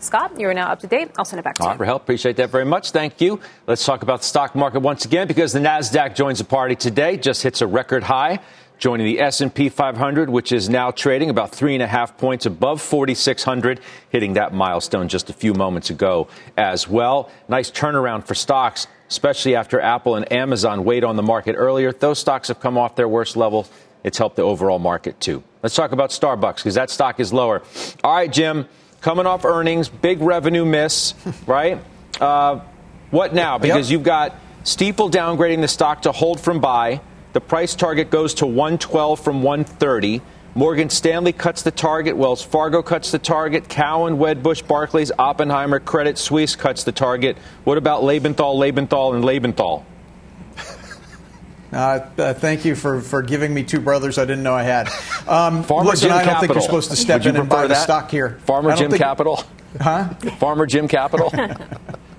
Scott, 0.00 0.40
you're 0.40 0.54
now 0.54 0.68
up 0.68 0.80
to 0.80 0.86
date. 0.86 1.10
I'll 1.18 1.26
send 1.26 1.40
it 1.40 1.42
back 1.44 1.56
to 1.56 1.62
All 1.62 1.72
you. 1.74 1.78
right, 1.78 1.86
help. 1.86 2.02
appreciate 2.02 2.36
that 2.36 2.50
very 2.50 2.64
much. 2.64 2.90
Thank 2.90 3.20
you. 3.20 3.38
Let's 3.66 3.84
talk 3.84 4.02
about 4.02 4.20
the 4.20 4.26
stock 4.26 4.54
market 4.54 4.80
once 4.80 5.04
again 5.04 5.28
because 5.28 5.52
the 5.52 5.60
Nasdaq 5.60 6.14
joins 6.14 6.38
the 6.38 6.44
party 6.44 6.74
today, 6.74 7.18
just 7.18 7.42
hits 7.42 7.60
a 7.60 7.66
record 7.66 8.02
high 8.02 8.40
joining 8.80 9.04
the 9.04 9.20
S&P 9.20 9.68
500, 9.68 10.30
which 10.30 10.52
is 10.52 10.70
now 10.70 10.90
trading 10.90 11.28
about 11.28 11.52
three 11.52 11.74
and 11.74 11.82
a 11.82 11.86
half 11.86 12.16
points 12.16 12.46
above 12.46 12.80
4,600, 12.80 13.78
hitting 14.08 14.32
that 14.32 14.54
milestone 14.54 15.06
just 15.06 15.28
a 15.28 15.34
few 15.34 15.52
moments 15.52 15.90
ago 15.90 16.28
as 16.56 16.88
well. 16.88 17.30
Nice 17.46 17.70
turnaround 17.70 18.26
for 18.26 18.34
stocks, 18.34 18.86
especially 19.08 19.54
after 19.54 19.78
Apple 19.80 20.16
and 20.16 20.32
Amazon 20.32 20.82
weighed 20.84 21.04
on 21.04 21.16
the 21.16 21.22
market 21.22 21.54
earlier. 21.56 21.92
Those 21.92 22.18
stocks 22.18 22.48
have 22.48 22.58
come 22.58 22.78
off 22.78 22.96
their 22.96 23.08
worst 23.08 23.36
level. 23.36 23.68
It's 24.02 24.16
helped 24.16 24.36
the 24.36 24.42
overall 24.42 24.78
market 24.78 25.20
too. 25.20 25.44
Let's 25.62 25.74
talk 25.74 25.92
about 25.92 26.08
Starbucks 26.08 26.56
because 26.56 26.74
that 26.76 26.88
stock 26.88 27.20
is 27.20 27.34
lower. 27.34 27.62
All 28.02 28.14
right, 28.14 28.32
Jim, 28.32 28.66
coming 29.02 29.26
off 29.26 29.44
earnings, 29.44 29.90
big 29.90 30.22
revenue 30.22 30.64
miss, 30.64 31.12
right? 31.46 31.78
Uh, 32.18 32.60
what 33.10 33.34
now? 33.34 33.58
Because 33.58 33.90
yep. 33.90 33.92
you've 33.92 34.04
got 34.04 34.36
Stifel 34.64 35.10
downgrading 35.10 35.60
the 35.60 35.68
stock 35.68 36.02
to 36.02 36.12
hold 36.12 36.40
from 36.40 36.60
buy. 36.60 37.02
The 37.32 37.40
price 37.40 37.74
target 37.74 38.10
goes 38.10 38.34
to 38.34 38.46
112 38.46 39.20
from 39.20 39.42
130. 39.42 40.20
Morgan 40.54 40.90
Stanley 40.90 41.32
cuts 41.32 41.62
the 41.62 41.70
target. 41.70 42.16
Wells 42.16 42.42
Fargo 42.42 42.82
cuts 42.82 43.12
the 43.12 43.20
target. 43.20 43.68
Cowen, 43.68 44.16
Wedbush, 44.18 44.66
Barclays, 44.66 45.12
Oppenheimer, 45.16 45.78
Credit 45.78 46.18
Suisse 46.18 46.56
cuts 46.56 46.82
the 46.82 46.92
target. 46.92 47.36
What 47.62 47.78
about 47.78 48.02
Lebenthal, 48.02 48.56
Lebenthal, 48.56 49.14
and 49.14 49.24
Lebenthal? 49.24 49.84
Uh, 51.72 52.04
uh, 52.18 52.34
thank 52.34 52.64
you 52.64 52.74
for, 52.74 53.00
for 53.00 53.22
giving 53.22 53.54
me 53.54 53.62
two 53.62 53.78
brothers 53.78 54.18
I 54.18 54.24
didn't 54.24 54.42
know 54.42 54.54
I 54.54 54.64
had. 54.64 54.88
Um, 55.28 55.62
Farmer 55.62 55.90
listen, 55.90 56.08
Jim 56.08 56.16
I 56.16 56.24
don't 56.24 56.24
Capital. 56.24 56.40
think 56.40 56.54
you're 56.54 56.62
supposed 56.62 56.90
to 56.90 56.96
step 56.96 57.24
in 57.26 57.36
and 57.36 57.48
buy 57.48 57.62
that? 57.62 57.68
the 57.68 57.74
stock 57.76 58.10
here. 58.10 58.40
Farmer 58.44 58.74
Jim 58.74 58.90
think, 58.90 59.00
Capital? 59.00 59.44
Huh? 59.80 60.08
Farmer 60.40 60.66
Jim 60.66 60.88
Capital? 60.88 61.32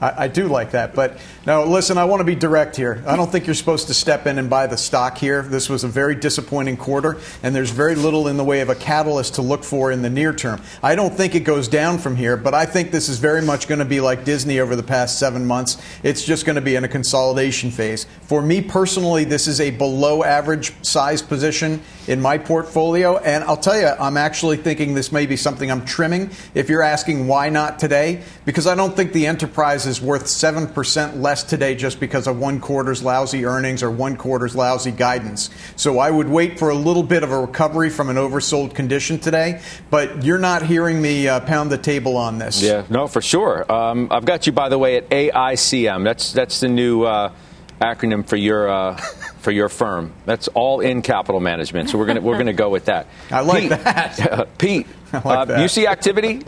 I, 0.00 0.24
I, 0.24 0.28
do 0.28 0.48
like 0.48 0.72
that. 0.72 0.94
But 0.94 1.18
no, 1.46 1.64
listen, 1.64 1.98
I 1.98 2.04
want 2.04 2.20
to 2.20 2.24
be 2.24 2.34
direct 2.34 2.76
here. 2.76 3.02
I 3.06 3.16
don't 3.16 3.30
think 3.30 3.46
you're 3.46 3.54
supposed 3.54 3.86
to 3.88 3.94
step 3.94 4.26
in 4.26 4.38
and 4.38 4.48
buy 4.48 4.66
the 4.66 4.76
stock 4.76 5.18
here. 5.18 5.42
This 5.42 5.68
was 5.68 5.84
a 5.84 5.88
very 5.88 6.14
disappointing 6.14 6.76
quarter, 6.76 7.18
and 7.42 7.54
there's 7.54 7.70
very 7.70 7.94
little 7.94 8.28
in 8.28 8.36
the 8.36 8.44
way 8.44 8.60
of 8.60 8.68
a 8.68 8.74
catalyst 8.74 9.34
to 9.34 9.42
look 9.42 9.64
for 9.64 9.92
in 9.92 10.02
the 10.02 10.10
near 10.10 10.32
term. 10.32 10.60
I 10.82 10.94
don't 10.94 11.14
think 11.14 11.34
it 11.34 11.40
goes 11.40 11.68
down 11.68 11.98
from 11.98 12.16
here, 12.16 12.36
but 12.36 12.54
I 12.54 12.66
think 12.66 12.90
this 12.90 13.08
is 13.08 13.18
very 13.18 13.42
much 13.42 13.68
going 13.68 13.78
to 13.78 13.84
be 13.84 14.00
like 14.00 14.24
Disney 14.24 14.60
over 14.60 14.76
the 14.76 14.82
past 14.82 15.18
seven 15.18 15.46
months. 15.46 15.80
It's 16.02 16.24
just 16.24 16.46
going 16.46 16.56
to 16.56 16.62
be 16.62 16.76
in 16.76 16.84
a 16.84 16.88
consolidation 16.88 17.70
phase. 17.70 18.06
For 18.22 18.42
me 18.42 18.62
personally, 18.62 19.24
this 19.24 19.46
is 19.46 19.60
a 19.60 19.70
below 19.70 20.24
average 20.24 20.72
size 20.84 21.22
position 21.22 21.82
in 22.06 22.20
my 22.20 22.38
portfolio, 22.38 23.18
and 23.18 23.44
I'll 23.44 23.56
tell 23.56 23.78
you, 23.78 23.86
I'm 23.86 24.16
actually 24.16 24.56
thinking 24.56 24.94
this 24.94 25.12
may 25.12 25.26
be 25.26 25.36
something 25.36 25.70
I'm 25.70 25.84
trimming. 25.84 26.30
If 26.54 26.68
you're 26.68 26.82
asking 26.82 27.26
why 27.26 27.48
not 27.48 27.78
today, 27.78 28.22
because 28.44 28.66
I 28.66 28.74
don't 28.74 28.96
think 28.96 29.12
the 29.12 29.26
enterprise 29.26 29.86
is 29.86 30.00
worth 30.00 30.24
7% 30.24 31.20
less 31.20 31.44
today 31.44 31.74
just 31.74 32.00
because 32.00 32.26
of 32.26 32.38
one 32.38 32.60
quarter's 32.60 33.02
lousy 33.02 33.44
earnings 33.44 33.82
or 33.82 33.90
one 33.90 34.16
quarter's 34.16 34.56
lousy 34.56 34.90
guidance. 34.90 35.50
So 35.76 35.98
I 35.98 36.10
would 36.10 36.28
wait 36.28 36.58
for 36.58 36.70
a 36.70 36.74
little 36.74 37.02
bit 37.02 37.22
of 37.22 37.32
a 37.32 37.40
recovery 37.40 37.90
from 37.90 38.08
an 38.08 38.16
oversold 38.16 38.74
condition 38.74 39.18
today, 39.18 39.60
but 39.90 40.24
you're 40.24 40.38
not 40.38 40.62
hearing 40.62 41.00
me 41.00 41.28
uh, 41.28 41.40
pound 41.40 41.70
the 41.70 41.78
table 41.78 42.16
on 42.16 42.38
this. 42.38 42.62
Yeah, 42.62 42.84
no, 42.88 43.06
for 43.06 43.20
sure. 43.20 43.70
Um, 43.70 44.08
I've 44.10 44.24
got 44.24 44.46
you, 44.46 44.52
by 44.52 44.68
the 44.68 44.78
way, 44.78 44.96
at 44.96 45.08
AICM. 45.10 46.04
That's, 46.04 46.32
that's 46.32 46.60
the 46.60 46.68
new 46.68 47.02
uh, 47.02 47.32
acronym 47.80 48.26
for 48.26 48.36
your. 48.36 48.68
Uh, 48.68 49.00
for 49.40 49.50
your 49.50 49.68
firm. 49.68 50.12
That's 50.26 50.48
all 50.48 50.80
in 50.80 51.02
capital 51.02 51.40
management. 51.40 51.90
So 51.90 51.98
we're 51.98 52.06
gonna 52.06 52.20
we're 52.20 52.38
gonna 52.38 52.52
go 52.52 52.68
with 52.68 52.86
that. 52.86 53.06
I 53.30 53.40
like 53.40 53.62
Pete, 53.62 53.70
that. 53.70 54.48
Pete, 54.58 54.86
like 55.12 55.24
uh, 55.24 55.44
that. 55.46 55.62
you 55.62 55.68
see 55.68 55.86
activity 55.86 56.42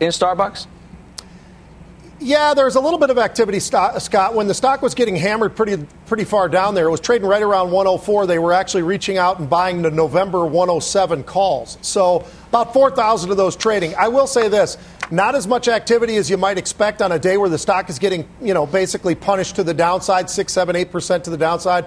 in 0.00 0.10
Starbucks? 0.10 0.66
Yeah, 2.18 2.54
there's 2.54 2.76
a 2.76 2.80
little 2.80 2.98
bit 2.98 3.10
of 3.10 3.18
activity, 3.18 3.60
Scott. 3.60 4.34
When 4.34 4.46
the 4.46 4.54
stock 4.54 4.80
was 4.80 4.94
getting 4.94 5.16
hammered 5.16 5.54
pretty 5.54 5.86
pretty 6.06 6.24
far 6.24 6.48
down 6.48 6.74
there, 6.74 6.86
it 6.86 6.90
was 6.90 7.00
trading 7.00 7.28
right 7.28 7.42
around 7.42 7.72
104. 7.72 8.26
They 8.26 8.38
were 8.38 8.54
actually 8.54 8.84
reaching 8.84 9.18
out 9.18 9.38
and 9.38 9.50
buying 9.50 9.82
the 9.82 9.90
November 9.90 10.46
107 10.46 11.24
calls. 11.24 11.76
So 11.82 12.24
about 12.48 12.72
4,000 12.72 13.30
of 13.30 13.36
those 13.36 13.54
trading. 13.54 13.94
I 13.96 14.08
will 14.08 14.26
say 14.26 14.48
this: 14.48 14.78
not 15.10 15.34
as 15.34 15.46
much 15.46 15.68
activity 15.68 16.16
as 16.16 16.28
you 16.28 16.36
might 16.36 16.58
expect 16.58 17.00
on 17.00 17.12
a 17.12 17.18
day 17.18 17.36
where 17.36 17.48
the 17.48 17.58
stock 17.58 17.88
is 17.88 17.98
getting, 17.98 18.28
you 18.40 18.54
know, 18.54 18.66
basically 18.66 19.14
punished 19.14 19.56
to 19.56 19.64
the 19.64 19.74
downside, 19.74 20.28
six, 20.28 20.52
seven, 20.52 20.76
eight 20.76 20.90
percent 20.90 21.24
to 21.24 21.30
the 21.30 21.36
downside. 21.36 21.86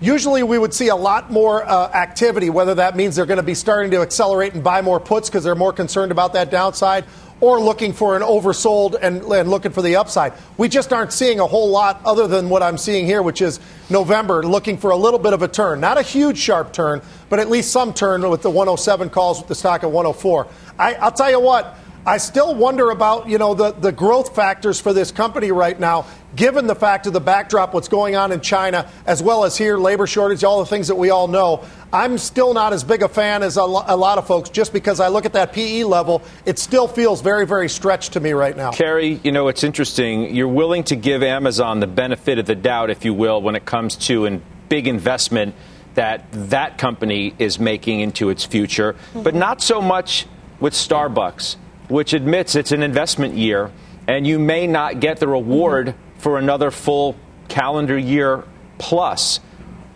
Usually, 0.00 0.42
we 0.42 0.58
would 0.58 0.74
see 0.74 0.88
a 0.88 0.96
lot 0.96 1.30
more 1.30 1.64
uh, 1.64 1.88
activity, 1.92 2.50
whether 2.50 2.74
that 2.74 2.96
means 2.96 3.16
they're 3.16 3.26
going 3.26 3.38
to 3.38 3.44
be 3.44 3.54
starting 3.54 3.90
to 3.92 4.00
accelerate 4.00 4.54
and 4.54 4.64
buy 4.64 4.82
more 4.82 4.98
puts 4.98 5.28
because 5.28 5.44
they're 5.44 5.54
more 5.54 5.72
concerned 5.72 6.10
about 6.10 6.32
that 6.32 6.50
downside, 6.50 7.04
or 7.40 7.60
looking 7.60 7.92
for 7.92 8.16
an 8.16 8.22
oversold 8.22 8.96
and, 9.00 9.22
and, 9.22 9.50
looking 9.50 9.70
for 9.70 9.82
the 9.82 9.96
upside. 9.96 10.32
We 10.56 10.68
just 10.68 10.92
aren't 10.92 11.12
seeing 11.12 11.40
a 11.40 11.46
whole 11.46 11.70
lot 11.70 12.00
other 12.04 12.26
than 12.26 12.48
what 12.48 12.62
I'm 12.62 12.76
seeing 12.76 13.06
here, 13.06 13.22
which 13.22 13.40
is 13.40 13.60
November 13.88 14.42
looking 14.42 14.78
for 14.78 14.90
a 14.90 14.96
little 14.96 15.18
bit 15.18 15.32
of 15.32 15.42
a 15.42 15.48
turn. 15.48 15.80
Not 15.80 15.96
a 15.96 16.02
huge 16.02 16.38
sharp 16.38 16.72
turn, 16.72 17.00
but 17.28 17.38
at 17.38 17.48
least 17.48 17.70
some 17.70 17.94
turn 17.94 18.28
with 18.28 18.42
the 18.42 18.50
107 18.50 19.10
calls 19.10 19.38
with 19.38 19.48
the 19.48 19.54
stock 19.54 19.84
at 19.84 19.90
104. 19.90 20.46
I, 20.78 20.94
I'll 20.94 21.12
tell 21.12 21.30
you 21.30 21.40
what. 21.40 21.78
I 22.06 22.18
still 22.18 22.54
wonder 22.54 22.90
about, 22.90 23.30
you 23.30 23.38
know, 23.38 23.54
the, 23.54 23.72
the 23.72 23.90
growth 23.90 24.34
factors 24.34 24.78
for 24.78 24.92
this 24.92 25.10
company 25.10 25.52
right 25.52 25.78
now, 25.78 26.04
given 26.36 26.66
the 26.66 26.74
fact 26.74 27.06
of 27.06 27.14
the 27.14 27.20
backdrop, 27.20 27.72
what's 27.72 27.88
going 27.88 28.14
on 28.14 28.30
in 28.30 28.42
China, 28.42 28.90
as 29.06 29.22
well 29.22 29.44
as 29.44 29.56
here, 29.56 29.78
labor 29.78 30.06
shortage, 30.06 30.44
all 30.44 30.60
the 30.60 30.66
things 30.66 30.88
that 30.88 30.96
we 30.96 31.08
all 31.08 31.28
know. 31.28 31.64
I'm 31.94 32.18
still 32.18 32.52
not 32.52 32.74
as 32.74 32.84
big 32.84 33.02
a 33.02 33.08
fan 33.08 33.42
as 33.42 33.56
a, 33.56 33.64
lo- 33.64 33.84
a 33.86 33.96
lot 33.96 34.18
of 34.18 34.26
folks, 34.26 34.50
just 34.50 34.74
because 34.74 35.00
I 35.00 35.08
look 35.08 35.24
at 35.24 35.32
that 35.32 35.54
PE 35.54 35.84
level, 35.84 36.22
it 36.44 36.58
still 36.58 36.88
feels 36.88 37.22
very, 37.22 37.46
very 37.46 37.70
stretched 37.70 38.12
to 38.14 38.20
me 38.20 38.32
right 38.32 38.54
now. 38.54 38.72
Karen, 38.72 39.20
you 39.24 39.32
know, 39.32 39.48
it's 39.48 39.64
interesting. 39.64 40.34
You're 40.34 40.48
willing 40.48 40.84
to 40.84 40.96
give 40.96 41.22
Amazon 41.22 41.80
the 41.80 41.86
benefit 41.86 42.38
of 42.38 42.44
the 42.44 42.54
doubt, 42.54 42.90
if 42.90 43.06
you 43.06 43.14
will, 43.14 43.40
when 43.40 43.56
it 43.56 43.64
comes 43.64 43.96
to 44.08 44.26
a 44.26 44.40
big 44.68 44.86
investment 44.88 45.54
that 45.94 46.26
that 46.50 46.76
company 46.76 47.34
is 47.38 47.58
making 47.58 48.00
into 48.00 48.28
its 48.28 48.44
future, 48.44 48.92
mm-hmm. 48.92 49.22
but 49.22 49.34
not 49.34 49.62
so 49.62 49.80
much 49.80 50.26
with 50.60 50.74
Starbucks 50.74 51.56
which 51.88 52.12
admits 52.12 52.54
it's 52.54 52.72
an 52.72 52.82
investment 52.82 53.34
year 53.34 53.70
and 54.06 54.26
you 54.26 54.38
may 54.38 54.66
not 54.66 55.00
get 55.00 55.18
the 55.18 55.28
reward 55.28 55.88
mm-hmm. 55.88 56.18
for 56.18 56.38
another 56.38 56.70
full 56.70 57.16
calendar 57.48 57.96
year 57.96 58.44
plus. 58.78 59.40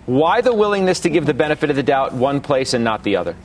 Why 0.06 0.40
the 0.40 0.54
willingness 0.54 1.00
to 1.00 1.10
give 1.10 1.26
the 1.26 1.34
benefit 1.34 1.70
of 1.70 1.76
the 1.76 1.82
doubt 1.82 2.14
one 2.14 2.40
place 2.40 2.72
and 2.72 2.82
not 2.84 3.02
the 3.02 3.16
other? 3.16 3.36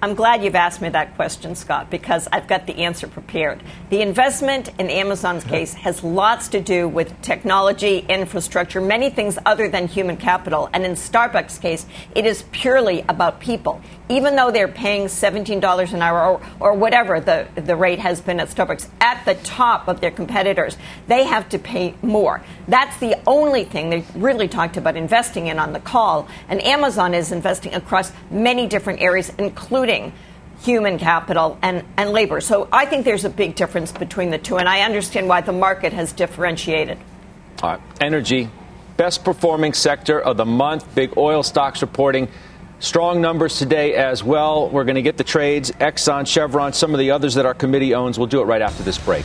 I'm 0.00 0.14
glad 0.14 0.44
you've 0.44 0.54
asked 0.54 0.80
me 0.80 0.90
that 0.90 1.16
question, 1.16 1.56
Scott, 1.56 1.90
because 1.90 2.28
I've 2.30 2.46
got 2.46 2.68
the 2.68 2.84
answer 2.84 3.08
prepared. 3.08 3.64
The 3.90 4.00
investment 4.00 4.68
in 4.78 4.90
Amazon's 4.90 5.42
case 5.42 5.74
has 5.74 6.04
lots 6.04 6.46
to 6.50 6.60
do 6.60 6.86
with 6.86 7.20
technology, 7.20 8.06
infrastructure, 8.08 8.80
many 8.80 9.10
things 9.10 9.38
other 9.44 9.68
than 9.68 9.88
human 9.88 10.16
capital. 10.16 10.70
And 10.72 10.84
in 10.84 10.92
Starbucks' 10.92 11.60
case, 11.60 11.84
it 12.14 12.26
is 12.26 12.44
purely 12.52 13.04
about 13.08 13.40
people. 13.40 13.80
Even 14.08 14.36
though 14.36 14.52
they're 14.52 14.68
paying 14.68 15.06
$17 15.06 15.92
an 15.92 16.00
hour 16.00 16.38
or, 16.38 16.40
or 16.60 16.74
whatever 16.74 17.18
the, 17.18 17.48
the 17.56 17.74
rate 17.74 17.98
has 17.98 18.20
been 18.20 18.38
at 18.38 18.50
Starbucks 18.50 18.88
at 19.00 19.24
the 19.24 19.34
top 19.34 19.88
of 19.88 20.00
their 20.00 20.12
competitors, 20.12 20.76
they 21.08 21.24
have 21.24 21.48
to 21.48 21.58
pay 21.58 21.96
more. 22.02 22.40
That's 22.68 22.96
the 22.98 23.18
only 23.26 23.64
thing 23.64 23.88
they 23.90 24.04
really 24.14 24.46
talked 24.46 24.76
about 24.76 24.96
investing 24.96 25.46
in 25.46 25.58
on 25.58 25.72
the 25.72 25.80
call. 25.80 26.28
And 26.48 26.62
Amazon 26.62 27.14
is 27.14 27.32
investing 27.32 27.74
across 27.74 28.12
many 28.30 28.66
different 28.66 29.00
areas, 29.00 29.32
including 29.38 30.12
human 30.60 30.98
capital 30.98 31.58
and, 31.62 31.84
and 31.96 32.10
labor. 32.10 32.40
So 32.40 32.68
I 32.70 32.84
think 32.84 33.04
there's 33.04 33.24
a 33.24 33.30
big 33.30 33.54
difference 33.54 33.92
between 33.92 34.30
the 34.30 34.38
two, 34.38 34.58
and 34.58 34.68
I 34.68 34.80
understand 34.82 35.28
why 35.28 35.40
the 35.40 35.52
market 35.52 35.92
has 35.92 36.12
differentiated. 36.12 36.98
All 37.62 37.70
right, 37.70 37.80
energy, 38.00 38.50
best 38.96 39.24
performing 39.24 39.72
sector 39.72 40.20
of 40.20 40.36
the 40.36 40.44
month. 40.44 40.94
Big 40.94 41.16
oil 41.16 41.42
stocks 41.42 41.80
reporting 41.80 42.28
strong 42.80 43.20
numbers 43.20 43.58
today 43.58 43.94
as 43.94 44.22
well. 44.22 44.68
We're 44.68 44.84
going 44.84 44.96
to 44.96 45.02
get 45.02 45.16
the 45.16 45.24
trades, 45.24 45.70
Exxon, 45.72 46.26
Chevron, 46.26 46.72
some 46.72 46.92
of 46.92 46.98
the 46.98 47.12
others 47.12 47.34
that 47.34 47.46
our 47.46 47.54
committee 47.54 47.94
owns. 47.94 48.18
We'll 48.18 48.28
do 48.28 48.40
it 48.40 48.44
right 48.44 48.62
after 48.62 48.82
this 48.82 48.98
break. 48.98 49.24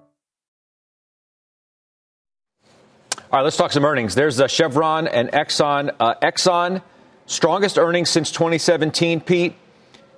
All 3.31 3.37
right, 3.37 3.43
let's 3.43 3.55
talk 3.55 3.71
some 3.71 3.85
earnings. 3.85 4.13
There's 4.13 4.41
uh, 4.41 4.49
Chevron 4.49 5.07
and 5.07 5.31
Exxon. 5.31 5.95
Uh, 6.01 6.15
Exxon, 6.21 6.81
strongest 7.27 7.77
earnings 7.77 8.09
since 8.09 8.29
2017, 8.29 9.21
Pete. 9.21 9.55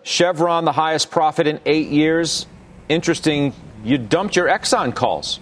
Chevron, 0.01 0.65
the 0.65 0.71
highest 0.71 1.11
profit 1.11 1.45
in 1.45 1.59
eight 1.67 1.89
years. 1.89 2.47
Interesting, 2.89 3.53
you 3.83 3.99
dumped 3.99 4.35
your 4.35 4.47
Exxon 4.47 4.95
calls. 4.95 5.39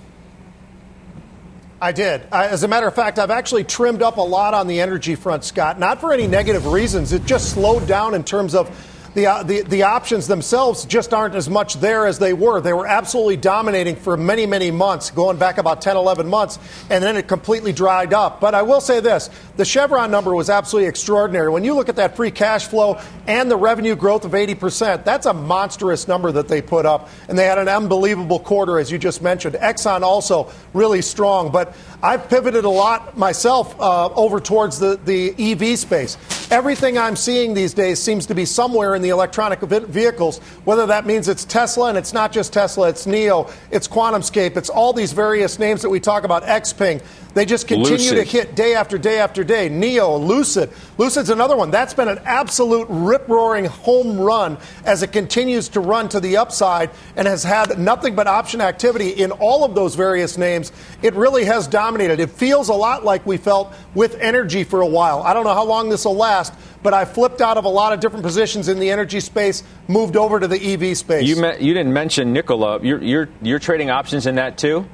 I 1.82 1.94
did. 1.94 2.24
As 2.30 2.64
a 2.64 2.68
matter 2.68 2.88
of 2.88 2.94
fact, 2.94 3.18
I've 3.18 3.32
actually 3.32 3.64
trimmed 3.64 4.02
up 4.02 4.18
a 4.18 4.22
lot 4.22 4.54
on 4.54 4.68
the 4.68 4.82
energy 4.82 5.16
front, 5.16 5.46
Scott. 5.46 5.80
Not 5.80 6.02
for 6.02 6.12
any 6.12 6.28
negative 6.28 6.68
reasons. 6.68 7.14
It 7.14 7.24
just 7.24 7.54
slowed 7.54 7.88
down 7.88 8.16
in 8.16 8.26
terms 8.26 8.54
of 8.54 8.68
the, 9.14 9.28
uh, 9.28 9.44
the, 9.44 9.62
the 9.64 9.84
options 9.84 10.28
themselves 10.28 10.86
just 10.86 11.14
aren't 11.14 11.36
as 11.36 11.50
much 11.50 11.76
there 11.76 12.06
as 12.06 12.18
they 12.20 12.34
were. 12.34 12.62
They 12.62 12.74
were 12.74 12.88
absolutely 12.88 13.38
dominating 13.38 13.96
for 13.98 14.16
many, 14.16 14.46
many 14.46 14.72
months, 14.72 15.12
going 15.12 15.38
back 15.38 15.58
about 15.58 15.82
10, 15.82 15.98
11 15.98 16.28
months, 16.28 16.60
and 16.90 17.04
then 17.04 17.18
it 17.18 17.28
completely 17.28 17.74
dried 17.74 18.14
up. 18.14 18.40
But 18.40 18.56
I 18.56 18.62
will 18.62 18.82
say 18.82 19.00
this 19.02 19.30
the 19.58 19.66
Chevron 19.66 20.12
number 20.12 20.34
was 20.34 20.50
absolutely 20.50 20.88
extraordinary. 20.88 21.50
When 21.50 21.64
you 21.64 21.74
look 21.74 21.90
at 21.90 21.98
that 21.98 22.16
free 22.16 22.32
cash 22.32 22.68
flow 22.68 23.00
and 23.28 23.52
the 23.52 23.58
revenue 23.58 23.96
growth 23.96 24.24
of 24.24 24.32
80%, 24.32 25.04
that's 25.04 25.26
a 25.26 25.34
monstrous 25.34 26.08
number 26.08 26.32
that 26.32 26.48
they 26.48 26.62
put 26.62 26.86
up. 26.86 27.10
And 27.28 27.38
they 27.38 27.46
had 27.46 27.58
an 27.58 27.68
unbelievable 27.68 28.40
quarter, 28.40 28.80
as 28.80 28.92
you 28.92 28.98
just 28.98 29.22
mentioned. 29.22 29.56
Exxon 29.56 30.02
also 30.02 30.52
really 30.74 31.02
strong. 31.02 31.52
But 31.52 31.76
I've 32.02 32.30
pivoted 32.30 32.64
a 32.64 32.70
lot 32.70 33.18
myself 33.18 33.80
uh, 33.80 34.08
over 34.14 34.40
towards 34.40 34.80
the, 34.80 35.00
the 35.04 35.36
EV 35.38 35.78
space. 35.78 36.18
Everything 36.52 36.98
I'm 36.98 37.16
seeing 37.16 37.54
these 37.54 37.74
days 37.74 38.02
seems 38.02 38.26
to 38.26 38.36
be 38.36 38.44
somewhere 38.44 38.94
in 38.94 39.02
the 39.02 39.08
electronic 39.08 39.62
vehicles, 39.62 40.40
whether 40.66 40.86
that 40.88 41.06
means 41.06 41.30
it's 41.30 41.46
Tesla, 41.46 41.88
and 41.88 41.98
it's 41.98 42.12
not 42.12 42.34
just 42.34 42.52
Tesla, 42.52 42.90
it's 42.90 43.06
NIO, 43.06 43.50
it's 43.72 43.88
QuantumScape, 43.88 44.58
it's 44.58 44.70
all 44.70 44.92
these 44.92 45.14
various 45.14 45.60
names 45.60 45.82
that 45.82 45.90
we 45.90 46.02
talk 46.02 46.26
about, 46.26 46.44
Xpeng. 46.44 47.02
They 47.34 47.46
just 47.46 47.68
continue 47.68 48.12
Lucid. 48.12 48.18
to 48.18 48.24
hit 48.24 48.56
day 48.56 48.76
after 48.76 48.98
day 48.98 49.20
after 49.20 49.44
day. 49.44 49.70
NIO, 49.70 50.20
Lucid. 50.20 50.70
Lucid's 50.98 51.30
another 51.30 51.56
one. 51.56 51.72
That's 51.72 51.94
been 51.94 52.10
an 52.10 52.20
absolute 52.26 52.88
rip 52.90 53.28
roaring 53.30 53.66
home 53.66 54.20
run 54.20 54.58
as 54.84 55.02
it 55.02 55.14
continues 55.14 55.70
to 55.70 55.80
run 55.80 56.10
to 56.10 56.20
the 56.20 56.38
upside 56.38 56.90
and 57.16 57.28
has 57.28 57.44
had 57.44 57.80
nothing 57.80 58.16
but 58.16 58.28
option 58.28 58.60
activity 58.60 59.12
in 59.12 59.32
all 59.32 59.64
of 59.64 59.76
those 59.76 59.96
various 59.96 60.38
names. 60.38 60.74
It 61.02 61.14
really 61.14 61.46
has 61.46 61.68
dominated. 61.68 62.20
It 62.20 62.32
feels 62.32 62.68
a 62.68 62.74
lot 62.74 63.06
like 63.06 63.26
we 63.26 63.38
felt 63.38 63.74
with 63.96 64.16
energy 64.16 64.66
for 64.66 64.82
a 64.82 64.86
while. 64.88 65.22
I 65.24 65.34
don't 65.34 65.46
know 65.46 65.54
how 65.54 65.66
long 65.66 65.88
this 65.88 66.04
will 66.04 66.16
last, 66.16 66.41
but 66.82 66.94
I 66.94 67.06
flipped 67.06 67.42
out 67.42 67.58
of 67.58 67.66
a 67.66 67.70
lot 67.70 67.94
of 67.94 68.00
different 68.00 68.24
positions 68.24 68.68
in 68.68 68.80
the 68.80 68.90
energy 68.90 69.20
space, 69.20 69.64
moved 69.88 70.16
over 70.16 70.40
to 70.40 70.48
the 70.48 70.74
EV 70.74 70.98
space. 70.98 71.28
You, 71.28 71.36
met, 71.36 71.62
you 71.62 71.74
didn't 71.74 71.94
mention 71.94 72.34
Nikola. 72.34 72.80
You're, 72.82 73.04
you're, 73.04 73.30
you're 73.42 73.60
trading 73.60 73.90
options 73.90 74.26
in 74.26 74.36
that 74.36 74.58
too? 74.58 74.88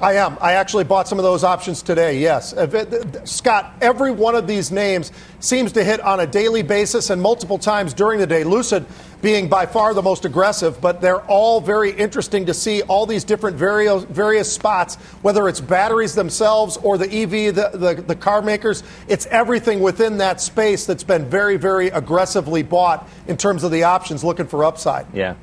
I 0.00 0.14
am. 0.14 0.38
I 0.40 0.54
actually 0.54 0.84
bought 0.84 1.08
some 1.08 1.18
of 1.18 1.24
those 1.24 1.44
options 1.44 1.82
today, 1.82 2.18
yes. 2.18 2.54
Scott, 3.24 3.74
every 3.82 4.10
one 4.10 4.34
of 4.34 4.46
these 4.46 4.70
names 4.70 5.12
seems 5.40 5.72
to 5.72 5.84
hit 5.84 6.00
on 6.00 6.20
a 6.20 6.26
daily 6.26 6.62
basis 6.62 7.10
and 7.10 7.20
multiple 7.20 7.58
times 7.58 7.92
during 7.92 8.18
the 8.18 8.26
day. 8.26 8.42
Lucid 8.42 8.86
being 9.20 9.48
by 9.48 9.66
far 9.66 9.92
the 9.92 10.00
most 10.00 10.24
aggressive, 10.24 10.80
but 10.80 11.02
they're 11.02 11.20
all 11.26 11.60
very 11.60 11.90
interesting 11.90 12.46
to 12.46 12.54
see 12.54 12.80
all 12.82 13.04
these 13.04 13.24
different 13.24 13.58
various, 13.58 14.04
various 14.04 14.50
spots, 14.50 14.94
whether 15.20 15.46
it's 15.48 15.60
batteries 15.60 16.14
themselves 16.14 16.78
or 16.78 16.96
the 16.96 17.04
EV, 17.04 17.54
the, 17.54 17.70
the, 17.74 18.02
the 18.02 18.16
car 18.16 18.40
makers. 18.40 18.82
It's 19.06 19.26
everything 19.26 19.80
within 19.80 20.16
that 20.18 20.40
space 20.40 20.86
that's 20.86 21.04
been 21.04 21.26
very, 21.26 21.58
very 21.58 21.88
aggressively 21.88 22.62
bought 22.62 23.06
in 23.26 23.36
terms 23.36 23.64
of 23.64 23.70
the 23.70 23.82
options 23.82 24.24
looking 24.24 24.46
for 24.46 24.64
upside. 24.64 25.06
Yeah. 25.14 25.34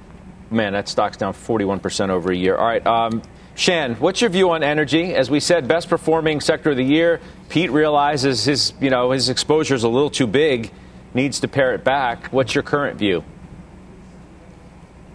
Man, 0.50 0.74
that 0.74 0.88
stock's 0.88 1.18
down 1.18 1.34
41% 1.34 2.10
over 2.10 2.32
a 2.32 2.36
year. 2.36 2.56
All 2.56 2.66
right. 2.66 2.86
Um, 2.88 3.22
Shan, 3.58 3.96
what's 3.96 4.22
your 4.22 4.30
view 4.30 4.52
on 4.52 4.62
energy? 4.62 5.16
As 5.16 5.32
we 5.32 5.40
said, 5.40 5.68
best 5.68 5.90
performing 5.90 6.42
sector 6.42 6.70
of 6.70 6.78
the 6.78 6.84
year. 6.84 7.20
Pete 7.50 7.72
realizes 7.72 8.46
his, 8.46 8.72
you 8.80 8.92
know, 8.92 9.10
his 9.10 9.30
exposure 9.30 9.74
is 9.74 9.84
a 9.84 9.90
little 9.90 10.12
too 10.12 10.28
big, 10.28 10.72
needs 11.16 11.40
to 11.40 11.48
pare 11.48 11.74
it 11.74 11.84
back. 11.84 12.28
What's 12.28 12.54
your 12.54 12.64
current 12.64 13.00
view? 13.00 13.24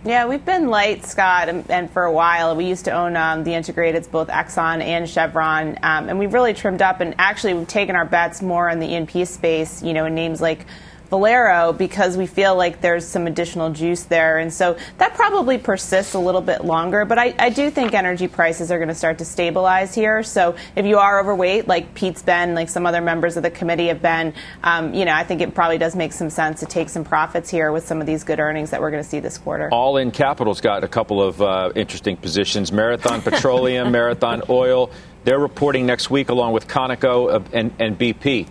Yeah, 0.04 0.26
we've 0.26 0.44
been 0.44 0.66
light, 0.66 1.04
Scott, 1.04 1.48
and, 1.48 1.88
for 1.92 2.02
a 2.02 2.12
while. 2.12 2.56
We 2.56 2.64
used 2.64 2.86
to 2.86 2.90
own 2.90 3.16
um, 3.16 3.44
the 3.44 3.52
integrateds, 3.52 4.10
both 4.10 4.26
Exxon 4.26 4.82
and 4.82 5.08
Chevron, 5.08 5.78
um, 5.84 6.08
and 6.08 6.18
we've 6.18 6.34
really 6.34 6.52
trimmed 6.52 6.82
up. 6.82 7.00
And 7.00 7.14
actually, 7.18 7.54
we've 7.54 7.68
taken 7.68 7.94
our 7.94 8.04
bets 8.04 8.42
more 8.42 8.68
in 8.68 8.80
the 8.80 8.92
E&P 8.92 9.24
space. 9.24 9.84
You 9.84 9.92
know, 9.92 10.06
in 10.06 10.16
names 10.16 10.40
like 10.40 10.66
Valero 11.12 11.74
because 11.74 12.16
we 12.16 12.26
feel 12.26 12.56
like 12.56 12.80
there's 12.80 13.06
some 13.06 13.26
additional 13.26 13.68
juice 13.68 14.04
there. 14.04 14.38
And 14.38 14.50
so 14.50 14.78
that 14.96 15.12
probably 15.12 15.58
persists 15.58 16.14
a 16.14 16.18
little 16.18 16.40
bit 16.40 16.64
longer. 16.64 17.04
But 17.04 17.18
I, 17.18 17.34
I 17.38 17.50
do 17.50 17.68
think 17.68 17.92
energy 17.92 18.28
prices 18.28 18.70
are 18.70 18.78
going 18.78 18.88
to 18.88 18.94
start 18.94 19.18
to 19.18 19.26
stabilize 19.26 19.94
here. 19.94 20.22
So 20.22 20.56
if 20.74 20.86
you 20.86 20.96
are 20.96 21.20
overweight, 21.20 21.68
like 21.68 21.92
Pete's 21.92 22.22
been, 22.22 22.54
like 22.54 22.70
some 22.70 22.86
other 22.86 23.02
members 23.02 23.36
of 23.36 23.42
the 23.42 23.50
committee 23.50 23.88
have 23.88 24.00
been, 24.00 24.32
um, 24.62 24.94
you 24.94 25.04
know, 25.04 25.12
I 25.12 25.22
think 25.22 25.42
it 25.42 25.54
probably 25.54 25.76
does 25.76 25.94
make 25.94 26.14
some 26.14 26.30
sense 26.30 26.60
to 26.60 26.66
take 26.66 26.88
some 26.88 27.04
profits 27.04 27.50
here 27.50 27.72
with 27.72 27.86
some 27.86 28.00
of 28.00 28.06
these 28.06 28.24
good 28.24 28.40
earnings 28.40 28.70
that 28.70 28.80
we're 28.80 28.90
going 28.90 29.02
to 29.02 29.08
see 29.08 29.20
this 29.20 29.36
quarter. 29.36 29.68
All 29.70 29.98
in 29.98 30.12
Capital's 30.12 30.62
got 30.62 30.82
a 30.82 30.88
couple 30.88 31.22
of 31.22 31.42
uh, 31.42 31.72
interesting 31.74 32.16
positions 32.16 32.72
Marathon 32.72 33.20
Petroleum, 33.30 33.92
Marathon 33.92 34.44
Oil. 34.48 34.90
They're 35.24 35.38
reporting 35.38 35.84
next 35.84 36.08
week 36.08 36.30
along 36.30 36.54
with 36.54 36.66
Conoco 36.68 37.44
and, 37.52 37.70
and 37.78 37.98
BP. 37.98 38.48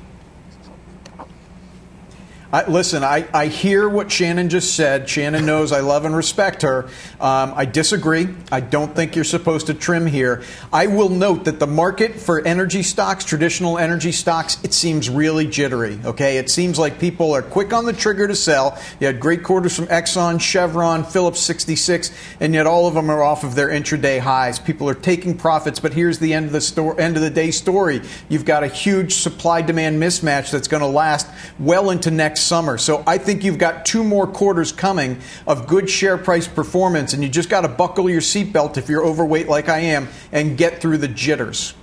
I, 2.54 2.68
listen, 2.68 3.02
I, 3.02 3.26
I 3.34 3.48
hear 3.48 3.88
what 3.88 4.12
Shannon 4.12 4.50
just 4.50 4.76
said. 4.76 5.08
Shannon 5.08 5.46
knows 5.46 5.72
I 5.72 5.80
love 5.80 6.04
and 6.04 6.14
respect 6.14 6.64
her. 6.64 6.90
Um, 7.20 7.54
I 7.56 7.64
disagree. 7.64 8.28
I 8.52 8.60
don't 8.60 8.94
think 8.94 9.16
you're 9.16 9.24
supposed 9.24 9.68
to 9.68 9.74
trim 9.74 10.06
here. 10.06 10.44
I 10.74 10.88
will 10.88 11.08
note 11.08 11.46
that 11.46 11.60
the 11.60 11.68
market 11.68 12.16
for 12.16 12.46
energy 12.46 12.84
stocks, 12.84 13.24
traditional 13.24 13.78
energy 13.78 14.12
stocks, 14.12 14.62
it 14.66 14.74
seems 14.74 15.10
really 15.10 15.48
jittery. 15.48 15.98
Okay, 16.04 16.40
it 16.40 16.50
seems 16.50 16.78
like 16.78 17.00
people 17.00 17.32
are 17.34 17.42
quick 17.42 17.72
on 17.72 17.86
the 17.86 17.94
trigger 17.94 18.28
to 18.28 18.36
sell. 18.36 18.78
You 19.00 19.08
had 19.08 19.22
great 19.22 19.44
quarters 19.44 19.74
from 19.74 19.88
Exxon, 19.88 20.42
Chevron, 20.42 21.06
Phillips 21.06 21.40
66, 21.40 22.12
and 22.42 22.54
yet 22.54 22.68
all 22.68 22.86
of 22.86 22.96
them 22.96 23.10
are 23.10 23.24
off 23.24 23.46
of 23.46 23.56
their 23.56 23.70
intraday 23.70 24.20
highs. 24.20 24.60
People 24.60 24.90
are 24.90 24.94
taking 24.94 25.38
profits, 25.38 25.80
but 25.80 25.94
here's 25.94 26.20
the 26.20 26.34
end 26.34 26.48
of 26.48 26.52
the 26.52 26.60
sto- 26.60 26.96
end 26.96 27.16
of 27.16 27.22
the 27.22 27.30
day 27.30 27.52
story. 27.52 28.02
You've 28.28 28.46
got 28.46 28.66
a 28.66 28.68
huge 28.68 29.14
supply 29.16 29.62
demand 29.62 30.02
mismatch 30.02 30.52
that's 30.52 30.68
going 30.68 30.82
to 30.82 30.88
last 30.88 31.28
well 31.58 31.92
into 31.92 32.12
next 32.12 32.41
next 32.42 32.48
summer. 32.48 32.78
So 32.78 33.04
I 33.06 33.20
think 33.20 33.44
you've 33.44 33.60
got 33.60 33.86
two 33.86 34.04
more 34.04 34.26
quarters 34.26 34.72
coming 34.72 35.20
of 35.46 35.68
good 35.68 35.90
share 35.90 36.18
price 36.18 36.48
performance, 36.48 37.14
and 37.14 37.22
you 37.22 37.30
just 37.30 37.50
got 37.50 37.62
to 37.62 37.68
buckle 37.68 38.10
your 38.10 38.22
seatbelt 38.22 38.78
if 38.78 38.90
you're 38.90 39.06
overweight 39.06 39.48
like 39.48 39.70
I 39.70 39.80
am 39.80 40.08
and 40.32 40.58
get 40.58 40.82
through 40.82 40.98
the 40.98 41.08
jitters. 41.08 41.76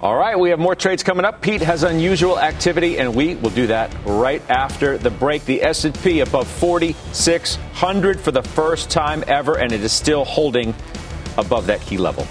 All 0.00 0.16
right, 0.16 0.38
we 0.38 0.50
have 0.50 0.58
more 0.58 0.74
trades 0.74 1.02
coming 1.02 1.24
up. 1.24 1.40
Pete 1.40 1.62
has 1.62 1.82
unusual 1.82 2.38
activity, 2.38 2.98
and 2.98 3.14
we 3.14 3.36
will 3.36 3.50
do 3.50 3.68
that 3.68 3.94
right 4.04 4.42
after 4.48 4.98
the 4.98 5.10
break. 5.10 5.44
The 5.44 5.62
S&P 5.62 6.20
above 6.20 6.48
4,600 6.48 8.20
for 8.20 8.32
the 8.32 8.42
first 8.42 8.90
time 8.90 9.22
ever, 9.26 9.56
and 9.58 9.72
it 9.72 9.82
is 9.82 9.92
still 9.92 10.24
holding 10.24 10.74
above 11.36 11.66
that 11.66 11.80
key 11.80 11.98
level. 11.98 12.26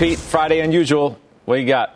Pete, 0.00 0.18
Friday 0.18 0.60
unusual. 0.60 1.18
What 1.44 1.56
you 1.56 1.66
got? 1.66 1.94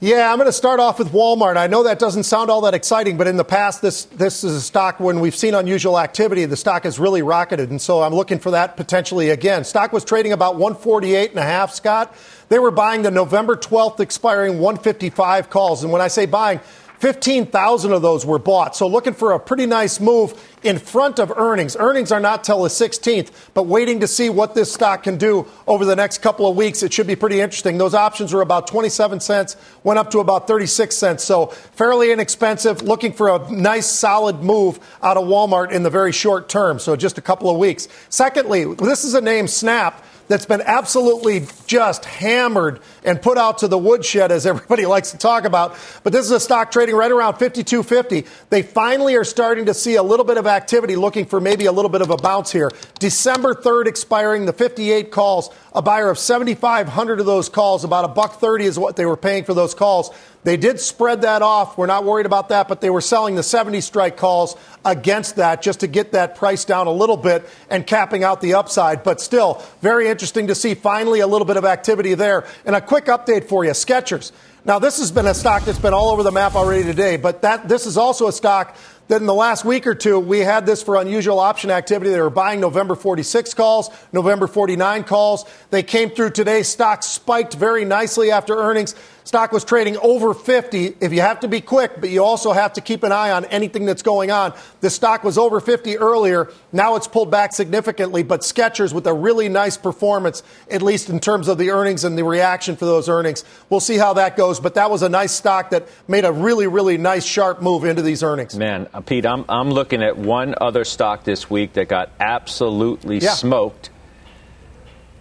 Yeah, 0.00 0.32
I'm 0.32 0.38
going 0.38 0.48
to 0.48 0.52
start 0.54 0.80
off 0.80 0.98
with 0.98 1.12
Walmart. 1.12 1.58
I 1.58 1.66
know 1.66 1.82
that 1.82 1.98
doesn't 1.98 2.22
sound 2.22 2.50
all 2.50 2.62
that 2.62 2.72
exciting, 2.72 3.18
but 3.18 3.26
in 3.26 3.36
the 3.36 3.44
past, 3.44 3.82
this 3.82 4.06
this 4.06 4.42
is 4.42 4.56
a 4.56 4.60
stock 4.62 5.00
when 5.00 5.20
we've 5.20 5.36
seen 5.36 5.52
unusual 5.52 5.98
activity, 5.98 6.46
the 6.46 6.56
stock 6.56 6.84
has 6.84 6.98
really 6.98 7.20
rocketed, 7.20 7.68
and 7.68 7.78
so 7.78 8.00
I'm 8.00 8.14
looking 8.14 8.38
for 8.38 8.52
that 8.52 8.78
potentially 8.78 9.28
again. 9.28 9.64
Stock 9.64 9.92
was 9.92 10.02
trading 10.02 10.32
about 10.32 10.54
148 10.54 11.28
and 11.28 11.38
a 11.38 11.42
half, 11.42 11.74
Scott. 11.74 12.14
They 12.48 12.58
were 12.58 12.70
buying 12.70 13.02
the 13.02 13.10
November 13.10 13.54
12th 13.54 14.00
expiring 14.00 14.60
155 14.60 15.50
calls, 15.50 15.82
and 15.82 15.92
when 15.92 16.00
I 16.00 16.08
say 16.08 16.24
buying, 16.24 16.60
15,000 17.00 17.92
of 17.92 18.02
those 18.02 18.26
were 18.26 18.38
bought. 18.38 18.76
So 18.76 18.86
looking 18.86 19.14
for 19.14 19.32
a 19.32 19.40
pretty 19.40 19.64
nice 19.64 20.00
move 20.00 20.34
in 20.62 20.78
front 20.78 21.18
of 21.18 21.32
earnings. 21.34 21.74
Earnings 21.74 22.12
are 22.12 22.20
not 22.20 22.44
till 22.44 22.62
the 22.62 22.68
16th, 22.68 23.30
but 23.54 23.62
waiting 23.62 24.00
to 24.00 24.06
see 24.06 24.28
what 24.28 24.54
this 24.54 24.70
stock 24.70 25.02
can 25.02 25.16
do 25.16 25.46
over 25.66 25.86
the 25.86 25.96
next 25.96 26.18
couple 26.18 26.46
of 26.46 26.56
weeks. 26.56 26.82
It 26.82 26.92
should 26.92 27.06
be 27.06 27.16
pretty 27.16 27.40
interesting. 27.40 27.78
Those 27.78 27.94
options 27.94 28.34
were 28.34 28.42
about 28.42 28.66
27 28.66 29.20
cents, 29.20 29.56
went 29.82 29.98
up 29.98 30.10
to 30.10 30.18
about 30.18 30.46
36 30.46 30.94
cents. 30.94 31.24
So 31.24 31.46
fairly 31.46 32.12
inexpensive. 32.12 32.82
Looking 32.82 33.14
for 33.14 33.34
a 33.34 33.50
nice 33.50 33.86
solid 33.86 34.42
move 34.42 34.78
out 35.02 35.16
of 35.16 35.24
Walmart 35.24 35.72
in 35.72 35.82
the 35.82 35.90
very 35.90 36.12
short 36.12 36.50
term. 36.50 36.78
So 36.78 36.96
just 36.96 37.16
a 37.16 37.22
couple 37.22 37.48
of 37.48 37.56
weeks. 37.56 37.88
Secondly, 38.10 38.74
this 38.74 39.04
is 39.04 39.14
a 39.14 39.22
name 39.22 39.48
Snap 39.48 40.04
that's 40.30 40.46
been 40.46 40.62
absolutely 40.64 41.44
just 41.66 42.04
hammered 42.04 42.80
and 43.04 43.20
put 43.20 43.36
out 43.36 43.58
to 43.58 43.68
the 43.68 43.76
woodshed, 43.76 44.30
as 44.30 44.46
everybody 44.46 44.86
likes 44.94 45.10
to 45.10 45.18
talk 45.18 45.44
about. 45.44 45.76
But 46.04 46.12
this 46.12 46.24
is 46.24 46.30
a 46.30 46.38
stock 46.38 46.70
trading 46.70 46.94
right 46.94 47.10
around 47.10 47.34
52.50. 47.34 48.28
They 48.48 48.62
finally 48.62 49.16
are 49.16 49.24
starting 49.24 49.66
to 49.66 49.74
see 49.74 49.96
a 49.96 50.02
little 50.04 50.24
bit 50.24 50.36
of 50.36 50.46
activity, 50.46 50.94
looking 50.94 51.26
for 51.26 51.40
maybe 51.40 51.66
a 51.66 51.72
little 51.72 51.90
bit 51.90 52.00
of 52.00 52.10
a 52.10 52.16
bounce 52.16 52.52
here. 52.52 52.70
December 53.00 53.54
3rd 53.54 53.88
expiring, 53.88 54.46
the 54.46 54.52
58 54.52 55.10
calls, 55.10 55.50
a 55.74 55.82
buyer 55.82 56.08
of 56.08 56.18
7,500 56.18 57.18
of 57.18 57.26
those 57.26 57.48
calls, 57.48 57.82
about 57.82 58.04
a 58.04 58.08
buck 58.08 58.38
30 58.38 58.66
is 58.66 58.78
what 58.78 58.94
they 58.94 59.06
were 59.06 59.16
paying 59.16 59.42
for 59.42 59.54
those 59.54 59.74
calls. 59.74 60.10
They 60.42 60.56
did 60.56 60.80
spread 60.80 61.22
that 61.22 61.42
off. 61.42 61.76
We're 61.76 61.86
not 61.86 62.04
worried 62.04 62.24
about 62.24 62.48
that, 62.48 62.66
but 62.66 62.80
they 62.80 62.88
were 62.88 63.02
selling 63.02 63.34
the 63.34 63.42
70 63.42 63.82
strike 63.82 64.16
calls 64.16 64.56
against 64.84 65.36
that 65.36 65.60
just 65.60 65.80
to 65.80 65.86
get 65.86 66.12
that 66.12 66.34
price 66.36 66.64
down 66.64 66.86
a 66.86 66.92
little 66.92 67.18
bit 67.18 67.46
and 67.68 67.86
capping 67.86 68.24
out 68.24 68.40
the 68.40 68.54
upside. 68.54 69.02
But 69.02 69.20
still, 69.20 69.62
very 69.82 70.08
interesting 70.08 70.46
to 70.46 70.54
see 70.54 70.74
finally 70.74 71.20
a 71.20 71.26
little 71.26 71.46
bit 71.46 71.58
of 71.58 71.66
activity 71.66 72.14
there. 72.14 72.46
And 72.64 72.74
a 72.74 72.80
quick 72.80 73.04
update 73.06 73.48
for 73.48 73.64
you 73.64 73.72
Skechers. 73.72 74.32
Now, 74.64 74.78
this 74.78 74.98
has 74.98 75.10
been 75.10 75.26
a 75.26 75.34
stock 75.34 75.64
that's 75.64 75.78
been 75.78 75.94
all 75.94 76.10
over 76.10 76.22
the 76.22 76.32
map 76.32 76.54
already 76.54 76.84
today, 76.84 77.16
but 77.16 77.42
that 77.42 77.68
this 77.68 77.86
is 77.86 77.96
also 77.96 78.28
a 78.28 78.32
stock 78.32 78.76
that 79.08 79.20
in 79.20 79.26
the 79.26 79.34
last 79.34 79.64
week 79.64 79.88
or 79.88 79.94
two, 79.94 80.20
we 80.20 80.38
had 80.38 80.66
this 80.66 80.84
for 80.84 80.94
unusual 80.94 81.40
option 81.40 81.70
activity. 81.70 82.10
They 82.10 82.20
were 82.20 82.30
buying 82.30 82.60
November 82.60 82.94
46 82.94 83.54
calls, 83.54 83.90
November 84.12 84.46
49 84.46 85.02
calls. 85.02 85.46
They 85.70 85.82
came 85.82 86.10
through 86.10 86.30
today. 86.30 86.62
Stock 86.62 87.02
spiked 87.02 87.54
very 87.54 87.84
nicely 87.84 88.30
after 88.30 88.54
earnings. 88.56 88.94
Stock 89.30 89.52
was 89.52 89.64
trading 89.64 89.96
over 89.98 90.34
50. 90.34 90.96
If 90.98 91.12
you 91.12 91.20
have 91.20 91.38
to 91.38 91.46
be 91.46 91.60
quick, 91.60 92.00
but 92.00 92.10
you 92.10 92.24
also 92.24 92.50
have 92.50 92.72
to 92.72 92.80
keep 92.80 93.04
an 93.04 93.12
eye 93.12 93.30
on 93.30 93.44
anything 93.44 93.84
that's 93.84 94.02
going 94.02 94.32
on. 94.32 94.52
The 94.80 94.90
stock 94.90 95.22
was 95.22 95.38
over 95.38 95.60
50 95.60 95.98
earlier. 95.98 96.50
Now 96.72 96.96
it's 96.96 97.06
pulled 97.06 97.30
back 97.30 97.52
significantly, 97.52 98.24
but 98.24 98.40
Skechers 98.40 98.92
with 98.92 99.06
a 99.06 99.14
really 99.14 99.48
nice 99.48 99.76
performance, 99.76 100.42
at 100.68 100.82
least 100.82 101.10
in 101.10 101.20
terms 101.20 101.46
of 101.46 101.58
the 101.58 101.70
earnings 101.70 102.02
and 102.02 102.18
the 102.18 102.24
reaction 102.24 102.74
for 102.74 102.86
those 102.86 103.08
earnings. 103.08 103.44
We'll 103.68 103.78
see 103.78 103.98
how 103.98 104.14
that 104.14 104.36
goes, 104.36 104.58
but 104.58 104.74
that 104.74 104.90
was 104.90 105.02
a 105.02 105.08
nice 105.08 105.30
stock 105.30 105.70
that 105.70 105.86
made 106.08 106.24
a 106.24 106.32
really, 106.32 106.66
really 106.66 106.98
nice 106.98 107.24
sharp 107.24 107.62
move 107.62 107.84
into 107.84 108.02
these 108.02 108.24
earnings. 108.24 108.56
Man, 108.56 108.88
uh, 108.92 109.00
Pete, 109.00 109.26
I'm, 109.26 109.44
I'm 109.48 109.70
looking 109.70 110.02
at 110.02 110.18
one 110.18 110.56
other 110.60 110.84
stock 110.84 111.22
this 111.22 111.48
week 111.48 111.74
that 111.74 111.86
got 111.86 112.10
absolutely 112.18 113.18
yeah. 113.18 113.34
smoked. 113.34 113.90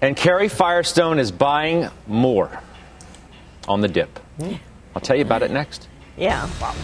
And 0.02 0.18
Karen 0.18 0.50
Firestone 0.50 1.20
is 1.20 1.32
buying 1.32 1.90
more 2.08 2.60
on 3.70 3.82
the 3.82 3.88
dip. 3.88 4.20
Mm. 4.40 4.60
I'll 4.96 5.02
tell 5.02 5.16
you 5.16 5.22
about 5.22 5.44
it 5.44 5.52
next. 5.52 5.88
Yeah. 6.18 6.50
Wow. 6.60 6.76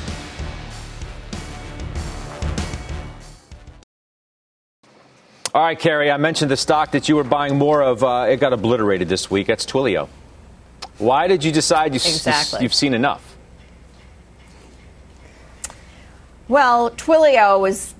All 5.53 5.63
right, 5.63 5.79
Karen, 5.79 6.11
I 6.11 6.17
mentioned 6.17 6.51
the 6.51 6.57
stock 6.57 6.91
that 6.91 7.07
you 7.07 7.15
were 7.15 7.23
buying 7.23 7.57
more 7.57 7.81
of. 7.81 8.03
Uh, 8.03 8.27
it 8.29 8.37
got 8.37 8.53
obliterated 8.53 9.09
this 9.09 9.31
week. 9.31 9.47
That's 9.47 9.65
Twilio. 9.65 10.09
Why 10.97 11.27
did 11.27 11.43
you 11.43 11.51
decide 11.51 11.93
you 11.93 11.95
exactly. 11.95 12.57
s- 12.57 12.61
you've 12.61 12.73
seen 12.73 12.93
enough? 12.93 13.37
Well, 16.47 16.91
Twilio 16.91 17.59
was 17.59 17.95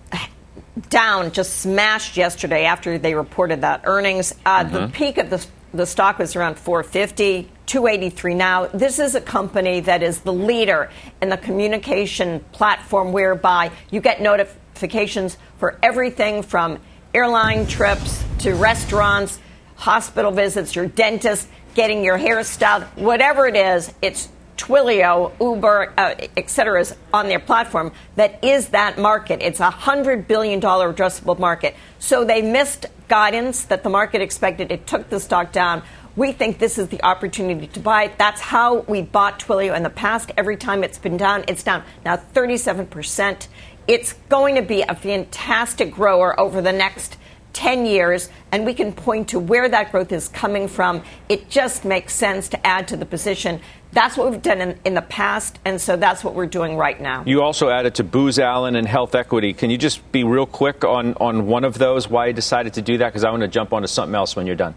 down, 0.90 1.32
just 1.32 1.60
smashed 1.60 2.18
yesterday 2.18 2.66
after 2.66 2.98
they 2.98 3.16
reported 3.16 3.62
that 3.62 3.82
earnings. 3.86 4.34
Uh, 4.46 4.66
mm-hmm. 4.66 4.74
The 4.74 4.88
peak 4.90 5.18
of 5.18 5.30
the, 5.30 5.46
the 5.74 5.86
stock 5.86 6.20
was 6.20 6.36
around 6.36 6.60
450. 6.60 7.50
283 7.66 8.34
now. 8.34 8.68
This 8.68 9.00
is 9.00 9.16
a 9.16 9.22
company 9.22 9.80
that 9.82 10.04
is 10.04 10.20
the 10.20 10.34
leader 10.34 10.90
in 11.22 11.30
the 11.30 11.38
communication 11.38 12.40
platform 12.52 13.12
whereby 13.12 13.72
you 13.92 14.02
get 14.02 14.22
notifications 14.22 15.38
for 15.58 15.78
everything 15.82 16.44
from 16.44 16.80
airline 17.14 17.66
trips 17.66 18.24
to 18.40 18.54
restaurants, 18.54 19.40
hospital 19.76 20.32
visits, 20.32 20.76
your 20.76 20.88
dentist, 20.88 21.48
getting 21.74 22.04
your 22.04 22.18
hair 22.18 22.44
styled, 22.44 22.84
whatever 22.96 23.48
it 23.48 23.56
is, 23.56 23.94
it's 24.02 24.30
Twilio, 24.58 25.34
Uber, 25.40 25.94
uh, 25.98 26.16
et 26.38 26.50
cetera, 26.50 26.80
is 26.80 26.96
on 27.14 27.28
their 27.28 27.40
platform 27.40 27.92
that 28.16 28.44
is 28.44 28.70
that 28.70 28.98
market. 28.98 29.42
It's 29.42 29.60
a 29.60 29.70
$100 29.70 30.28
billion 30.28 30.62
addressable 30.62 31.38
market. 31.38 31.76
So 32.00 32.24
they 32.24 32.42
missed 32.42 32.86
guidance 33.08 33.66
that 33.66 33.84
the 33.84 33.90
market 33.90 34.22
expected. 34.22 34.72
It 34.72 34.88
took 34.88 35.10
the 35.10 35.20
stock 35.20 35.52
down. 35.52 35.84
We 36.16 36.32
think 36.32 36.60
this 36.60 36.78
is 36.78 36.88
the 36.88 37.04
opportunity 37.04 37.68
to 37.68 37.80
buy 37.82 38.06
it. 38.06 38.18
That's 38.18 38.40
how 38.40 38.80
we 38.82 39.02
bought 39.02 39.40
Twilio 39.40 39.76
in 39.76 39.84
the 39.84 39.90
past. 39.90 40.32
Every 40.38 40.56
time 40.56 40.84
it's 40.84 40.98
been 40.98 41.18
down, 41.18 41.44
it's 41.50 41.62
down 41.62 41.84
now 42.06 42.16
37%. 42.16 43.48
It's 43.88 44.14
going 44.30 44.56
to 44.56 44.62
be 44.62 44.82
a 44.82 44.96
fantastic 44.96 45.92
grower 45.92 46.40
over 46.40 46.62
the 46.62 46.72
next 46.72 47.18
10 47.52 47.86
years, 47.86 48.30
and 48.52 48.66
we 48.66 48.74
can 48.74 48.94
point 48.94 49.30
to 49.30 49.40
where 49.40 49.68
that 49.68 49.92
growth 49.92 50.12
is 50.12 50.30
coming 50.30 50.68
from. 50.68 51.04
It 51.30 51.50
just 51.50 51.84
makes 51.84 52.14
sense 52.14 52.50
to 52.50 52.68
add 52.68 52.88
to 52.90 52.98
the 52.98 53.06
position. 53.06 53.60
That's 53.92 54.18
what 54.18 54.32
we've 54.32 54.42
done 54.42 54.62
in, 54.62 54.80
in, 54.84 54.94
the 54.94 55.02
past, 55.02 55.60
and 55.64 55.80
so 55.80 55.96
that's 55.96 56.24
what 56.24 56.34
we're 56.34 56.48
doing 56.48 56.76
right 56.76 57.00
now. 57.00 57.24
You 57.26 57.44
also 57.44 57.70
added 57.70 57.96
to 57.96 58.04
Booz 58.04 58.40
Allen 58.40 58.76
and 58.76 58.88
HealthEquity. 58.88 59.58
Can 59.58 59.70
you 59.70 59.78
just 59.78 60.12
be 60.12 60.24
real 60.24 60.46
quick 60.46 60.84
on, 60.84 61.14
on 61.16 61.48
one 61.48 61.64
of 61.64 61.78
those, 61.78 62.10
why 62.10 62.28
you 62.28 62.34
decided 62.34 62.74
to 62.74 62.82
do 62.82 62.98
that? 62.98 63.08
Because 63.08 63.24
I 63.24 63.32
want 63.32 63.42
to 63.42 63.48
jump 63.48 63.72
onto 63.72 63.88
something 63.88 64.16
else 64.16 64.36
when 64.36 64.48
you're 64.48 64.58
done. 64.58 64.76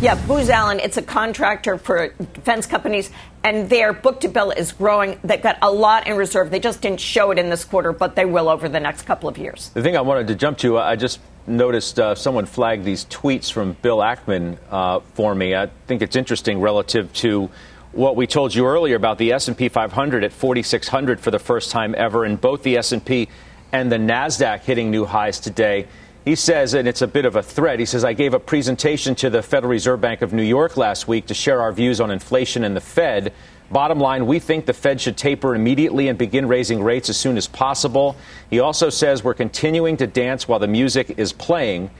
Yeah, 0.00 0.14
Booz 0.26 0.48
Allen, 0.48 0.80
it's 0.80 0.96
a 0.96 1.02
contractor 1.02 1.76
for 1.76 2.08
defense 2.08 2.64
companies, 2.64 3.10
and 3.44 3.68
their 3.68 3.92
book 3.92 4.20
to 4.20 4.28
bill 4.28 4.50
is 4.50 4.72
growing. 4.72 5.20
They've 5.22 5.42
got 5.42 5.58
a 5.60 5.70
lot 5.70 6.06
in 6.06 6.16
reserve. 6.16 6.50
They 6.50 6.58
just 6.58 6.80
didn't 6.80 7.00
show 7.00 7.32
it 7.32 7.38
in 7.38 7.50
this 7.50 7.66
quarter, 7.66 7.92
but 7.92 8.16
they 8.16 8.24
will 8.24 8.48
over 8.48 8.66
the 8.66 8.80
next 8.80 9.02
couple 9.02 9.28
of 9.28 9.36
years. 9.36 9.68
The 9.74 9.82
thing 9.82 9.98
I 9.98 10.00
wanted 10.00 10.28
to 10.28 10.34
jump 10.34 10.56
to, 10.58 10.78
I 10.78 10.96
just 10.96 11.20
noticed 11.46 12.00
uh, 12.00 12.14
someone 12.14 12.46
flagged 12.46 12.86
these 12.86 13.04
tweets 13.04 13.52
from 13.52 13.74
Bill 13.82 13.98
Ackman 13.98 14.56
uh, 14.70 15.00
for 15.12 15.34
me. 15.34 15.54
I 15.54 15.66
think 15.86 16.00
it's 16.00 16.16
interesting 16.16 16.62
relative 16.62 17.12
to 17.14 17.50
what 17.92 18.16
we 18.16 18.26
told 18.26 18.54
you 18.54 18.64
earlier 18.64 18.96
about 18.96 19.18
the 19.18 19.32
S&P 19.34 19.68
500 19.68 20.24
at 20.24 20.32
4600 20.32 21.20
for 21.20 21.30
the 21.30 21.38
first 21.38 21.70
time 21.70 21.94
ever, 21.98 22.24
and 22.24 22.40
both 22.40 22.62
the 22.62 22.78
S&P 22.78 23.28
and 23.70 23.92
the 23.92 23.98
Nasdaq 23.98 24.60
hitting 24.60 24.90
new 24.90 25.04
highs 25.04 25.38
today. 25.40 25.88
He 26.24 26.34
says, 26.34 26.74
and 26.74 26.86
it's 26.86 27.00
a 27.00 27.06
bit 27.06 27.24
of 27.24 27.36
a 27.36 27.42
threat, 27.42 27.78
he 27.78 27.86
says, 27.86 28.04
I 28.04 28.12
gave 28.12 28.34
a 28.34 28.38
presentation 28.38 29.14
to 29.16 29.30
the 29.30 29.42
Federal 29.42 29.70
Reserve 29.70 30.02
Bank 30.02 30.20
of 30.20 30.34
New 30.34 30.42
York 30.42 30.76
last 30.76 31.08
week 31.08 31.26
to 31.26 31.34
share 31.34 31.62
our 31.62 31.72
views 31.72 31.98
on 31.98 32.10
inflation 32.10 32.62
and 32.62 32.76
the 32.76 32.80
Fed. 32.80 33.32
Bottom 33.70 33.98
line, 33.98 34.26
we 34.26 34.38
think 34.38 34.66
the 34.66 34.74
Fed 34.74 35.00
should 35.00 35.16
taper 35.16 35.54
immediately 35.54 36.08
and 36.08 36.18
begin 36.18 36.46
raising 36.46 36.82
rates 36.82 37.08
as 37.08 37.16
soon 37.16 37.38
as 37.38 37.46
possible. 37.46 38.16
He 38.50 38.60
also 38.60 38.90
says 38.90 39.24
we're 39.24 39.32
continuing 39.32 39.96
to 39.96 40.06
dance 40.06 40.46
while 40.46 40.58
the 40.58 40.68
music 40.68 41.14
is 41.16 41.32
playing, 41.32 41.90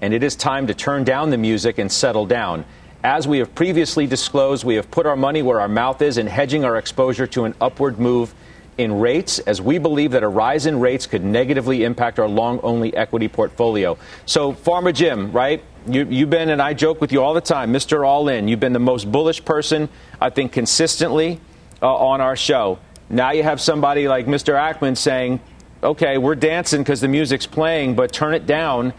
and 0.00 0.12
it 0.12 0.24
is 0.24 0.34
time 0.34 0.66
to 0.66 0.74
turn 0.74 1.04
down 1.04 1.30
the 1.30 1.38
music 1.38 1.78
and 1.78 1.92
settle 1.92 2.26
down. 2.26 2.64
As 3.04 3.28
we 3.28 3.38
have 3.38 3.54
previously 3.54 4.08
disclosed, 4.08 4.64
we 4.64 4.74
have 4.74 4.90
put 4.90 5.06
our 5.06 5.14
money 5.14 5.40
where 5.40 5.60
our 5.60 5.68
mouth 5.68 6.02
is 6.02 6.18
in 6.18 6.26
hedging 6.26 6.64
our 6.64 6.76
exposure 6.76 7.28
to 7.28 7.44
an 7.44 7.54
upward 7.60 8.00
move 8.00 8.34
in 8.78 9.00
rates, 9.00 9.40
as 9.40 9.60
we 9.60 9.78
believe 9.78 10.12
that 10.12 10.22
a 10.22 10.28
rise 10.28 10.64
in 10.64 10.80
rates 10.80 11.06
could 11.06 11.24
negatively 11.24 11.84
impact 11.84 12.18
our 12.18 12.28
long 12.28 12.60
only 12.62 12.96
equity 12.96 13.28
portfolio. 13.28 13.98
So, 14.24 14.52
Farmer 14.52 14.92
Jim, 14.92 15.32
right? 15.32 15.62
You, 15.86 16.04
have 16.04 16.30
been, 16.30 16.48
and 16.48 16.62
I 16.62 16.74
joke 16.74 17.00
with 17.00 17.12
you 17.12 17.22
all 17.22 17.34
the 17.34 17.40
time, 17.40 17.72
Mr. 17.72 18.06
All 18.06 18.28
In. 18.28 18.46
You've 18.46 18.60
been 18.60 18.72
the 18.72 18.78
most 18.78 19.10
bullish 19.10 19.44
person, 19.44 19.88
I 20.20 20.30
think, 20.30 20.52
consistently 20.52 21.40
uh, 21.82 21.94
on 21.94 22.20
our 22.20 22.36
show. 22.36 22.78
Now 23.10 23.32
you 23.32 23.42
have 23.42 23.60
somebody 23.60 24.06
like 24.06 24.26
Mr. 24.26 24.54
Ackman 24.54 24.96
saying, 24.96 25.40
okay, 25.82 26.18
we're 26.18 26.34
dancing 26.34 26.82
because 26.82 27.00
the 27.00 27.08
music's 27.08 27.46
playing, 27.46 27.94
but 27.94 28.12
turn 28.12 28.34
it 28.34 28.46
down 28.46 28.92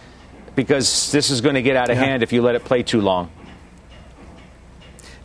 because 0.55 1.11
this 1.11 1.29
is 1.29 1.41
going 1.41 1.55
to 1.55 1.61
get 1.61 1.75
out 1.75 1.89
of 1.89 1.97
yeah. 1.97 2.05
hand 2.05 2.23
if 2.23 2.33
you 2.33 2.41
let 2.41 2.55
it 2.55 2.65
play 2.65 2.83
too 2.83 3.01
long. 3.01 3.31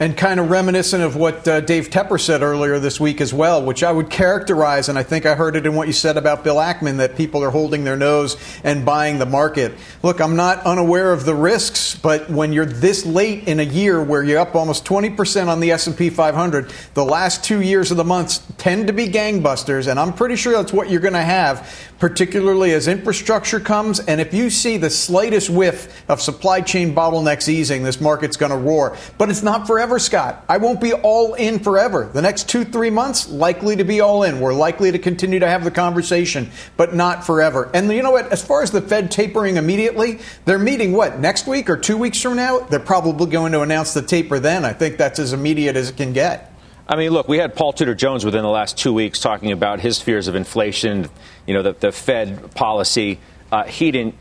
And 0.00 0.16
kind 0.16 0.40
of 0.40 0.50
reminiscent 0.50 1.02
of 1.02 1.14
what 1.14 1.46
uh, 1.46 1.60
Dave 1.60 1.88
Tepper 1.88 2.20
said 2.20 2.42
earlier 2.42 2.78
this 2.80 2.98
week 2.98 3.20
as 3.20 3.32
well, 3.32 3.64
which 3.64 3.82
I 3.82 3.92
would 3.92 4.10
characterize, 4.10 4.88
and 4.88 4.98
I 4.98 5.02
think 5.04 5.24
I 5.24 5.34
heard 5.34 5.54
it 5.54 5.66
in 5.66 5.74
what 5.74 5.86
you 5.86 5.92
said 5.92 6.16
about 6.16 6.42
Bill 6.42 6.56
Ackman, 6.56 6.96
that 6.96 7.16
people 7.16 7.42
are 7.44 7.50
holding 7.50 7.84
their 7.84 7.96
nose 7.96 8.36
and 8.64 8.84
buying 8.84 9.18
the 9.18 9.26
market. 9.26 9.72
Look, 10.02 10.20
I'm 10.20 10.36
not 10.36 10.66
unaware 10.66 11.12
of 11.12 11.24
the 11.24 11.34
risks, 11.34 11.94
but 11.94 12.28
when 12.28 12.52
you're 12.52 12.66
this 12.66 13.06
late 13.06 13.46
in 13.46 13.60
a 13.60 13.64
year 13.64 14.02
where 14.02 14.22
you're 14.22 14.40
up 14.40 14.54
almost 14.54 14.84
20% 14.84 15.46
on 15.46 15.60
the 15.60 15.70
S&P 15.70 16.10
500, 16.10 16.72
the 16.94 17.04
last 17.04 17.44
two 17.44 17.62
years 17.62 17.90
of 17.90 17.96
the 17.96 18.04
months 18.04 18.42
tend 18.58 18.88
to 18.88 18.92
be 18.92 19.08
gangbusters, 19.08 19.86
and 19.88 20.00
I'm 20.00 20.12
pretty 20.12 20.36
sure 20.36 20.52
that's 20.52 20.72
what 20.72 20.90
you're 20.90 21.00
going 21.00 21.14
to 21.14 21.22
have, 21.22 21.70
particularly 21.98 22.72
as 22.72 22.88
infrastructure 22.88 23.60
comes. 23.60 24.00
And 24.00 24.20
if 24.20 24.34
you 24.34 24.50
see 24.50 24.76
the 24.76 24.90
slightest 24.90 25.50
whiff 25.50 26.04
of 26.10 26.20
supply 26.20 26.60
chain 26.60 26.94
bottlenecks 26.94 27.48
easing, 27.48 27.84
this 27.84 28.00
market's 28.00 28.36
going 28.36 28.52
to 28.52 28.58
roar. 28.58 28.96
But 29.18 29.30
it's 29.30 29.42
not 29.42 29.66
forever 29.66 29.93
forever, 29.94 29.98
Scott. 29.98 30.44
I 30.48 30.56
won't 30.56 30.80
be 30.80 30.92
all 30.92 31.34
in 31.34 31.60
forever. 31.60 32.10
The 32.12 32.22
next 32.22 32.48
two, 32.48 32.64
three 32.64 32.90
months, 32.90 33.28
likely 33.28 33.76
to 33.76 33.84
be 33.84 34.00
all 34.00 34.24
in. 34.24 34.40
We're 34.40 34.54
likely 34.54 34.90
to 34.90 34.98
continue 34.98 35.38
to 35.38 35.46
have 35.46 35.62
the 35.62 35.70
conversation, 35.70 36.50
but 36.76 36.94
not 36.94 37.24
forever. 37.24 37.70
And 37.74 37.90
you 37.92 38.02
know 38.02 38.10
what? 38.10 38.32
As 38.32 38.44
far 38.44 38.62
as 38.62 38.72
the 38.72 38.80
Fed 38.80 39.10
tapering 39.10 39.56
immediately, 39.56 40.18
they're 40.46 40.58
meeting 40.58 40.92
what, 40.92 41.20
next 41.20 41.46
week 41.46 41.70
or 41.70 41.76
two 41.76 41.96
weeks 41.96 42.20
from 42.20 42.36
now? 42.36 42.60
They're 42.60 42.80
probably 42.80 43.30
going 43.30 43.52
to 43.52 43.60
announce 43.60 43.94
the 43.94 44.02
taper 44.02 44.40
then. 44.40 44.64
I 44.64 44.72
think 44.72 44.96
that's 44.96 45.20
as 45.20 45.32
immediate 45.32 45.76
as 45.76 45.90
it 45.90 45.96
can 45.96 46.12
get. 46.12 46.52
I 46.88 46.96
mean, 46.96 47.12
look, 47.12 47.28
we 47.28 47.38
had 47.38 47.54
Paul 47.54 47.72
Tudor 47.72 47.94
Jones 47.94 48.24
within 48.24 48.42
the 48.42 48.48
last 48.48 48.76
two 48.76 48.92
weeks 48.92 49.20
talking 49.20 49.52
about 49.52 49.80
his 49.80 50.00
fears 50.00 50.26
of 50.26 50.34
inflation, 50.34 51.08
you 51.46 51.54
know, 51.54 51.62
the, 51.62 51.72
the 51.72 51.92
Fed 51.92 52.52
policy. 52.54 53.20
Uh, 53.52 53.62
he 53.64 53.92
didn't 53.92 54.16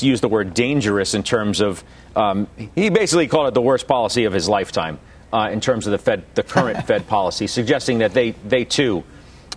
use 0.00 0.20
the 0.20 0.28
word 0.28 0.52
dangerous 0.52 1.14
in 1.14 1.22
terms 1.22 1.60
of 1.60 1.84
um, 2.16 2.48
he 2.74 2.90
basically 2.90 3.28
called 3.28 3.48
it 3.48 3.54
the 3.54 3.62
worst 3.62 3.86
policy 3.86 4.24
of 4.24 4.32
his 4.32 4.48
lifetime 4.48 4.98
uh, 5.32 5.48
in 5.52 5.60
terms 5.60 5.86
of 5.86 5.92
the 5.92 5.98
Fed, 5.98 6.24
the 6.34 6.42
current 6.42 6.82
Fed 6.86 7.06
policy, 7.06 7.46
suggesting 7.46 7.98
that 7.98 8.12
they 8.12 8.32
they 8.46 8.64
too 8.64 9.04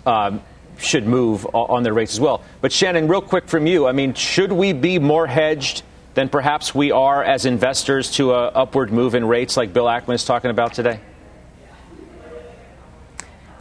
um, 0.05 0.41
should 0.77 1.07
move 1.07 1.45
on 1.53 1.83
their 1.83 1.93
rates 1.93 2.13
as 2.13 2.19
well. 2.19 2.41
But 2.61 2.71
Shannon, 2.71 3.07
real 3.07 3.21
quick 3.21 3.47
from 3.47 3.65
you, 3.67 3.87
I 3.87 3.91
mean, 3.91 4.13
should 4.13 4.51
we 4.51 4.73
be 4.73 4.99
more 4.99 5.27
hedged 5.27 5.83
than 6.13 6.29
perhaps 6.29 6.73
we 6.73 6.91
are 6.91 7.23
as 7.23 7.45
investors 7.45 8.11
to 8.11 8.31
a 8.31 8.47
upward 8.47 8.91
move 8.91 9.15
in 9.15 9.25
rates, 9.25 9.57
like 9.57 9.73
Bill 9.73 9.85
Ackman 9.85 10.15
is 10.15 10.25
talking 10.25 10.51
about 10.51 10.73
today? 10.73 10.99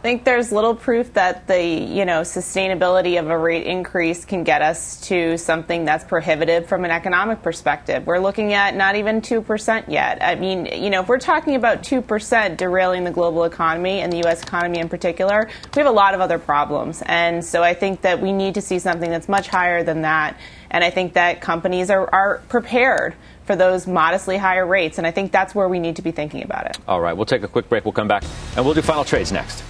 Think 0.05 0.23
there's 0.23 0.51
little 0.51 0.75
proof 0.75 1.15
that 1.15 1.47
the 1.47 1.63
you 1.63 2.05
know 2.05 2.21
sustainability 2.21 3.19
of 3.19 3.27
a 3.27 3.35
rate 3.35 3.65
increase 3.65 4.23
can 4.23 4.43
get 4.43 4.61
us 4.61 5.01
to 5.07 5.35
something 5.35 5.83
that's 5.83 6.03
prohibitive 6.03 6.67
from 6.67 6.85
an 6.85 6.91
economic 6.91 7.41
perspective. 7.41 8.05
We're 8.05 8.19
looking 8.19 8.53
at 8.53 8.75
not 8.75 8.95
even 8.95 9.19
two 9.19 9.41
percent 9.41 9.89
yet. 9.89 10.19
I 10.21 10.35
mean, 10.35 10.67
you 10.67 10.91
know, 10.91 11.01
if 11.01 11.07
we're 11.07 11.17
talking 11.17 11.55
about 11.55 11.83
two 11.83 12.03
percent 12.03 12.59
derailing 12.59 13.03
the 13.03 13.09
global 13.09 13.45
economy 13.45 14.01
and 14.01 14.13
the 14.13 14.17
U.S. 14.17 14.43
economy 14.43 14.77
in 14.77 14.89
particular, 14.89 15.49
we 15.75 15.79
have 15.79 15.87
a 15.87 15.95
lot 15.95 16.13
of 16.13 16.21
other 16.21 16.37
problems. 16.37 17.01
And 17.07 17.43
so 17.43 17.63
I 17.63 17.73
think 17.73 18.01
that 18.01 18.21
we 18.21 18.31
need 18.31 18.53
to 18.53 18.61
see 18.61 18.77
something 18.77 19.09
that's 19.09 19.27
much 19.27 19.47
higher 19.47 19.83
than 19.83 20.03
that. 20.03 20.37
And 20.69 20.83
I 20.83 20.91
think 20.91 21.13
that 21.13 21.41
companies 21.41 21.89
are, 21.89 22.07
are 22.13 22.43
prepared 22.47 23.15
for 23.45 23.55
those 23.55 23.87
modestly 23.87 24.37
higher 24.37 24.67
rates. 24.67 24.99
And 24.99 25.07
I 25.07 25.11
think 25.11 25.31
that's 25.31 25.55
where 25.55 25.67
we 25.67 25.79
need 25.79 25.95
to 25.95 26.03
be 26.03 26.11
thinking 26.11 26.43
about 26.43 26.67
it. 26.67 26.77
All 26.87 27.01
right, 27.01 27.13
we'll 27.13 27.25
take 27.25 27.41
a 27.41 27.47
quick 27.47 27.69
break. 27.69 27.85
We'll 27.85 27.91
come 27.91 28.07
back 28.07 28.23
and 28.55 28.63
we'll 28.63 28.75
do 28.75 28.83
final 28.83 29.03
trades 29.03 29.31
next. 29.31 29.63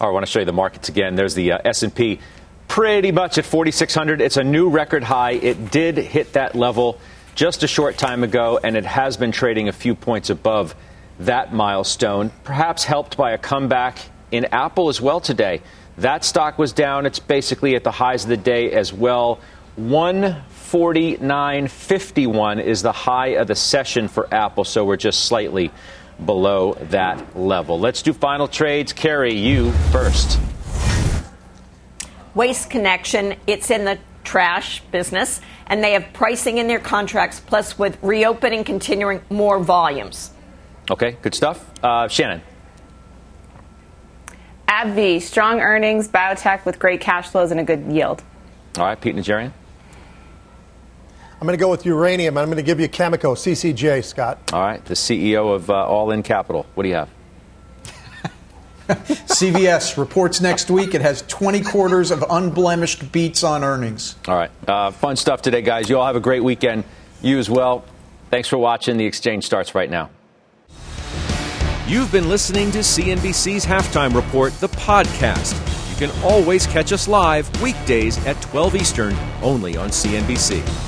All 0.00 0.06
right, 0.06 0.12
I 0.12 0.14
want 0.14 0.26
to 0.26 0.30
show 0.30 0.38
you 0.38 0.44
the 0.44 0.52
markets 0.52 0.88
again. 0.88 1.16
There's 1.16 1.34
the 1.34 1.50
uh, 1.52 1.58
S&P 1.64 2.20
pretty 2.68 3.10
much 3.10 3.36
at 3.36 3.44
4600. 3.44 4.20
It's 4.20 4.36
a 4.36 4.44
new 4.44 4.68
record 4.68 5.02
high. 5.02 5.32
It 5.32 5.72
did 5.72 5.96
hit 5.96 6.34
that 6.34 6.54
level 6.54 7.00
just 7.34 7.64
a 7.64 7.66
short 7.66 7.98
time 7.98 8.22
ago 8.22 8.60
and 8.62 8.76
it 8.76 8.84
has 8.84 9.16
been 9.16 9.32
trading 9.32 9.68
a 9.68 9.72
few 9.72 9.96
points 9.96 10.30
above 10.30 10.76
that 11.18 11.52
milestone, 11.52 12.30
perhaps 12.44 12.84
helped 12.84 13.16
by 13.16 13.32
a 13.32 13.38
comeback 13.38 13.98
in 14.30 14.44
Apple 14.46 14.88
as 14.88 15.00
well 15.00 15.18
today. 15.18 15.62
That 15.96 16.24
stock 16.24 16.58
was 16.58 16.72
down. 16.72 17.04
It's 17.04 17.18
basically 17.18 17.74
at 17.74 17.82
the 17.82 17.90
highs 17.90 18.22
of 18.22 18.28
the 18.28 18.36
day 18.36 18.70
as 18.70 18.92
well. 18.92 19.40
149.51 19.80 22.62
is 22.62 22.82
the 22.82 22.92
high 22.92 23.28
of 23.28 23.48
the 23.48 23.56
session 23.56 24.06
for 24.06 24.32
Apple, 24.32 24.62
so 24.62 24.84
we're 24.84 24.96
just 24.96 25.24
slightly 25.24 25.72
below 26.24 26.74
that 26.90 27.38
level. 27.38 27.78
Let's 27.78 28.02
do 28.02 28.12
final 28.12 28.48
trades. 28.48 28.92
Karen, 28.92 29.36
you 29.36 29.72
first. 29.92 30.38
Waste 32.34 32.70
Connection, 32.70 33.36
it's 33.46 33.70
in 33.70 33.84
the 33.84 33.98
trash 34.22 34.80
business, 34.92 35.40
and 35.66 35.82
they 35.82 35.92
have 35.92 36.06
pricing 36.12 36.58
in 36.58 36.68
their 36.68 36.78
contracts, 36.78 37.40
plus 37.40 37.78
with 37.78 37.98
reopening 38.02 38.62
continuing 38.64 39.22
more 39.30 39.58
volumes. 39.58 40.30
Okay, 40.90 41.16
good 41.22 41.34
stuff. 41.34 41.64
Uh, 41.82 42.08
Shannon. 42.08 42.42
AbbVie, 44.68 45.20
strong 45.22 45.60
earnings, 45.60 46.08
biotech 46.08 46.64
with 46.64 46.78
great 46.78 47.00
cash 47.00 47.28
flows 47.28 47.50
and 47.50 47.58
a 47.58 47.64
good 47.64 47.90
yield. 47.90 48.22
All 48.76 48.84
right, 48.84 49.00
Pete 49.00 49.16
Najarian. 49.16 49.52
I'm 51.40 51.46
going 51.46 51.56
to 51.56 51.62
go 51.62 51.70
with 51.70 51.86
uranium. 51.86 52.36
I'm 52.36 52.46
going 52.46 52.56
to 52.56 52.64
give 52.64 52.80
you 52.80 52.88
Cameco, 52.88 53.36
CCJ, 53.36 54.04
Scott. 54.04 54.52
All 54.52 54.60
right, 54.60 54.84
the 54.84 54.94
CEO 54.94 55.54
of 55.54 55.70
uh, 55.70 55.86
All 55.86 56.10
In 56.10 56.24
Capital. 56.24 56.66
What 56.74 56.82
do 56.82 56.88
you 56.88 56.96
have? 56.96 57.08
CVS 58.88 59.96
reports 59.96 60.40
next 60.40 60.68
week. 60.68 60.94
It 60.94 61.00
has 61.00 61.22
20 61.28 61.60
quarters 61.60 62.10
of 62.10 62.24
unblemished 62.28 63.12
beats 63.12 63.44
on 63.44 63.62
earnings. 63.62 64.16
All 64.26 64.34
right. 64.34 64.50
Uh, 64.66 64.90
fun 64.90 65.14
stuff 65.14 65.40
today, 65.40 65.62
guys. 65.62 65.88
You 65.88 65.98
all 65.98 66.06
have 66.06 66.16
a 66.16 66.20
great 66.20 66.42
weekend. 66.42 66.82
You 67.22 67.38
as 67.38 67.48
well. 67.48 67.84
Thanks 68.30 68.48
for 68.48 68.58
watching. 68.58 68.96
The 68.96 69.06
exchange 69.06 69.44
starts 69.44 69.76
right 69.76 69.90
now. 69.90 70.10
You've 71.86 72.10
been 72.10 72.28
listening 72.28 72.72
to 72.72 72.78
CNBC's 72.78 73.64
Halftime 73.64 74.14
Report, 74.14 74.52
the 74.54 74.68
podcast. 74.68 75.54
You 75.90 76.06
can 76.08 76.22
always 76.24 76.66
catch 76.66 76.92
us 76.92 77.06
live 77.06 77.62
weekdays 77.62 78.18
at 78.26 78.40
12 78.42 78.74
Eastern, 78.74 79.16
only 79.40 79.76
on 79.76 79.90
CNBC. 79.90 80.87